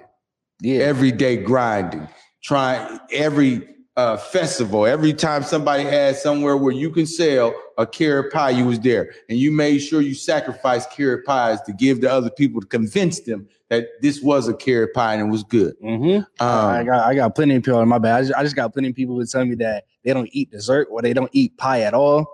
Yeah. 0.61 0.81
every 0.81 1.11
day 1.11 1.37
grinding, 1.37 2.07
trying 2.43 2.99
every 3.11 3.67
uh, 3.97 4.17
festival, 4.17 4.85
every 4.85 5.13
time 5.13 5.41
somebody 5.43 5.83
has 5.83 6.21
somewhere 6.21 6.55
where 6.55 6.73
you 6.73 6.91
can 6.91 7.07
sell 7.07 7.53
a 7.79 7.87
carrot 7.87 8.31
pie, 8.31 8.49
you 8.49 8.65
was 8.65 8.79
there, 8.81 9.13
and 9.29 9.39
you 9.39 9.51
made 9.51 9.79
sure 9.79 10.01
you 10.01 10.13
sacrificed 10.13 10.91
carrot 10.91 11.25
pies 11.25 11.61
to 11.61 11.71
give 11.73 12.01
to 12.01 12.11
other 12.11 12.29
people 12.29 12.59
to 12.59 12.67
convince 12.67 13.21
them 13.21 13.47
that 13.69 13.87
this 14.01 14.21
was 14.21 14.49
a 14.49 14.53
carrot 14.53 14.93
pie 14.93 15.13
and 15.13 15.27
it 15.27 15.31
was 15.31 15.43
good. 15.43 15.75
Mm-hmm. 15.81 16.43
I 16.43 16.79
Um, 16.79 16.85
got 16.85 17.07
I 17.07 17.15
got 17.15 17.35
plenty 17.35 17.55
of 17.55 17.63
people 17.63 17.79
in 17.81 17.87
my 17.87 17.97
bad. 17.97 18.15
I 18.15 18.21
just, 18.21 18.33
I 18.35 18.43
just 18.43 18.55
got 18.55 18.73
plenty 18.73 18.89
of 18.89 18.95
people 18.95 19.15
who 19.15 19.25
tell 19.25 19.45
me 19.45 19.55
that 19.55 19.85
they 20.03 20.13
don't 20.13 20.29
eat 20.33 20.51
dessert 20.51 20.89
or 20.91 21.01
they 21.01 21.13
don't 21.13 21.29
eat 21.31 21.57
pie 21.57 21.81
at 21.81 21.93
all, 21.93 22.27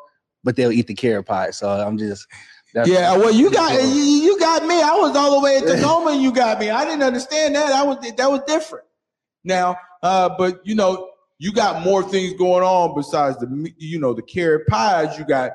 but 0.43 0.55
they'll 0.55 0.71
eat 0.71 0.87
the 0.87 0.95
carrot 0.95 1.27
pie. 1.27 1.51
So 1.51 1.69
I'm 1.69 1.97
just 1.97 2.27
that's 2.73 2.89
yeah, 2.89 3.15
well, 3.15 3.31
you 3.31 3.51
got 3.51 3.81
you, 3.83 3.87
you 3.87 4.39
got 4.39 4.65
me. 4.65 4.81
I 4.81 4.95
was 4.95 5.15
all 5.15 5.39
the 5.39 5.45
way 5.45 5.57
at 5.57 5.67
Tacoma, 5.67 6.11
and 6.13 6.23
you 6.23 6.33
got 6.33 6.59
me. 6.59 6.71
I 6.71 6.85
didn't 6.85 7.03
understand 7.03 7.55
that. 7.55 7.71
I 7.71 7.83
was 7.83 7.99
that 7.99 8.31
was 8.31 8.41
different. 8.47 8.85
Now, 9.43 9.77
uh, 10.01 10.29
but 10.37 10.65
you 10.65 10.73
know, 10.73 11.11
you 11.37 11.51
got 11.51 11.83
more 11.83 12.03
things 12.03 12.33
going 12.33 12.63
on 12.63 12.95
besides 12.95 13.37
the 13.39 13.73
you 13.77 13.99
know 13.99 14.13
the 14.13 14.21
carrot 14.21 14.67
pies. 14.67 15.17
You 15.17 15.25
got 15.25 15.51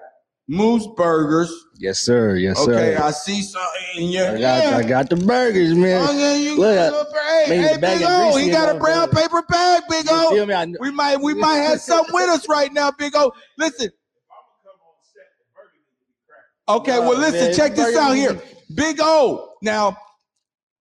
Moose 0.46 0.86
Burgers. 0.96 1.52
Yes, 1.78 2.00
sir. 2.00 2.36
Yes, 2.36 2.58
sir. 2.58 2.74
Okay, 2.74 2.96
I 2.96 3.12
see 3.12 3.40
something 3.40 3.82
in 3.96 4.08
your 4.08 4.36
I 4.36 4.40
got, 4.40 4.62
hand. 4.62 4.74
I 4.74 4.82
got 4.82 5.08
the 5.08 5.16
burgers, 5.16 5.74
man. 5.74 6.06
Oh, 6.06 6.12
yeah, 6.12 6.34
you 6.34 6.58
Look, 6.58 6.74
got 6.74 6.92
a 6.92 7.46
hey, 7.46 7.62
hey, 7.62 7.76
Big 7.80 8.02
O, 8.02 8.36
he 8.36 8.50
got 8.50 8.74
a 8.74 8.78
brown 8.78 9.08
bro. 9.10 9.22
paper 9.22 9.42
bag, 9.48 9.84
Big 9.88 10.06
O. 10.10 10.30
feel 10.34 10.46
me? 10.46 10.54
I 10.54 10.66
We 10.80 10.90
might, 10.90 11.20
we 11.20 11.34
might 11.34 11.58
have 11.58 11.80
something 11.80 12.12
with 12.12 12.28
us 12.28 12.48
right 12.48 12.72
now, 12.72 12.90
Big 12.90 13.14
O. 13.14 13.32
Listen. 13.56 13.90
Okay, 16.68 16.98
well, 16.98 17.18
listen, 17.18 17.46
man, 17.46 17.54
check 17.54 17.74
this 17.74 17.96
out 17.96 18.14
here. 18.14 18.40
Big 18.74 18.98
O. 19.00 19.54
Now, 19.62 19.96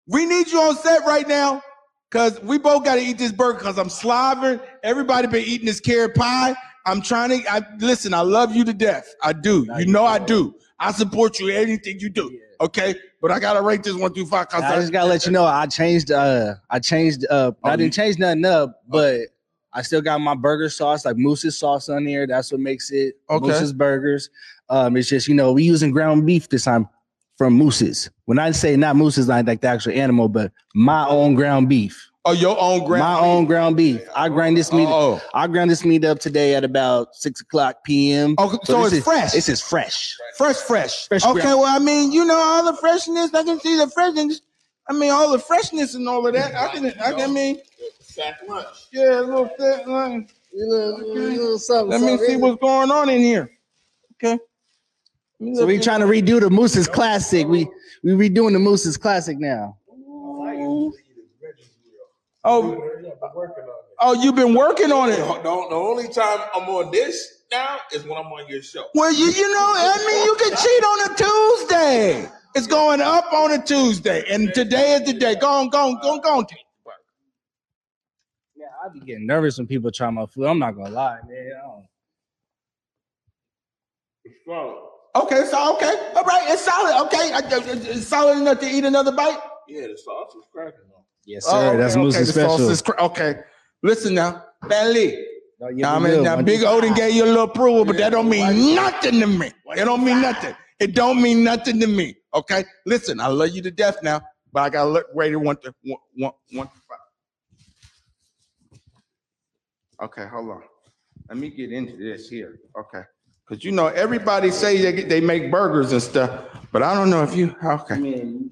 we 0.06 0.26
need 0.26 0.48
you 0.48 0.58
on 0.58 0.76
set 0.76 1.06
right 1.06 1.28
now 1.28 1.62
because 2.10 2.40
we 2.42 2.58
both 2.58 2.84
got 2.84 2.96
to 2.96 3.00
eat 3.00 3.18
this 3.18 3.32
burger 3.32 3.58
because 3.58 3.78
I'm 3.78 3.88
slobbering. 3.88 4.60
Everybody 4.82 5.28
been 5.28 5.44
eating 5.44 5.66
this 5.66 5.80
carrot 5.80 6.14
pie. 6.14 6.54
I'm 6.86 7.02
trying 7.02 7.42
to, 7.42 7.52
I 7.52 7.62
listen, 7.78 8.14
I 8.14 8.20
love 8.20 8.54
you 8.54 8.64
to 8.64 8.72
death. 8.72 9.14
I 9.22 9.32
do. 9.32 9.66
You 9.78 9.86
know 9.86 10.04
I 10.04 10.18
do. 10.18 10.54
I 10.78 10.92
support 10.92 11.38
you 11.38 11.50
anything 11.50 12.00
you 12.00 12.08
do. 12.08 12.36
Okay? 12.60 12.94
But 13.20 13.30
I 13.30 13.38
got 13.38 13.52
to 13.52 13.62
rate 13.62 13.82
this 13.82 13.94
one 13.94 14.12
through 14.14 14.26
five 14.26 14.48
because 14.48 14.64
I 14.64 14.76
just 14.76 14.92
gotta 14.92 15.08
let 15.08 15.26
you 15.26 15.32
know 15.32 15.44
I 15.44 15.66
changed 15.66 16.10
uh 16.10 16.54
I 16.70 16.78
changed 16.78 17.26
uh 17.28 17.52
Oh, 17.62 17.68
I 17.68 17.76
didn't 17.76 17.92
change 17.92 18.18
nothing 18.18 18.46
up, 18.46 18.82
but 18.88 19.20
I 19.72 19.82
still 19.82 20.00
got 20.00 20.20
my 20.20 20.34
burger 20.34 20.70
sauce, 20.70 21.04
like 21.04 21.16
Moose's 21.18 21.58
sauce 21.58 21.90
on 21.90 22.04
there. 22.04 22.26
That's 22.26 22.50
what 22.50 22.60
makes 22.60 22.90
it 22.90 23.16
Okay. 23.28 23.46
Moose's 23.46 23.74
burgers. 23.74 24.30
Um, 24.70 24.96
it's 24.96 25.08
just 25.08 25.28
you 25.28 25.34
know, 25.34 25.52
we 25.52 25.64
using 25.64 25.90
ground 25.90 26.26
beef 26.26 26.48
this 26.48 26.64
time 26.64 26.88
from 27.40 27.54
Moose's. 27.54 28.10
When 28.26 28.38
I 28.38 28.50
say 28.50 28.76
not 28.76 28.96
Moose's, 28.96 29.26
not 29.26 29.46
like 29.46 29.62
the 29.62 29.68
actual 29.68 29.92
animal, 29.92 30.28
but 30.28 30.52
my 30.74 31.06
own 31.08 31.34
ground 31.34 31.70
beef. 31.70 32.10
Oh, 32.26 32.32
your 32.32 32.54
own 32.60 32.84
ground 32.84 33.02
my 33.02 33.14
beef. 33.14 33.24
own 33.24 33.44
ground 33.46 33.76
beef. 33.78 34.02
I 34.14 34.28
grind 34.28 34.58
this 34.58 34.70
meat. 34.74 34.86
Oh. 34.86 35.22
I 35.32 35.46
grind 35.46 35.70
this 35.70 35.82
meat 35.82 36.04
up 36.04 36.18
today 36.18 36.54
at 36.54 36.64
about 36.64 37.14
six 37.16 37.40
o'clock 37.40 37.82
p.m. 37.82 38.34
Oh, 38.36 38.58
so 38.64 38.82
this 38.82 38.88
it's 38.88 38.92
is- 38.98 39.04
fresh. 39.04 39.32
This 39.32 39.48
is 39.48 39.62
fresh. 39.62 40.14
Fresh, 40.36 40.56
fresh. 40.56 41.08
Fresh 41.08 41.24
okay, 41.24 41.40
ground. 41.40 41.60
well, 41.60 41.74
I 41.74 41.78
mean, 41.78 42.12
you 42.12 42.26
know, 42.26 42.36
all 42.36 42.62
the 42.70 42.76
freshness. 42.76 43.32
I 43.32 43.42
can 43.42 43.58
see 43.58 43.74
the 43.78 43.88
freshness. 43.88 44.42
I 44.86 44.92
mean, 44.92 45.10
all 45.10 45.32
the 45.32 45.38
freshness 45.38 45.94
and 45.94 46.06
all 46.06 46.26
of 46.26 46.34
that. 46.34 46.54
I 46.54 46.68
can, 46.74 46.84
I 47.00 47.12
can 47.12 47.20
I 47.22 47.26
mean, 47.32 47.58
Sack 48.02 48.34
lunch. 48.46 48.66
yeah, 48.92 49.20
a 49.20 49.22
little 49.22 49.48
fat 49.58 49.88
line. 49.88 50.28
little 50.52 51.58
something, 51.58 51.88
Let 51.90 52.00
me 52.02 52.08
something. 52.08 52.26
see 52.26 52.36
what's 52.36 52.60
going 52.60 52.90
on 52.90 53.08
in 53.08 53.22
here. 53.22 53.50
Okay. 54.22 54.38
So 55.40 55.64
we 55.64 55.78
trying 55.78 56.00
to 56.00 56.06
redo 56.06 56.38
the 56.38 56.50
Moose's 56.50 56.86
classic. 56.86 57.46
We 57.46 57.66
we 58.02 58.12
redoing 58.12 58.52
the 58.52 58.58
Moose's 58.58 58.98
classic 58.98 59.38
now. 59.38 59.78
Oh, 59.98 60.92
oh, 62.44 62.92
oh 64.00 64.12
you've 64.22 64.34
been 64.34 64.54
working 64.54 64.92
on 64.92 65.10
it. 65.10 65.16
The, 65.16 65.42
the 65.42 65.48
only 65.74 66.08
time 66.08 66.40
I'm 66.54 66.68
on 66.68 66.90
this 66.90 67.42
now 67.50 67.78
is 67.92 68.02
when 68.04 68.12
I'm 68.18 68.26
on 68.26 68.48
your 68.48 68.62
show. 68.62 68.84
Well, 68.94 69.12
you 69.12 69.26
you 69.30 69.50
know, 69.52 69.72
I 69.76 70.04
mean, 70.06 70.24
you 70.24 70.36
can 70.36 70.56
cheat 70.56 70.84
on 70.84 71.10
a 71.10 71.14
Tuesday. 71.16 72.28
It's 72.54 72.66
going 72.66 73.00
up 73.00 73.32
on 73.32 73.52
a 73.52 73.62
Tuesday, 73.62 74.24
and 74.30 74.52
today 74.52 74.94
is 74.94 75.04
the 75.04 75.14
day. 75.14 75.36
Go 75.36 75.48
on, 75.48 75.68
go 75.70 75.88
on, 75.88 76.00
go 76.02 76.12
on, 76.14 76.20
go 76.20 76.38
on. 76.38 76.46
Yeah, 78.56 78.66
I 78.84 78.88
be 78.92 79.00
getting 79.00 79.26
nervous 79.26 79.56
when 79.56 79.66
people 79.66 79.90
try 79.90 80.10
my 80.10 80.26
food. 80.26 80.46
I'm 80.46 80.58
not 80.58 80.72
gonna 80.72 80.90
lie, 80.90 81.20
man. 81.26 81.52
I 81.56 81.60
don't- 81.66 81.86
Okay, 85.16 85.44
so 85.50 85.74
okay, 85.74 85.94
all 86.14 86.22
right, 86.24 86.44
it's 86.50 86.62
solid. 86.64 87.04
Okay, 87.06 87.32
I- 87.32 87.38
I- 87.38 87.90
it's 87.90 88.06
solid 88.06 88.38
enough 88.38 88.60
to 88.60 88.66
eat 88.66 88.84
another 88.84 89.10
bite. 89.12 89.38
Yeah, 89.68 89.88
the 89.88 89.98
sauce 89.98 90.34
is 90.36 90.44
cracking 90.52 90.80
though. 90.88 91.04
Yes, 91.24 91.44
Oh, 91.48 91.50
sir. 91.52 91.68
okay, 91.68 91.76
That's 91.78 91.94
okay, 91.94 92.02
Moose's 92.02 92.34
the 92.34 92.40
sauce 92.42 92.52
special. 92.54 92.70
is 92.70 92.82
cra- 92.82 93.02
okay, 93.04 93.34
listen 93.82 94.14
now, 94.14 94.44
Bentley. 94.68 95.26
Oh, 95.62 95.66
uh, 95.66 95.68
yeah, 95.70 95.74
Now, 95.82 95.96
I 95.96 95.98
mean, 95.98 96.22
now 96.22 96.40
Big 96.42 96.60
two, 96.60 96.66
Odin 96.66 96.90
five. 96.90 96.96
gave 96.98 97.14
you 97.14 97.24
a 97.24 97.26
little 97.26 97.42
approval, 97.44 97.84
but 97.84 97.96
that 97.98 98.10
don't 98.10 98.28
mean 98.28 98.74
nothing 98.74 99.20
to 99.20 99.26
me. 99.26 99.52
It 99.76 99.84
don't 99.84 100.04
mean 100.04 100.20
nothing. 100.22 100.54
It 100.78 100.94
don't 100.94 101.20
mean 101.20 101.42
nothing 101.44 101.80
to 101.80 101.86
me. 101.86 102.16
Okay, 102.32 102.64
listen, 102.86 103.20
I 103.20 103.26
love 103.26 103.50
you 103.50 103.60
to 103.62 103.70
death 103.70 104.02
now, 104.02 104.22
but 104.52 104.60
I 104.62 104.70
gotta 104.70 104.88
look 104.90 105.06
rate 105.14 105.32
it 105.32 105.36
one 105.36 105.56
to 105.58 105.74
one, 105.84 105.98
one, 106.16 106.32
one 106.52 106.66
to 106.68 106.72
five. 106.88 108.78
Okay, 110.02 110.26
hold 110.32 110.50
on. 110.50 110.62
Let 111.28 111.36
me 111.38 111.50
get 111.50 111.72
into 111.72 111.96
this 111.96 112.28
here. 112.28 112.60
Okay, 112.78 113.02
because 113.50 113.64
you 113.64 113.72
know 113.72 113.88
everybody 113.88 114.50
say 114.52 114.80
they 114.80 115.02
they 115.02 115.20
make 115.20 115.50
burgers 115.50 115.90
and 115.90 116.00
stuff, 116.00 116.44
but 116.70 116.84
I 116.84 116.94
don't 116.94 117.10
know 117.10 117.24
if 117.24 117.34
you 117.34 117.54
okay. 117.64 117.98
Man, 117.98 118.50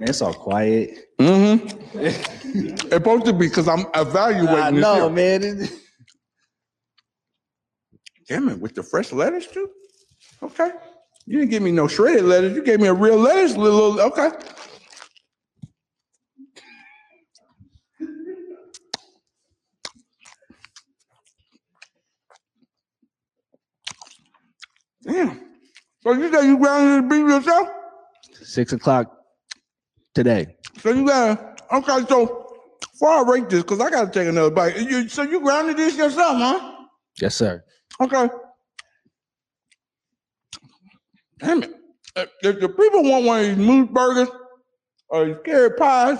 it's 0.00 0.20
all 0.20 0.34
quiet. 0.34 1.08
Mm-hmm. 1.18 1.98
it's 1.98 2.82
supposed 2.90 3.24
to 3.24 3.32
be 3.32 3.48
because 3.48 3.68
I'm 3.68 3.86
evaluating 3.94 4.54
I 4.54 4.70
this 4.70 4.80
know, 4.82 5.08
man. 5.08 5.42
It- 5.42 5.72
Damn 8.28 8.48
it, 8.48 8.60
with 8.60 8.74
the 8.74 8.82
fresh 8.82 9.12
lettuce 9.12 9.46
too? 9.48 9.68
Okay. 10.42 10.70
You 11.26 11.38
didn't 11.38 11.50
give 11.50 11.62
me 11.62 11.70
no 11.70 11.86
shredded 11.86 12.24
lettuce. 12.24 12.54
You 12.54 12.62
gave 12.64 12.80
me 12.80 12.88
a 12.88 12.94
real 12.94 13.16
lettuce, 13.16 13.56
little 13.56 14.00
okay. 14.00 14.30
Damn. 25.04 25.40
So 26.02 26.12
you 26.12 26.32
said 26.32 26.42
you 26.44 26.58
grounded 26.58 27.04
the 27.04 27.08
beef 27.08 27.28
yourself? 27.28 27.68
Six 28.42 28.72
o'clock 28.72 29.06
today. 30.14 30.56
So 30.80 30.90
you 30.90 31.06
gotta 31.06 31.54
okay, 31.72 32.04
so 32.08 32.56
before 32.80 33.08
I 33.08 33.22
rate 33.22 33.48
this, 33.48 33.62
because 33.62 33.80
I 33.80 33.90
gotta 33.90 34.10
take 34.10 34.28
another 34.28 34.50
bite. 34.50 34.76
You, 34.76 35.08
so 35.08 35.22
you 35.22 35.40
grounded 35.40 35.76
this 35.76 35.96
yourself, 35.96 36.36
huh? 36.36 36.86
Yes, 37.20 37.36
sir. 37.36 37.64
Okay. 38.00 38.28
Damn 41.42 41.62
it. 41.64 41.74
If, 42.16 42.28
if 42.42 42.60
the 42.60 42.68
people 42.68 43.02
want 43.04 43.24
one 43.24 43.40
of 43.40 43.46
these 43.46 43.56
moose 43.56 43.88
burgers 43.90 44.28
or 45.08 45.26
these 45.26 45.36
carrot 45.44 45.76
pies, 45.78 46.18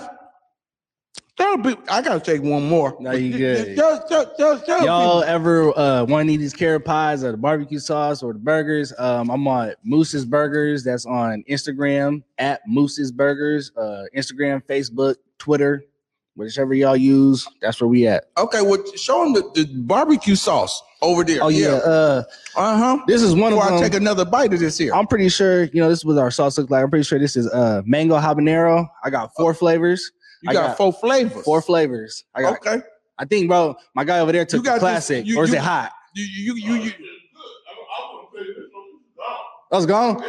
tell 1.37 1.57
people, 1.57 1.83
I 1.89 2.01
gotta 2.01 2.19
take 2.19 2.41
one 2.41 2.67
more. 2.67 2.97
No, 2.99 3.11
you 3.11 3.37
good. 3.37 3.75
Tell, 3.75 4.05
tell, 4.07 4.35
tell, 4.35 4.59
tell 4.59 4.85
Y'all 4.85 5.21
people. 5.21 5.23
ever 5.23 5.77
uh, 5.77 6.03
want 6.05 6.27
to 6.27 6.33
eat 6.33 6.37
these 6.37 6.53
carrot 6.53 6.85
pies 6.85 7.23
or 7.23 7.31
the 7.31 7.37
barbecue 7.37 7.79
sauce 7.79 8.21
or 8.23 8.33
the 8.33 8.39
burgers? 8.39 8.91
Um, 8.97 9.29
I'm 9.29 9.47
on 9.47 9.73
Moose's 9.83 10.25
Burgers. 10.25 10.83
That's 10.83 11.05
on 11.05 11.43
Instagram 11.49 12.23
at 12.37 12.61
Moose's 12.67 13.11
Burgers. 13.11 13.71
Uh, 13.77 14.03
Instagram, 14.15 14.63
Facebook, 14.63 15.15
Twitter, 15.37 15.85
whichever 16.35 16.73
y'all 16.73 16.97
use. 16.97 17.47
That's 17.61 17.79
where 17.79 17.87
we 17.87 18.07
at. 18.07 18.25
Okay, 18.37 18.61
well, 18.61 18.83
show 18.95 19.23
them 19.23 19.33
the, 19.33 19.51
the 19.53 19.65
barbecue 19.81 20.35
sauce 20.35 20.81
over 21.03 21.23
there. 21.23 21.43
Oh 21.43 21.49
yeah. 21.49 21.73
Uh 21.75 22.23
Uh 22.55 22.77
huh. 22.77 23.03
this 23.07 23.21
is 23.21 23.35
one 23.35 23.51
Before 23.53 23.67
of 23.67 23.73
I 23.73 23.75
them. 23.81 23.83
take 23.91 23.99
another 23.99 24.25
bite 24.25 24.53
of 24.53 24.59
this 24.59 24.77
here. 24.77 24.93
I'm 24.93 25.05
pretty 25.07 25.29
sure, 25.29 25.65
you 25.65 25.81
know, 25.81 25.89
this 25.89 25.99
is 25.99 26.05
what 26.05 26.17
our 26.17 26.31
sauce 26.31 26.57
look 26.57 26.69
like. 26.69 26.83
I'm 26.83 26.89
pretty 26.89 27.03
sure 27.03 27.19
this 27.19 27.35
is 27.35 27.47
uh 27.49 27.81
mango 27.85 28.17
habanero. 28.17 28.87
I 29.03 29.09
got 29.09 29.31
four 29.35 29.53
flavors. 29.53 30.11
You 30.41 30.49
I 30.49 30.53
got, 30.53 30.67
got 30.69 30.77
four 30.77 30.93
flavors. 30.93 31.43
Four 31.43 31.61
flavors. 31.61 32.23
I 32.35 32.41
got 32.41 32.53
Okay. 32.65 32.81
I 33.19 33.25
think 33.25 33.47
bro, 33.47 33.75
my 33.95 34.03
guy 34.03 34.19
over 34.19 34.31
there 34.31 34.45
took 34.45 34.57
You 34.59 34.63
got 34.63 34.73
the 34.75 34.79
this- 34.79 34.81
classic. 35.07 35.25
you- 35.25 35.37
or 35.39 35.43
is 35.43 35.51
you- 35.51 35.57
it 35.57 35.61
hot? 35.61 35.91
You, 36.15 36.23
you, 36.25 36.55
you, 36.55 36.73
you, 36.83 36.91
That 39.71 39.77
was 39.77 39.85
gone? 39.85 40.23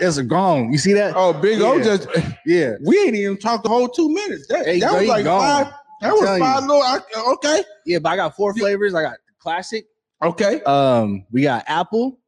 It's 0.00 0.18
gone. 0.22 0.72
You 0.72 0.78
see 0.78 0.92
that? 0.94 1.14
oh, 1.16 1.32
Big 1.32 1.60
O 1.60 1.82
just, 1.82 2.08
Yeah. 2.46 2.72
we 2.84 2.98
ain't 3.00 3.14
even 3.14 3.36
talked 3.38 3.62
the 3.62 3.68
whole 3.68 3.88
two 3.88 4.08
minutes. 4.12 4.46
That, 4.48 4.66
Hey, 4.66 4.80
that 4.80 4.92
was 4.92 5.06
like 5.06 5.24
gone. 5.24 5.40
five. 5.64 5.74
That 6.00 6.06
I'm 6.08 6.12
was 6.14 6.38
five 6.38 6.62
you. 6.62 6.68
little. 6.68 6.82
I- 6.82 7.32
Okay. 7.34 7.64
Yeah, 7.86 7.98
but 8.00 8.10
I 8.10 8.16
got 8.16 8.36
four 8.36 8.54
flavors. 8.54 8.94
I 8.94 9.02
got 9.02 9.16
classic. 9.38 9.86
Okay. 10.22 10.62
Um, 10.62 11.24
we 11.32 11.42
got 11.42 11.64
apple, 11.66 12.18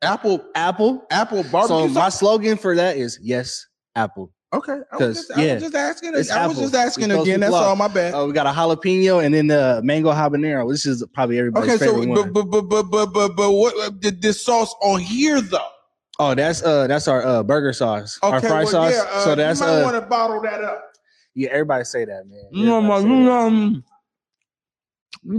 Apple, 0.00 0.44
apple. 0.54 1.06
apple 1.10 1.42
barbecue. 1.44 1.68
So 1.68 1.88
my 1.88 1.94
sauce? 2.08 2.18
slogan 2.18 2.56
for 2.56 2.74
that 2.76 2.96
is 2.96 3.18
yes, 3.22 3.66
apple. 3.94 4.32
Okay. 4.54 4.80
I 4.92 4.96
'Cause, 4.96 5.08
was, 5.08 5.16
just, 5.28 5.30
I 5.38 5.54
was 5.54 5.62
just 5.62 5.74
asking. 5.74 6.14
it's 6.14 6.30
I 6.30 6.46
was 6.46 6.56
apple. 6.56 6.62
just 6.64 6.74
asking 6.74 7.04
It's 7.04 7.12
supposed 7.12 7.28
again. 7.28 7.40
to 7.40 7.46
That's 7.46 7.50
fly. 7.52 7.64
all. 7.64 7.76
My 7.76 7.88
bad. 7.88 8.14
Uh, 8.14 8.26
we 8.26 8.32
got 8.32 8.46
a 8.46 8.50
jalapeno 8.50 9.24
and 9.24 9.34
then 9.34 9.46
the 9.46 9.80
mango 9.84 10.10
habanero. 10.12 10.70
This 10.70 10.84
is 10.86 11.04
probably 11.14 11.38
everybody's 11.38 11.70
okay. 11.74 11.86
Favorite 11.86 12.08
but, 12.14 12.24
one. 12.24 12.32
but, 12.32 12.44
but, 12.50 12.62
but, 12.68 12.82
but, 12.90 13.06
but, 13.12 13.36
but 13.36 13.50
what 13.52 13.74
uh, 13.78 13.90
did 13.90 14.20
this 14.20 14.42
sauce 14.44 14.74
on 14.82 15.00
here 15.00 15.40
though? 15.40 15.58
oh, 16.18 16.34
that's 16.34 16.62
uh 16.62 16.86
that's 16.86 17.08
our 17.08 17.24
uh 17.26 17.42
burger 17.42 17.72
sauce, 17.72 18.18
Okay. 18.22 18.34
our 18.34 18.40
fry 18.40 18.62
well, 18.64 18.66
sauce. 18.66 18.92
Yeah, 18.92 19.04
uh, 19.10 19.24
so 19.24 19.34
that's 19.34 19.60
you 19.60 19.66
might 19.66 19.72
uh 19.80 19.84
want 19.84 19.96
to 19.96 20.02
bottle 20.02 20.42
that 20.42 20.62
up. 20.62 20.92
yeah. 21.34 21.48
Everybody 21.50 21.84
say 21.84 22.04
that, 22.04 22.26
man. 22.28 22.44
You 22.52 22.66
know, 22.66 22.76
Everybody 22.78 23.04
man, 23.08 23.12
say 23.12 23.18
you 23.18 23.24
that. 23.24 23.30
know, 23.30 23.46
um, 23.46 23.84
you 25.24 25.38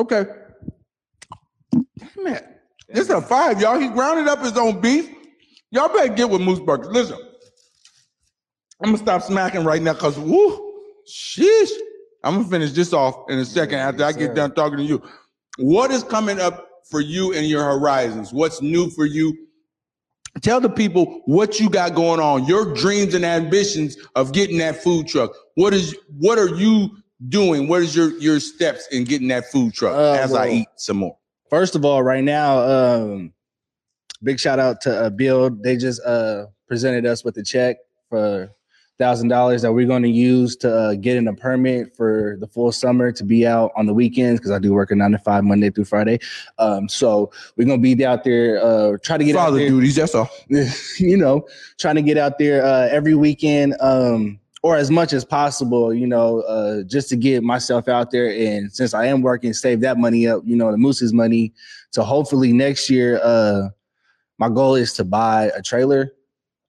Okay. 0.00 0.24
Damn 1.72 2.26
it. 2.28 2.46
This 2.88 3.04
is 3.04 3.10
a 3.10 3.20
five, 3.20 3.60
y'all. 3.60 3.78
He 3.78 3.88
grounded 3.88 4.28
up 4.28 4.42
his 4.42 4.56
own 4.56 4.80
beef. 4.80 5.10
Y'all 5.70 5.94
better 5.94 6.12
get 6.12 6.30
with 6.30 6.40
Moose 6.40 6.58
Burgers. 6.58 6.88
Listen, 6.88 7.18
I'm 8.82 8.92
gonna 8.92 8.96
stop 8.96 9.22
smacking 9.22 9.62
right 9.62 9.82
now 9.82 9.92
because 9.92 10.18
woo, 10.18 10.72
sheesh. 11.06 11.70
I'm 12.24 12.36
gonna 12.36 12.48
finish 12.48 12.72
this 12.72 12.94
off 12.94 13.14
in 13.28 13.38
a 13.38 13.44
second 13.44 13.78
after 13.78 14.02
I 14.02 14.12
get 14.12 14.34
done 14.34 14.54
talking 14.54 14.78
to 14.78 14.84
you. 14.84 15.02
What 15.58 15.90
is 15.90 16.02
coming 16.02 16.40
up 16.40 16.66
for 16.90 17.02
you 17.02 17.32
in 17.32 17.44
your 17.44 17.62
horizons? 17.62 18.32
What's 18.32 18.62
new 18.62 18.88
for 18.90 19.04
you? 19.04 19.36
Tell 20.40 20.62
the 20.62 20.70
people 20.70 21.20
what 21.26 21.60
you 21.60 21.68
got 21.68 21.94
going 21.94 22.20
on, 22.20 22.46
your 22.46 22.72
dreams 22.72 23.12
and 23.12 23.24
ambitions 23.24 23.98
of 24.16 24.32
getting 24.32 24.56
that 24.58 24.82
food 24.82 25.08
truck. 25.08 25.30
What 25.56 25.74
is 25.74 25.94
what 26.18 26.38
are 26.38 26.48
you 26.48 26.90
doing? 27.28 27.68
What 27.68 27.82
is 27.82 27.94
your 27.94 28.16
your 28.18 28.40
steps 28.40 28.88
in 28.88 29.04
getting 29.04 29.28
that 29.28 29.50
food 29.50 29.74
truck 29.74 29.94
Uh, 29.94 30.12
as 30.12 30.34
I 30.34 30.48
eat 30.48 30.68
some 30.76 30.98
more? 30.98 31.16
First 31.48 31.74
of 31.74 31.84
all, 31.84 32.02
right 32.02 32.24
now, 32.24 32.60
um, 32.60 33.32
big 34.22 34.38
shout 34.38 34.58
out 34.58 34.80
to 34.82 35.06
uh, 35.06 35.10
Build. 35.10 35.62
They 35.62 35.76
just 35.76 36.00
uh, 36.04 36.46
presented 36.68 37.06
us 37.06 37.24
with 37.24 37.36
a 37.38 37.42
check 37.42 37.78
for 38.08 38.52
thousand 39.00 39.28
dollars 39.28 39.62
that 39.62 39.72
we're 39.72 39.86
going 39.86 40.02
to 40.02 40.10
use 40.10 40.54
to 40.54 40.72
uh, 40.72 40.94
get 40.94 41.16
in 41.16 41.26
a 41.26 41.34
permit 41.34 41.96
for 41.96 42.36
the 42.38 42.46
full 42.46 42.70
summer 42.70 43.10
to 43.10 43.24
be 43.24 43.46
out 43.46 43.72
on 43.74 43.86
the 43.86 43.94
weekends 43.94 44.38
because 44.38 44.50
I 44.52 44.58
do 44.58 44.74
work 44.74 44.90
a 44.90 44.94
nine 44.94 45.12
to 45.12 45.18
five 45.18 45.42
Monday 45.42 45.70
through 45.70 45.86
Friday. 45.86 46.18
Um, 46.58 46.86
so 46.86 47.32
we're 47.56 47.66
gonna 47.66 47.78
be 47.78 48.04
out 48.04 48.24
there, 48.24 48.62
uh, 48.62 48.98
try 49.02 49.16
to 49.16 49.24
get 49.24 49.36
out 49.36 49.46
Father 49.46 49.58
there. 49.58 49.70
duties, 49.70 49.96
that's 49.96 50.14
all. 50.14 50.28
you 50.98 51.16
know, 51.16 51.48
trying 51.78 51.94
to 51.96 52.02
get 52.02 52.18
out 52.18 52.38
there 52.38 52.62
uh, 52.62 52.88
every 52.90 53.14
weekend 53.14 53.74
um, 53.80 54.38
or 54.62 54.76
as 54.76 54.90
much 54.90 55.12
as 55.12 55.24
possible, 55.24 55.92
you 55.94 56.06
know, 56.06 56.40
uh, 56.42 56.82
just 56.82 57.08
to 57.08 57.16
get 57.16 57.42
myself 57.42 57.88
out 57.88 58.10
there. 58.10 58.30
And 58.30 58.70
since 58.72 58.92
I 58.92 59.06
am 59.06 59.22
working, 59.22 59.52
save 59.54 59.80
that 59.80 59.96
money 59.96 60.26
up, 60.26 60.42
you 60.44 60.54
know, 60.54 60.70
the 60.70 60.76
Moose's 60.76 61.12
money. 61.12 61.52
So 61.90 62.02
hopefully 62.02 62.52
next 62.52 62.90
year, 62.90 63.20
uh, 63.22 63.68
my 64.38 64.48
goal 64.48 64.74
is 64.74 64.92
to 64.94 65.04
buy 65.04 65.50
a 65.56 65.62
trailer, 65.62 66.12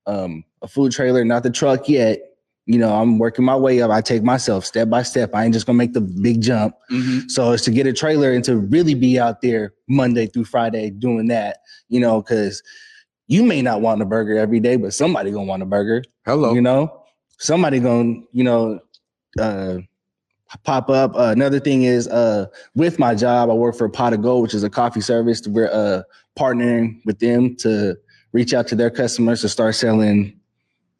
um, 0.05 0.43
a 0.61 0.67
food 0.67 0.91
trailer, 0.91 1.25
not 1.25 1.43
the 1.43 1.49
truck 1.49 1.89
yet. 1.89 2.19
You 2.65 2.77
know, 2.77 2.93
I'm 2.93 3.17
working 3.17 3.43
my 3.43 3.55
way 3.55 3.81
up. 3.81 3.91
I 3.91 4.01
take 4.01 4.23
myself 4.23 4.65
step 4.65 4.89
by 4.89 5.03
step. 5.03 5.31
I 5.33 5.43
ain't 5.43 5.53
just 5.53 5.65
gonna 5.65 5.77
make 5.77 5.93
the 5.93 6.01
big 6.01 6.41
jump. 6.41 6.75
So 7.27 7.51
it's 7.51 7.63
to 7.63 7.71
get 7.71 7.87
a 7.87 7.93
trailer 7.93 8.31
and 8.31 8.43
to 8.45 8.57
really 8.57 8.93
be 8.93 9.19
out 9.19 9.41
there 9.41 9.73
Monday 9.89 10.27
through 10.27 10.45
Friday 10.45 10.91
doing 10.91 11.27
that, 11.27 11.57
you 11.89 11.99
know, 11.99 12.21
because 12.21 12.61
you 13.27 13.43
may 13.43 13.61
not 13.61 13.81
want 13.81 14.01
a 14.01 14.05
burger 14.05 14.37
every 14.37 14.59
day, 14.59 14.75
but 14.75 14.93
somebody 14.93 15.31
gonna 15.31 15.45
want 15.45 15.63
a 15.63 15.65
burger. 15.65 16.03
Hello. 16.25 16.53
You 16.53 16.61
know, 16.61 17.00
somebody 17.41 17.79
gonna, 17.79 18.21
you 18.31 18.43
know, 18.43 18.79
uh 19.39 19.77
pop 20.63 20.89
up. 20.89 21.15
Uh, 21.15 21.31
another 21.35 21.59
thing 21.59 21.83
is 21.83 22.07
uh 22.07 22.45
with 22.75 22.99
my 22.99 23.15
job, 23.15 23.49
I 23.49 23.53
work 23.53 23.75
for 23.75 23.89
Pot 23.89 24.13
of 24.13 24.21
Gold, 24.21 24.43
which 24.43 24.53
is 24.53 24.63
a 24.63 24.69
coffee 24.69 25.01
service. 25.01 25.45
We're 25.47 25.71
uh 25.71 26.03
partnering 26.37 26.99
with 27.05 27.19
them 27.19 27.55
to 27.57 27.95
reach 28.33 28.53
out 28.53 28.67
to 28.67 28.75
their 28.75 28.89
customers 28.89 29.41
to 29.41 29.49
start 29.49 29.75
selling 29.75 30.39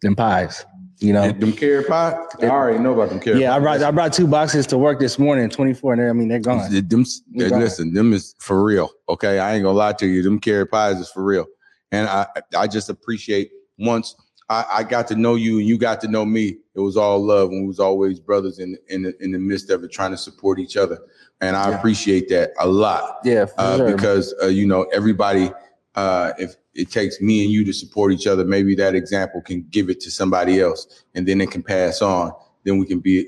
them 0.02 0.16
pies. 0.16 0.66
You 1.00 1.14
know, 1.14 1.32
them 1.32 1.52
carrot 1.54 1.88
pie. 1.88 2.14
I 2.42 2.46
already 2.46 2.78
know 2.78 2.94
about 2.94 3.10
them 3.10 3.20
carrot. 3.20 3.40
yeah, 3.40 3.56
I 3.56 3.60
brought 3.60 3.82
I 3.82 3.90
brought 3.92 4.14
two 4.14 4.28
boxes 4.28 4.68
to 4.68 4.78
work 4.78 5.00
this 5.00 5.18
morning, 5.18 5.50
24, 5.50 5.94
and 5.94 6.00
they're- 6.02 6.10
I 6.10 6.14
mean 6.14 6.28
they're 6.28 6.40
gone. 6.40 6.72
Them, 6.72 6.88
them- 6.88 7.06
They're 7.34 7.50
gone. 7.50 7.60
listen, 7.60 7.94
them 7.94 8.14
is 8.14 8.36
for 8.40 8.64
real. 8.64 8.92
Okay, 9.10 9.40
I 9.40 9.56
ain't 9.56 9.64
gonna 9.64 9.78
lie 9.78 9.94
to 9.94 10.06
you. 10.08 10.22
Them 10.22 10.40
carrot 10.40 10.70
pies 10.72 11.00
is 11.00 11.10
for 11.10 11.24
real, 11.24 11.48
and 11.92 12.08
I 12.08 12.28
I 12.56 12.68
just 12.68 12.90
appreciate 12.90 13.50
once 13.80 14.16
I, 14.50 14.66
I 14.74 14.84
got 14.84 15.08
to 15.08 15.16
know 15.16 15.36
you 15.36 15.60
and 15.60 15.68
you 15.68 15.78
got 15.78 16.02
to 16.02 16.08
know 16.08 16.26
me. 16.26 16.58
It 16.76 16.80
was 16.80 16.98
all 16.98 17.24
love 17.24 17.50
and 17.50 17.62
we 17.62 17.68
was 17.68 17.80
always 17.80 18.20
brothers 18.20 18.60
in 18.60 18.78
in 18.90 19.04
the, 19.04 19.24
in 19.24 19.32
the 19.32 19.40
midst 19.40 19.70
of 19.70 19.84
it, 19.84 19.92
trying 19.92 20.12
to 20.12 20.18
support 20.18 20.60
each 20.60 20.78
other, 20.78 21.00
and 21.40 21.56
I 21.56 21.70
Yeah. 21.70 21.78
appreciate 21.78 22.28
that 22.30 22.52
a 22.60 22.68
lot. 22.68 23.20
Yeah, 23.24 23.46
for 23.46 23.56
uh, 23.60 23.78
sure. 23.78 23.92
because 23.96 24.34
uh, 24.42 24.48
you 24.48 24.66
know 24.68 24.84
everybody. 24.94 25.52
Uh, 25.94 26.32
if 26.38 26.56
it 26.74 26.90
takes 26.90 27.20
me 27.20 27.44
and 27.44 27.52
you 27.52 27.66
to 27.66 27.74
support 27.74 28.14
each 28.14 28.26
other, 28.26 28.46
maybe 28.46 28.74
that 28.76 28.96
example 28.96 29.42
can 29.42 29.68
give 29.72 29.90
it 29.90 30.00
to 30.00 30.10
somebody 30.10 30.62
else, 30.62 31.04
and 31.16 31.28
then 31.28 31.42
it 31.42 31.52
can 31.52 31.62
pass 31.62 32.02
on. 32.02 32.32
Then 32.64 32.78
we 32.78 32.86
can 32.86 33.00
be 33.02 33.28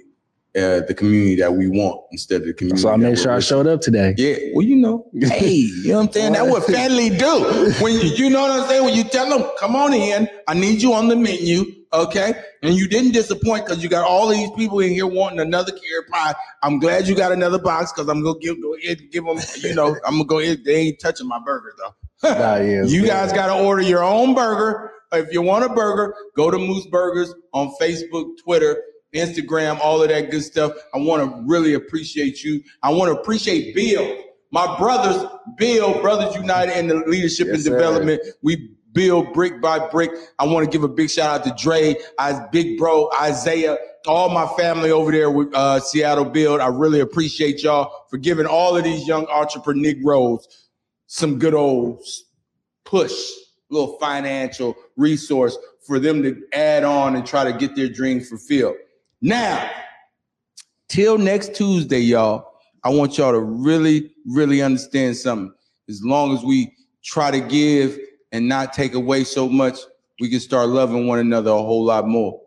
uh, 0.56 0.82
the 0.82 0.94
community 0.94 1.36
that 1.36 1.52
we 1.52 1.68
want 1.68 2.02
instead 2.12 2.42
of 2.42 2.48
the 2.48 2.54
community. 2.54 2.82
So 2.82 2.90
I 2.90 2.96
made 2.96 3.18
sure 3.18 3.32
I 3.32 3.40
showed 3.40 3.66
up 3.66 3.82
today. 3.82 4.14
Yeah, 4.18 4.36
well, 4.54 4.66
you 4.66 4.76
know, 4.76 5.08
hey, 5.22 5.50
you 5.50 5.90
know 5.90 5.98
what 5.98 6.08
I'm 6.08 6.12
saying? 6.12 6.34
That's 6.34 6.52
what 6.52 6.64
family 6.66 7.10
do. 7.10 7.74
When 7.82 7.94
you, 7.94 8.02
you 8.02 8.30
know 8.30 8.42
what 8.42 8.52
I'm 8.52 8.70
saying? 8.70 8.86
When 8.86 8.94
you 8.94 9.04
tell 9.04 9.28
them, 9.30 9.50
come 9.60 9.76
on 9.76 9.94
in, 9.94 10.30
I 10.48 10.54
need 10.54 10.82
you 10.82 10.94
on 10.94 11.08
the 11.08 11.16
menu, 11.16 11.66
okay? 11.92 12.34
And 12.62 12.76
you 12.76 12.88
didn't 12.88 13.14
disappoint 13.14 13.66
because 13.66 13.82
you 13.82 13.90
got 13.90 14.06
all 14.08 14.28
these 14.28 14.52
people 14.52 14.80
in 14.80 14.92
here 14.92 15.08
wanting 15.08 15.40
another 15.40 15.72
carrot 15.72 16.10
pie. 16.12 16.36
I'm 16.62 16.78
glad 16.78 17.08
you 17.08 17.16
got 17.16 17.32
another 17.32 17.60
box 17.60 17.92
because 17.92 18.08
I'm 18.08 18.22
gonna 18.22 18.38
give 18.40 18.62
go 18.62 18.76
ahead 18.76 19.00
and 19.00 19.12
give 19.12 19.26
them, 19.26 19.40
you 19.62 19.74
know, 19.74 19.96
I'm 20.06 20.14
gonna 20.14 20.26
go 20.26 20.40
ahead. 20.40 20.64
They 20.64 20.76
ain't 20.76 21.00
touching 21.00 21.28
my 21.28 21.40
burger 21.44 21.74
though. 21.78 21.96
Nah, 22.24 22.56
yeah, 22.56 22.84
you 22.86 23.06
guys 23.06 23.34
got 23.34 23.48
to 23.48 23.62
order 23.62 23.82
your 23.82 24.02
own 24.02 24.34
burger. 24.34 24.92
If 25.12 25.34
you 25.34 25.42
want 25.42 25.66
a 25.66 25.70
burger, 25.70 26.16
go 26.38 26.50
to 26.50 26.58
Moose 26.58 26.88
Burgers 26.88 27.34
on 27.54 27.74
Facebook, 27.82 28.38
Twitter, 28.42 28.82
Instagram, 29.14 29.80
all 29.80 30.02
of 30.02 30.10
that 30.10 30.32
good 30.32 30.44
stuff. 30.44 30.74
I 30.94 30.98
want 30.98 31.24
to 31.24 31.44
really 31.46 31.74
appreciate 31.74 32.44
you. 32.44 32.62
I 32.82 32.92
want 32.92 33.14
to 33.14 33.20
appreciate 33.20 33.76
Build, 33.76 34.24
my 34.52 34.78
brothers, 34.78 35.26
Build, 35.58 36.02
Brothers 36.02 36.36
United 36.36 36.78
in 36.78 36.88
the 36.88 36.96
Leadership 37.08 37.48
Yes, 37.48 37.56
and 37.56 37.64
sir. 37.64 37.78
Development. 37.78 38.22
We 38.42 38.76
build 38.94 39.34
brick 39.34 39.62
by 39.62 39.80
brick. 39.90 40.12
I 40.40 40.46
want 40.46 40.66
to 40.66 40.72
give 40.72 40.84
a 40.84 40.88
big 40.88 41.10
shout 41.10 41.42
out 41.42 41.46
to 41.46 41.64
Dre, 41.64 41.96
I, 42.20 42.48
Big 42.52 42.78
Bro, 42.78 43.10
Isaiah, 43.20 43.78
all 44.08 44.30
my 44.30 44.48
family 44.58 44.92
over 44.92 45.12
there 45.12 45.32
with 45.32 45.54
uh, 45.54 45.80
Seattle 45.80 46.26
Build. 46.26 46.62
I 46.62 46.68
really 46.68 47.00
appreciate 47.00 47.64
y'all 47.64 48.06
for 48.10 48.18
giving 48.18 48.46
all 48.46 48.78
of 48.78 48.84
these 48.84 49.08
young 49.08 49.26
entrepreneur 49.28 49.90
entrepreneurs 49.92 50.70
some 51.08 51.38
good 51.38 51.54
old 51.54 52.04
push, 52.86 53.14
little 53.70 53.98
financial 54.00 54.76
resource 54.98 55.58
for 55.86 56.00
them 56.00 56.24
to 56.24 56.42
add 56.54 56.84
on 56.84 57.16
and 57.16 57.26
try 57.26 57.44
to 57.44 57.58
get 57.58 57.76
their 57.76 57.90
dreams 57.90 58.30
fulfilled. 58.30 58.76
Now, 59.26 59.72
till 60.90 61.18
next 61.18 61.56
Tuesday, 61.56 62.02
y'all, 62.02 62.46
I 62.84 62.90
want 62.90 63.18
y'all 63.18 63.32
to 63.32 63.40
really, 63.40 64.12
really 64.26 64.62
understand 64.62 65.16
something. 65.16 65.54
As 65.88 66.04
long 66.04 66.36
as 66.36 66.44
we 66.44 66.76
try 67.06 67.32
to 67.32 67.40
give 67.40 67.98
and 68.34 68.50
not 68.50 68.74
take 68.74 68.96
away 68.96 69.24
so 69.24 69.48
much, 69.48 69.80
we 70.20 70.30
can 70.30 70.42
start 70.42 70.68
loving 70.68 71.08
one 71.08 71.20
another 71.20 71.52
a 71.52 71.58
whole 71.58 71.86
lot 71.86 72.06
more. 72.06 72.42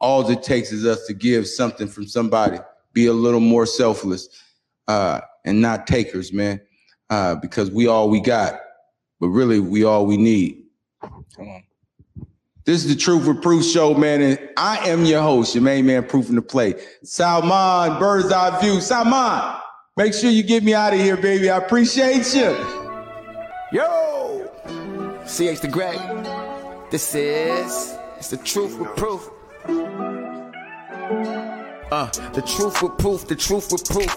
All 0.00 0.30
it 0.30 0.44
takes 0.44 0.70
is 0.70 0.86
us 0.86 1.04
to 1.08 1.14
give 1.14 1.48
something 1.48 1.88
from 1.88 2.06
somebody, 2.06 2.58
be 2.92 3.06
a 3.06 3.12
little 3.12 3.40
more 3.40 3.66
selfless, 3.66 4.28
uh, 4.86 5.20
and 5.44 5.60
not 5.60 5.88
takers, 5.88 6.32
man. 6.32 6.60
Uh, 7.10 7.34
because 7.34 7.72
we 7.72 7.88
all 7.88 8.08
we 8.08 8.20
got, 8.20 8.60
but 9.18 9.30
really 9.30 9.58
we 9.58 9.82
all 9.82 10.06
we 10.06 10.16
need. 10.16 10.62
Come 11.00 11.48
on. 11.48 11.64
This 12.64 12.84
is 12.84 12.94
the 12.94 13.00
Truth 13.00 13.26
with 13.26 13.42
Proof 13.42 13.64
show, 13.64 13.92
man, 13.92 14.22
and 14.22 14.38
I 14.56 14.88
am 14.88 15.04
your 15.04 15.20
host, 15.20 15.52
your 15.52 15.64
main 15.64 15.84
man, 15.84 16.04
Proof 16.04 16.28
in 16.28 16.36
the 16.36 16.42
Play. 16.42 16.74
Salman, 17.02 17.98
Bird's 17.98 18.30
Eye 18.30 18.60
View. 18.60 18.80
Salman, 18.80 19.60
make 19.96 20.14
sure 20.14 20.30
you 20.30 20.44
get 20.44 20.62
me 20.62 20.72
out 20.72 20.92
of 20.92 21.00
here, 21.00 21.16
baby. 21.16 21.50
I 21.50 21.56
appreciate 21.56 22.32
you. 22.32 22.56
Yo! 23.72 24.48
CH 25.26 25.60
the 25.60 25.68
Great. 25.68 25.98
This 26.92 27.12
is 27.16 27.96
it's 28.16 28.28
the 28.28 28.36
truth 28.36 28.78
with 28.78 28.94
proof. 28.94 29.28
Uh, 31.90 32.06
the 32.32 32.42
truth 32.42 32.80
with 32.80 32.96
proof, 32.96 33.26
the 33.26 33.34
truth 33.34 33.72
with 33.72 33.84
proof. 33.86 34.16